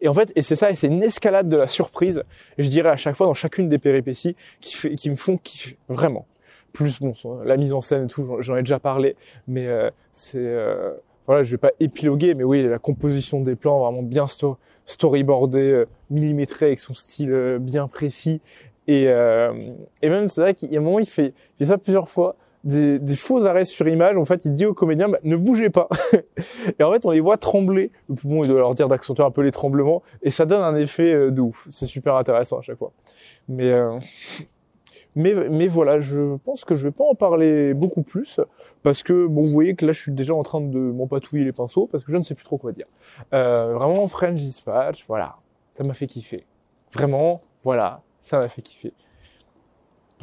et 0.00 0.08
en 0.08 0.14
fait, 0.14 0.32
et 0.36 0.42
c'est 0.42 0.56
ça, 0.56 0.70
et 0.70 0.74
c'est 0.74 0.86
une 0.86 1.02
escalade 1.02 1.48
de 1.48 1.56
la 1.56 1.66
surprise, 1.66 2.22
je 2.58 2.68
dirais 2.68 2.90
à 2.90 2.96
chaque 2.96 3.16
fois 3.16 3.26
dans 3.26 3.34
chacune 3.34 3.68
des 3.68 3.78
péripéties, 3.78 4.36
qui, 4.60 4.74
fait, 4.74 4.94
qui 4.94 5.10
me 5.10 5.16
font 5.16 5.36
kiffer, 5.36 5.76
vraiment. 5.88 6.26
Plus, 6.72 7.00
bon, 7.00 7.12
la 7.44 7.56
mise 7.56 7.72
en 7.72 7.80
scène 7.80 8.04
et 8.04 8.06
tout, 8.06 8.36
j'en 8.40 8.56
ai 8.56 8.62
déjà 8.62 8.78
parlé, 8.78 9.16
mais 9.48 9.66
euh, 9.66 9.90
c'est... 10.12 10.38
Euh, 10.38 10.92
voilà, 11.26 11.44
je 11.44 11.50
vais 11.52 11.58
pas 11.58 11.70
épiloguer, 11.78 12.34
mais 12.34 12.42
oui, 12.42 12.62
la 12.64 12.78
composition 12.78 13.40
des 13.40 13.54
plans, 13.54 13.78
vraiment 13.84 14.02
bien 14.02 14.26
sto 14.26 14.56
storyboardé, 14.84 15.60
euh, 15.60 15.86
millimétré, 16.10 16.66
avec 16.66 16.80
son 16.80 16.94
style 16.94 17.30
euh, 17.30 17.58
bien 17.60 17.86
précis. 17.86 18.40
Et, 18.88 19.04
et 19.04 20.08
même, 20.08 20.26
c'est 20.26 20.40
vrai 20.40 20.54
qu'il 20.54 20.72
y 20.72 20.76
a 20.76 20.80
un 20.80 20.82
moment, 20.82 20.98
il 20.98 21.06
fait, 21.06 21.26
il 21.26 21.58
fait 21.58 21.66
ça 21.66 21.78
plusieurs 21.78 22.08
fois, 22.08 22.34
des, 22.64 22.98
des, 22.98 23.16
faux 23.16 23.44
arrêts 23.44 23.64
sur 23.64 23.88
image. 23.88 24.16
En 24.16 24.24
fait, 24.24 24.44
il 24.44 24.52
dit 24.52 24.66
aux 24.66 24.74
comédiens, 24.74 25.08
bah, 25.08 25.18
ne 25.22 25.36
bougez 25.36 25.70
pas. 25.70 25.88
et 26.78 26.82
en 26.82 26.92
fait, 26.92 27.06
on 27.06 27.10
les 27.10 27.20
voit 27.20 27.36
trembler. 27.36 27.90
Bon, 28.08 28.44
il 28.44 28.48
doit 28.48 28.58
leur 28.58 28.74
dire 28.74 28.88
d'accentuer 28.88 29.24
un 29.24 29.30
peu 29.30 29.42
les 29.42 29.50
tremblements. 29.50 30.02
Et 30.22 30.30
ça 30.30 30.46
donne 30.46 30.62
un 30.62 30.76
effet 30.76 31.12
euh, 31.12 31.30
de 31.30 31.40
ouf. 31.40 31.66
C'est 31.70 31.86
super 31.86 32.16
intéressant 32.16 32.58
à 32.58 32.62
chaque 32.62 32.78
fois. 32.78 32.92
Mais, 33.48 33.70
euh, 33.70 33.98
mais, 35.16 35.34
mais 35.50 35.68
voilà, 35.68 36.00
je 36.00 36.36
pense 36.38 36.64
que 36.64 36.74
je 36.74 36.84
vais 36.84 36.90
pas 36.90 37.04
en 37.04 37.14
parler 37.14 37.74
beaucoup 37.74 38.02
plus. 38.02 38.40
Parce 38.82 39.02
que, 39.02 39.26
bon, 39.26 39.44
vous 39.44 39.52
voyez 39.52 39.74
que 39.74 39.86
là, 39.86 39.92
je 39.92 40.00
suis 40.00 40.12
déjà 40.12 40.34
en 40.34 40.42
train 40.42 40.60
de 40.60 40.78
m'empatouiller 40.78 41.44
les 41.44 41.52
pinceaux. 41.52 41.86
Parce 41.86 42.04
que 42.04 42.12
je 42.12 42.16
ne 42.16 42.22
sais 42.22 42.34
plus 42.34 42.44
trop 42.44 42.58
quoi 42.58 42.72
dire. 42.72 42.86
Euh, 43.32 43.74
vraiment, 43.74 44.06
French 44.08 44.36
Dispatch, 44.36 45.04
voilà. 45.08 45.36
Ça 45.72 45.84
m'a 45.84 45.94
fait 45.94 46.06
kiffer. 46.06 46.44
Vraiment, 46.92 47.42
voilà. 47.62 48.02
Ça 48.20 48.38
m'a 48.38 48.48
fait 48.48 48.62
kiffer. 48.62 48.92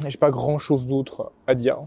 J'ai 0.06 0.18
pas 0.18 0.30
grand 0.30 0.58
chose 0.58 0.86
d'autre 0.86 1.32
à 1.46 1.54
dire. 1.54 1.78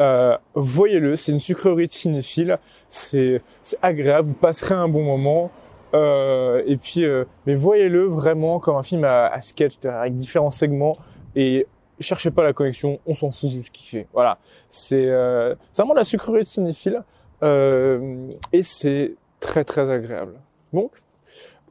Euh, 0.00 0.36
voyez-le, 0.54 1.14
c'est 1.14 1.32
une 1.32 1.38
sucrerie 1.38 1.86
de 1.86 1.92
cinéphile, 1.92 2.58
c'est 2.88 3.42
agréable, 3.82 4.28
vous 4.28 4.34
passerez 4.34 4.74
un 4.74 4.88
bon 4.88 5.02
moment. 5.02 5.50
Euh, 5.92 6.62
et 6.66 6.76
puis, 6.76 7.04
euh, 7.04 7.24
mais 7.46 7.54
voyez-le 7.54 8.04
vraiment 8.04 8.60
comme 8.60 8.76
un 8.76 8.82
film 8.82 9.04
à, 9.04 9.26
à, 9.26 9.40
sketch 9.40 9.74
avec 9.84 10.14
différents 10.14 10.52
segments 10.52 10.96
et 11.34 11.66
cherchez 12.00 12.30
pas 12.30 12.42
la 12.42 12.52
connexion, 12.52 12.98
on 13.06 13.14
s'en 13.14 13.30
fout, 13.30 13.50
juste 13.50 13.70
kiffer. 13.70 14.06
Voilà, 14.12 14.38
c'est 14.68 15.06
euh, 15.06 15.54
vraiment 15.76 15.94
la 15.94 16.04
sucrerie 16.04 16.42
de 16.42 16.48
cinéphile 16.48 17.02
euh, 17.42 18.32
et 18.52 18.62
c'est 18.62 19.14
très 19.38 19.64
très 19.64 19.90
agréable. 19.90 20.40
Donc, 20.72 20.92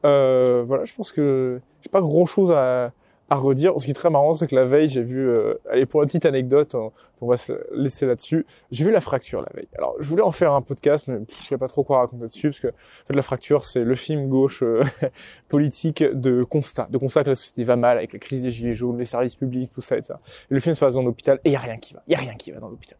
euh, 0.04 0.64
voilà, 0.66 0.84
je 0.84 0.94
pense 0.94 1.12
que 1.12 1.60
j'ai 1.82 1.90
pas 1.90 2.00
grand 2.00 2.26
chose 2.26 2.52
à 2.52 2.92
à 3.30 3.36
redire. 3.36 3.72
Ce 3.78 3.84
qui 3.84 3.92
est 3.92 3.94
très 3.94 4.10
marrant, 4.10 4.34
c'est 4.34 4.48
que 4.48 4.56
la 4.56 4.64
veille, 4.64 4.88
j'ai 4.88 5.02
vu, 5.02 5.26
euh, 5.26 5.54
allez 5.70 5.86
pour 5.86 6.00
la 6.00 6.06
petite 6.06 6.26
anecdote, 6.26 6.74
on, 6.74 7.26
va 7.26 7.36
se 7.36 7.52
laisser 7.72 8.04
là-dessus. 8.04 8.44
J'ai 8.72 8.84
vu 8.84 8.90
la 8.90 9.00
fracture 9.00 9.40
la 9.40 9.48
veille. 9.54 9.68
Alors, 9.78 9.94
je 10.00 10.08
voulais 10.08 10.22
en 10.22 10.32
faire 10.32 10.52
un 10.52 10.62
podcast, 10.62 11.06
mais 11.06 11.18
je 11.42 11.48
sais 11.48 11.56
pas 11.56 11.68
trop 11.68 11.84
quoi 11.84 12.00
raconter 12.00 12.24
dessus, 12.24 12.50
parce 12.50 12.60
que 12.60 12.68
en 12.68 13.06
fait, 13.06 13.14
la 13.14 13.22
fracture, 13.22 13.64
c'est 13.64 13.84
le 13.84 13.94
film 13.94 14.28
gauche 14.28 14.62
euh, 14.62 14.82
politique 15.48 16.02
de 16.02 16.42
constat, 16.42 16.88
de 16.90 16.98
constat 16.98 17.22
que 17.22 17.30
la 17.30 17.34
société 17.36 17.62
va 17.62 17.76
mal 17.76 17.98
avec 17.98 18.12
la 18.12 18.18
crise 18.18 18.42
des 18.42 18.50
gilets 18.50 18.74
jaunes, 18.74 18.98
les 18.98 19.04
services 19.04 19.36
publics, 19.36 19.70
tout 19.72 19.82
ça 19.82 19.96
et 19.96 20.02
ça. 20.02 20.20
Et 20.50 20.54
le 20.54 20.60
film 20.60 20.74
se 20.74 20.80
passe 20.80 20.94
dans 20.94 21.02
l'hôpital 21.02 21.40
et 21.44 21.50
il 21.50 21.52
y 21.52 21.56
a 21.56 21.60
rien 21.60 21.78
qui 21.78 21.94
va. 21.94 22.02
Il 22.08 22.12
y 22.12 22.16
a 22.16 22.18
rien 22.18 22.34
qui 22.34 22.50
va 22.50 22.58
dans 22.58 22.68
l'hôpital 22.68 22.98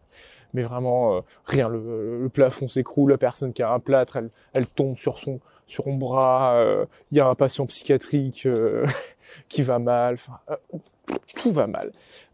mais 0.54 0.62
vraiment 0.62 1.16
euh, 1.16 1.20
rien. 1.44 1.68
Le, 1.68 2.28
plafond 2.32 2.68
s'écroule, 2.68 3.10
la 3.10 3.18
personne 3.18 3.52
qui 3.52 3.62
a 3.62 3.72
un 3.72 3.80
plâtre, 3.80 4.18
elle, 4.52 4.66
tombe 4.66 4.96
sur 4.96 5.18
son 5.18 5.40
bras. 5.96 6.62
Il 7.10 7.18
y 7.18 7.20
a 7.20 7.26
un 7.26 7.34
patient 7.34 7.66
psychiatrique 7.66 8.46
qui 9.48 9.62
va 9.62 9.78
mal, 9.78 10.16
euh, 10.48 10.56
tout 11.36 11.50
va 11.50 11.66
mal. 11.66 11.92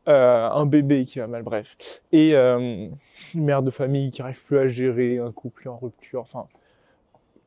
Euh, 0.09 0.49
un 0.49 0.67
bébé 0.67 1.05
qui 1.05 1.19
va 1.19 1.27
mal, 1.27 1.43
bref. 1.43 1.77
Et 2.13 2.35
euh, 2.35 2.89
une 3.35 3.45
mère 3.45 3.63
de 3.63 3.71
famille 3.71 4.11
qui 4.11 4.23
arrive 4.23 4.43
plus 4.45 4.59
à 4.59 4.69
gérer, 4.69 5.19
un 5.19 5.33
couple 5.33 5.69
en 5.69 5.79
rupture, 5.79 6.21
enfin, 6.21 6.47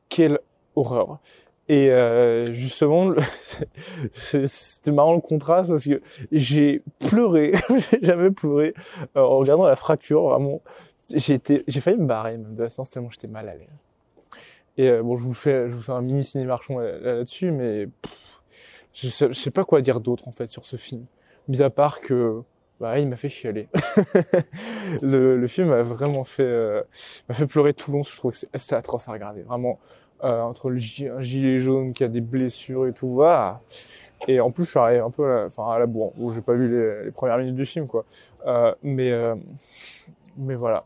quelle 0.08 0.38
horreur. 0.76 1.18
Et 1.70 1.88
euh, 1.88 2.52
justement, 2.52 3.14
c'était 4.12 4.90
marrant 4.90 5.14
le 5.14 5.20
contraste 5.20 5.70
parce 5.70 5.84
que 5.84 6.02
j'ai 6.32 6.82
pleuré, 6.98 7.52
j'ai 7.92 8.00
jamais 8.02 8.32
pleuré 8.32 8.74
euh, 9.16 9.20
en 9.20 9.38
regardant 9.38 9.68
la 9.68 9.76
fracture, 9.76 10.30
vraiment. 10.30 10.62
J'ai 11.14 11.40
j'ai 11.68 11.80
failli 11.80 11.96
me 11.96 12.06
barrer 12.06 12.38
de 12.38 12.60
la 12.60 12.70
séance 12.70 12.90
tellement 12.90 13.10
j'étais 13.10 13.28
mal 13.28 13.48
à 13.48 13.54
l'aise. 13.54 13.68
Et 14.78 14.90
bon, 15.00 15.16
je 15.16 15.22
vous 15.22 15.34
fais, 15.34 15.70
je 15.70 15.76
vous 15.76 15.80
fais 15.80 15.92
un 15.92 16.00
mini 16.00 16.24
ciné 16.24 16.44
marchand 16.44 16.80
là-dessus, 16.80 17.52
mais 17.52 17.86
je 18.92 19.08
sais, 19.08 19.32
sais 19.32 19.50
pas 19.52 19.64
quoi 19.64 19.80
dire 19.80 20.00
d'autre 20.00 20.26
en 20.26 20.32
fait 20.32 20.48
sur 20.48 20.64
ce 20.64 20.76
film, 20.76 21.04
mis 21.46 21.62
à 21.62 21.70
part 21.70 22.00
que 22.00 22.42
bah, 22.80 22.98
il 22.98 23.06
m'a 23.06 23.16
fait 23.16 23.28
chialer. 23.28 23.68
le, 25.02 25.46
film 25.46 25.68
m'a 25.68 25.82
vraiment 25.82 26.24
fait 26.24 26.42
euh, 26.42 26.82
m'a 27.28 27.34
fait 27.36 27.46
pleurer 27.46 27.74
tout 27.74 27.92
le 27.92 27.98
long. 27.98 28.02
Je 28.02 28.16
trouve 28.16 28.32
que 28.32 28.38
c'était 28.54 28.74
atroce 28.74 29.08
à 29.08 29.12
regarder. 29.12 29.42
Vraiment 29.42 29.78
euh, 30.24 30.42
entre 30.42 30.70
le 30.70 30.76
gilet 30.76 31.58
jaune 31.58 31.92
qui 31.92 32.04
a 32.04 32.08
des 32.08 32.20
blessures 32.20 32.86
et 32.86 32.92
tout. 32.92 33.22
Ah. 33.24 33.60
Et 34.28 34.40
en 34.40 34.50
plus, 34.50 34.64
je 34.64 34.70
suis 34.70 34.78
arrivé 34.78 35.00
un 35.00 35.10
peu 35.10 35.24
à 35.24 35.28
la, 35.28 35.46
enfin 35.46 35.70
à 35.72 35.78
la 35.78 35.86
bourre 35.86 36.12
où 36.18 36.32
j'ai 36.32 36.42
pas 36.42 36.52
vu 36.52 37.04
les, 37.04 37.10
premières 37.10 37.38
minutes 37.38 37.54
du 37.56 37.66
film 37.66 37.86
quoi. 37.86 38.04
Euh, 38.46 38.74
mais 38.82 39.10
euh, 39.10 39.34
mais 40.36 40.54
voilà. 40.54 40.84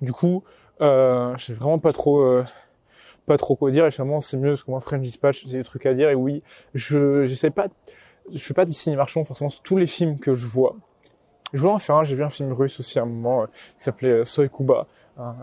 Du 0.00 0.12
coup, 0.12 0.42
euh, 0.80 1.34
j'ai 1.38 1.54
vraiment 1.54 1.78
pas 1.78 1.92
trop 1.92 2.20
euh, 2.20 2.44
pas 3.26 3.38
trop 3.38 3.56
quoi 3.56 3.70
dire 3.70 3.86
et 3.86 3.90
finalement 3.90 4.20
c'est 4.20 4.36
mieux 4.36 4.50
parce 4.50 4.62
que 4.62 4.70
moi 4.70 4.80
French 4.80 5.00
Dispatch 5.00 5.46
j'ai 5.46 5.58
des 5.58 5.64
trucs 5.64 5.86
à 5.86 5.94
dire 5.94 6.10
et 6.10 6.14
oui 6.14 6.42
je 6.74 7.26
j'essaie 7.26 7.50
pas 7.50 7.68
je 8.32 8.38
fais 8.38 8.54
pas 8.54 8.66
des 8.66 8.72
ciné 8.72 8.94
marchand 8.94 9.24
forcément 9.24 9.50
tous 9.64 9.78
les 9.78 9.86
films 9.86 10.18
que 10.18 10.34
je 10.34 10.46
vois 10.46 10.76
je 11.52 11.60
voulais 11.60 11.72
en 11.72 11.78
faire 11.78 11.96
un 11.96 12.04
j'ai 12.04 12.14
vu 12.14 12.24
un 12.24 12.30
film 12.30 12.52
russe 12.52 12.80
aussi 12.80 12.98
à 12.98 13.02
un 13.02 13.06
moment 13.06 13.42
euh, 13.42 13.46
qui 13.46 13.84
s'appelait 13.84 14.10
euh, 14.10 14.24
Soy 14.24 14.48
Kuba 14.48 14.86
un, 15.18 15.34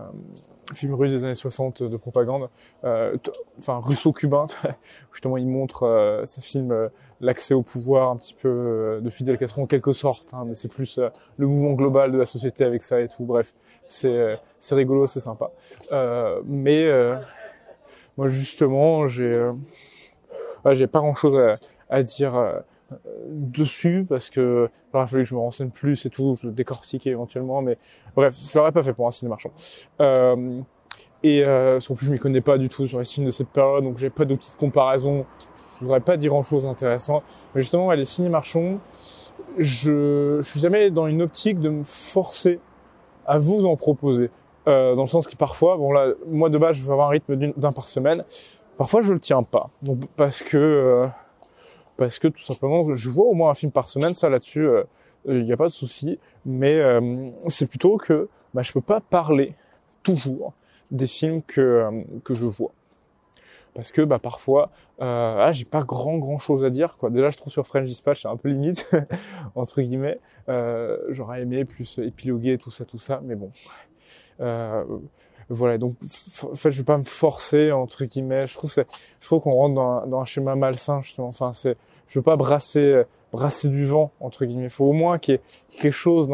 film 0.73 0.93
russe 0.93 1.11
des 1.11 1.23
années 1.25 1.35
60 1.35 1.83
de 1.83 1.97
propagande. 1.97 2.49
Euh, 2.83 3.17
enfin 3.59 3.81
russo-cubain 3.83 4.47
justement 5.11 5.37
il 5.37 5.47
montre 5.47 5.83
euh, 5.83 6.25
filme 6.25 6.71
euh, 6.71 6.89
l'accès 7.19 7.53
au 7.53 7.63
pouvoir 7.63 8.09
un 8.11 8.17
petit 8.17 8.33
peu 8.33 8.99
de 9.01 9.09
Fidel 9.09 9.37
Castro 9.37 9.63
en 9.63 9.65
quelque 9.65 9.93
sorte 9.93 10.33
hein, 10.33 10.43
mais 10.47 10.55
c'est 10.55 10.69
plus 10.69 10.99
le 11.37 11.47
mouvement 11.47 11.73
global 11.73 12.11
de 12.11 12.17
la 12.17 12.25
société 12.25 12.63
avec 12.63 12.81
ça 12.81 13.01
et 13.01 13.07
tout. 13.07 13.25
Bref 13.25 13.53
c'est 13.87 14.37
rigolo 14.71 15.05
c'est 15.07 15.19
sympa. 15.19 15.51
Mais 16.45 16.87
moi 18.17 18.27
justement, 18.29 19.07
j'ai 19.07 19.33
euh, 19.33 19.53
j'ai 20.73 20.87
pas 20.87 20.99
grand 20.99 21.15
chose 21.15 21.37
à, 21.37 21.57
à 21.89 22.03
dire 22.03 22.35
euh, 22.35 22.59
dessus 23.29 24.05
parce 24.07 24.29
que 24.29 24.69
il 24.93 24.97
aurait 24.97 25.07
fallu 25.07 25.23
que 25.23 25.29
je 25.29 25.35
me 25.35 25.39
renseigne 25.39 25.69
plus 25.69 26.05
et 26.05 26.09
tout, 26.09 26.37
je 26.41 26.47
le 26.47 26.53
décortiquer 26.53 27.11
éventuellement, 27.11 27.61
mais 27.61 27.77
bref, 28.15 28.35
ça 28.35 28.59
l'aurait 28.59 28.71
pas 28.71 28.83
fait 28.83 28.93
pour 28.93 29.07
un 29.07 29.11
ciné 29.11 29.29
marchand. 29.29 29.51
Euh, 30.01 30.61
et 31.23 31.43
euh, 31.43 31.79
plus 31.79 32.05
je 32.05 32.11
m'y 32.11 32.19
connais 32.19 32.41
pas 32.41 32.57
du 32.57 32.67
tout 32.69 32.87
sur 32.87 32.99
les 32.99 33.05
films 33.05 33.25
de 33.25 33.31
cette 33.31 33.47
période, 33.47 33.83
donc 33.83 33.97
j'ai 33.97 34.09
pas 34.09 34.25
de 34.25 34.35
petites 34.35 34.57
comparaisons. 34.57 35.25
Je 35.79 35.85
voudrais 35.85 36.01
pas 36.01 36.17
dire 36.17 36.31
grand 36.31 36.43
chose 36.43 36.63
d'intéressant, 36.63 37.23
mais 37.55 37.61
justement 37.61 37.91
les 37.91 38.05
ciné 38.05 38.29
marchands, 38.29 38.79
je, 39.57 40.39
je 40.41 40.49
suis 40.49 40.59
jamais 40.59 40.91
dans 40.91 41.07
une 41.07 41.21
optique 41.21 41.59
de 41.59 41.69
me 41.69 41.83
forcer 41.83 42.59
à 43.25 43.37
vous 43.39 43.65
en 43.65 43.75
proposer. 43.75 44.29
Euh, 44.67 44.95
dans 44.95 45.01
le 45.01 45.07
sens 45.07 45.27
que 45.27 45.35
parfois, 45.35 45.77
bon 45.77 45.91
là, 45.91 46.13
moi 46.27 46.49
de 46.49 46.57
base, 46.57 46.77
je 46.77 46.83
veux 46.83 46.91
avoir 46.91 47.07
un 47.07 47.11
rythme 47.11 47.35
d'un 47.35 47.71
par 47.71 47.87
semaine. 47.87 48.23
Parfois, 48.77 49.01
je 49.01 49.13
le 49.13 49.19
tiens 49.19 49.43
pas, 49.43 49.69
parce 50.15 50.41
que 50.41 50.57
euh, 50.57 51.07
parce 51.97 52.19
que 52.19 52.27
tout 52.27 52.41
simplement, 52.41 52.93
je 52.93 53.09
vois 53.09 53.25
au 53.25 53.33
moins 53.33 53.51
un 53.51 53.53
film 53.53 53.71
par 53.71 53.89
semaine. 53.89 54.13
Ça 54.13 54.29
là-dessus, 54.29 54.67
euh, 54.67 54.83
il 55.27 55.43
n'y 55.43 55.53
a 55.53 55.57
pas 55.57 55.67
de 55.67 55.71
souci. 55.71 56.19
Mais 56.45 56.75
euh, 56.75 57.29
c'est 57.47 57.67
plutôt 57.67 57.97
que 57.97 58.29
bah, 58.53 58.63
je 58.63 58.71
peux 58.71 58.81
pas 58.81 59.01
parler 59.01 59.55
toujours 60.03 60.53
des 60.91 61.07
films 61.07 61.41
que 61.41 61.89
que 62.23 62.33
je 62.35 62.45
vois 62.45 62.71
parce 63.73 63.91
que 63.91 64.01
bah 64.01 64.19
parfois 64.19 64.69
euh, 65.01 65.37
ah, 65.39 65.51
j'ai 65.51 65.65
pas 65.65 65.81
grand 65.81 66.17
grand 66.17 66.37
chose 66.37 66.63
à 66.63 66.69
dire 66.69 66.95
déjà 67.09 67.29
je 67.29 67.37
trouve 67.37 67.51
sur 67.51 67.65
French 67.65 67.85
Dispatch 67.85 68.21
c'est 68.21 68.27
un 68.27 68.37
peu 68.37 68.49
limite 68.49 68.91
entre 69.55 69.81
guillemets 69.81 70.19
euh, 70.49 70.97
j'aurais 71.09 71.41
aimé 71.41 71.65
plus 71.65 71.97
épiloguer 71.99 72.57
tout 72.57 72.71
ça 72.71 72.85
tout 72.85 72.99
ça 72.99 73.21
mais 73.23 73.35
bon 73.35 73.49
Euh, 74.39 74.83
voilà, 75.49 75.77
donc 75.77 75.95
en 76.43 76.55
fait, 76.55 76.71
je 76.71 76.77
vais 76.77 76.85
pas 76.85 76.97
me 76.97 77.03
forcer 77.03 77.71
entre 77.71 78.05
guillemets. 78.05 78.47
Je 78.47 78.53
trouve 78.55 78.71
c'est, 78.71 78.87
je 79.19 79.25
trouve 79.25 79.41
qu'on 79.41 79.53
rentre 79.53 79.75
dans 79.75 79.91
un, 80.03 80.07
dans 80.07 80.19
un 80.21 80.25
schéma 80.25 80.55
malsain 80.55 81.01
justement. 81.01 81.27
Enfin, 81.27 81.53
c'est, 81.53 81.77
je 82.07 82.19
veux 82.19 82.23
pas 82.23 82.35
brasser 82.35 83.03
brasser 83.31 83.69
du 83.69 83.85
vent 83.85 84.11
entre 84.19 84.45
guillemets. 84.45 84.65
Il 84.65 84.69
faut 84.69 84.85
au 84.85 84.93
moins 84.93 85.17
qu'il 85.17 85.35
y 85.35 85.37
ait 85.37 85.41
quelque 85.79 85.91
chose 85.91 86.29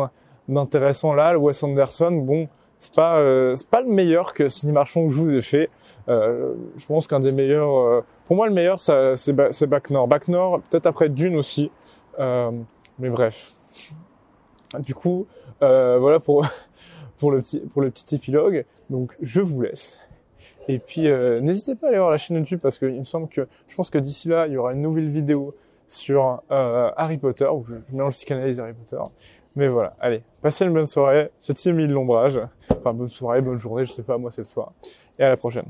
d'intéressant 0.47 1.14
là. 1.14 1.34
Le 1.34 1.39
Wes 1.39 1.64
Anderson, 1.64 2.12
bon, 2.12 2.47
c'est 2.78 2.93
pas 2.93 3.20
euh, 3.20 3.55
c'est 3.55 3.70
pas 3.70 3.82
le 3.82 3.89
meilleur 3.89 4.34
que 4.34 4.47
Sidney 4.47 4.74
Marchand 4.74 5.05
que 5.05 5.14
je 5.14 5.20
vous 5.20 5.34
ai 5.34 5.41
fait. 5.41 5.70
Euh, 6.10 6.55
je 6.78 6.86
pense 6.88 7.07
qu'un 7.07 7.20
des 7.20 7.32
meilleurs, 7.32 7.78
euh, 7.78 8.01
pour 8.26 8.36
moi 8.36 8.47
le 8.47 8.53
meilleur, 8.53 8.80
ça, 8.80 9.16
c'est, 9.16 9.36
c'est 9.53 9.68
Back 9.68 9.91
Nord. 9.91 10.07
Back 10.07 10.28
Nord, 10.28 10.62
peut-être 10.70 10.88
après 10.88 11.10
Dune 11.10 11.36
aussi. 11.36 11.72
Euh, 12.20 12.51
mais 12.97 13.10
bref. 13.10 13.53
Du 14.80 14.95
coup, 14.95 15.28
voilà 15.60 16.20
pour 16.20 16.45
pour 17.18 17.32
le 17.32 17.41
petit 17.41 17.60
pour 17.60 17.82
le 17.82 17.91
petit 17.91 18.16
épilogue. 18.16 18.66
Donc 18.89 19.15
je 19.21 19.41
vous 19.41 19.61
laisse. 19.61 20.01
Et 20.67 20.79
puis 20.79 21.09
n'hésitez 21.41 21.75
pas 21.75 21.87
à 21.87 21.89
aller 21.89 21.97
voir 21.97 22.11
la 22.11 22.17
chaîne 22.17 22.37
YouTube 22.37 22.59
parce 22.61 22.77
qu'il 22.77 22.99
me 22.99 23.03
semble 23.03 23.27
que 23.27 23.47
je 23.67 23.75
pense 23.75 23.89
que 23.89 23.97
d'ici 23.97 24.27
là 24.27 24.45
il 24.45 24.53
y 24.53 24.57
aura 24.57 24.73
une 24.73 24.81
nouvelle 24.81 25.09
vidéo 25.09 25.55
sur 25.87 26.43
Harry 26.49 27.17
Potter 27.17 27.47
où 27.47 27.65
je, 27.67 27.75
mélange 27.91 28.13
psychanalyse 28.13 28.59
Harry 28.59 28.73
Potter. 28.73 29.01
Mais 29.55 29.67
voilà, 29.67 29.95
allez, 29.99 30.21
passez 30.41 30.65
une 30.65 30.73
bonne 30.73 30.85
soirée. 30.85 31.31
C'était 31.39 31.71
Emile 31.71 31.91
Lombrage. 31.91 32.39
Enfin 32.69 32.93
bonne 32.93 33.09
soirée, 33.09 33.41
bonne 33.41 33.57
journée, 33.57 33.85
je 33.85 33.93
sais 33.93 34.03
pas, 34.03 34.17
moi 34.17 34.31
c'est 34.31 34.41
le 34.41 34.45
soir. 34.45 34.73
Et 35.17 35.23
à 35.23 35.29
la 35.29 35.37
prochaine. 35.37 35.65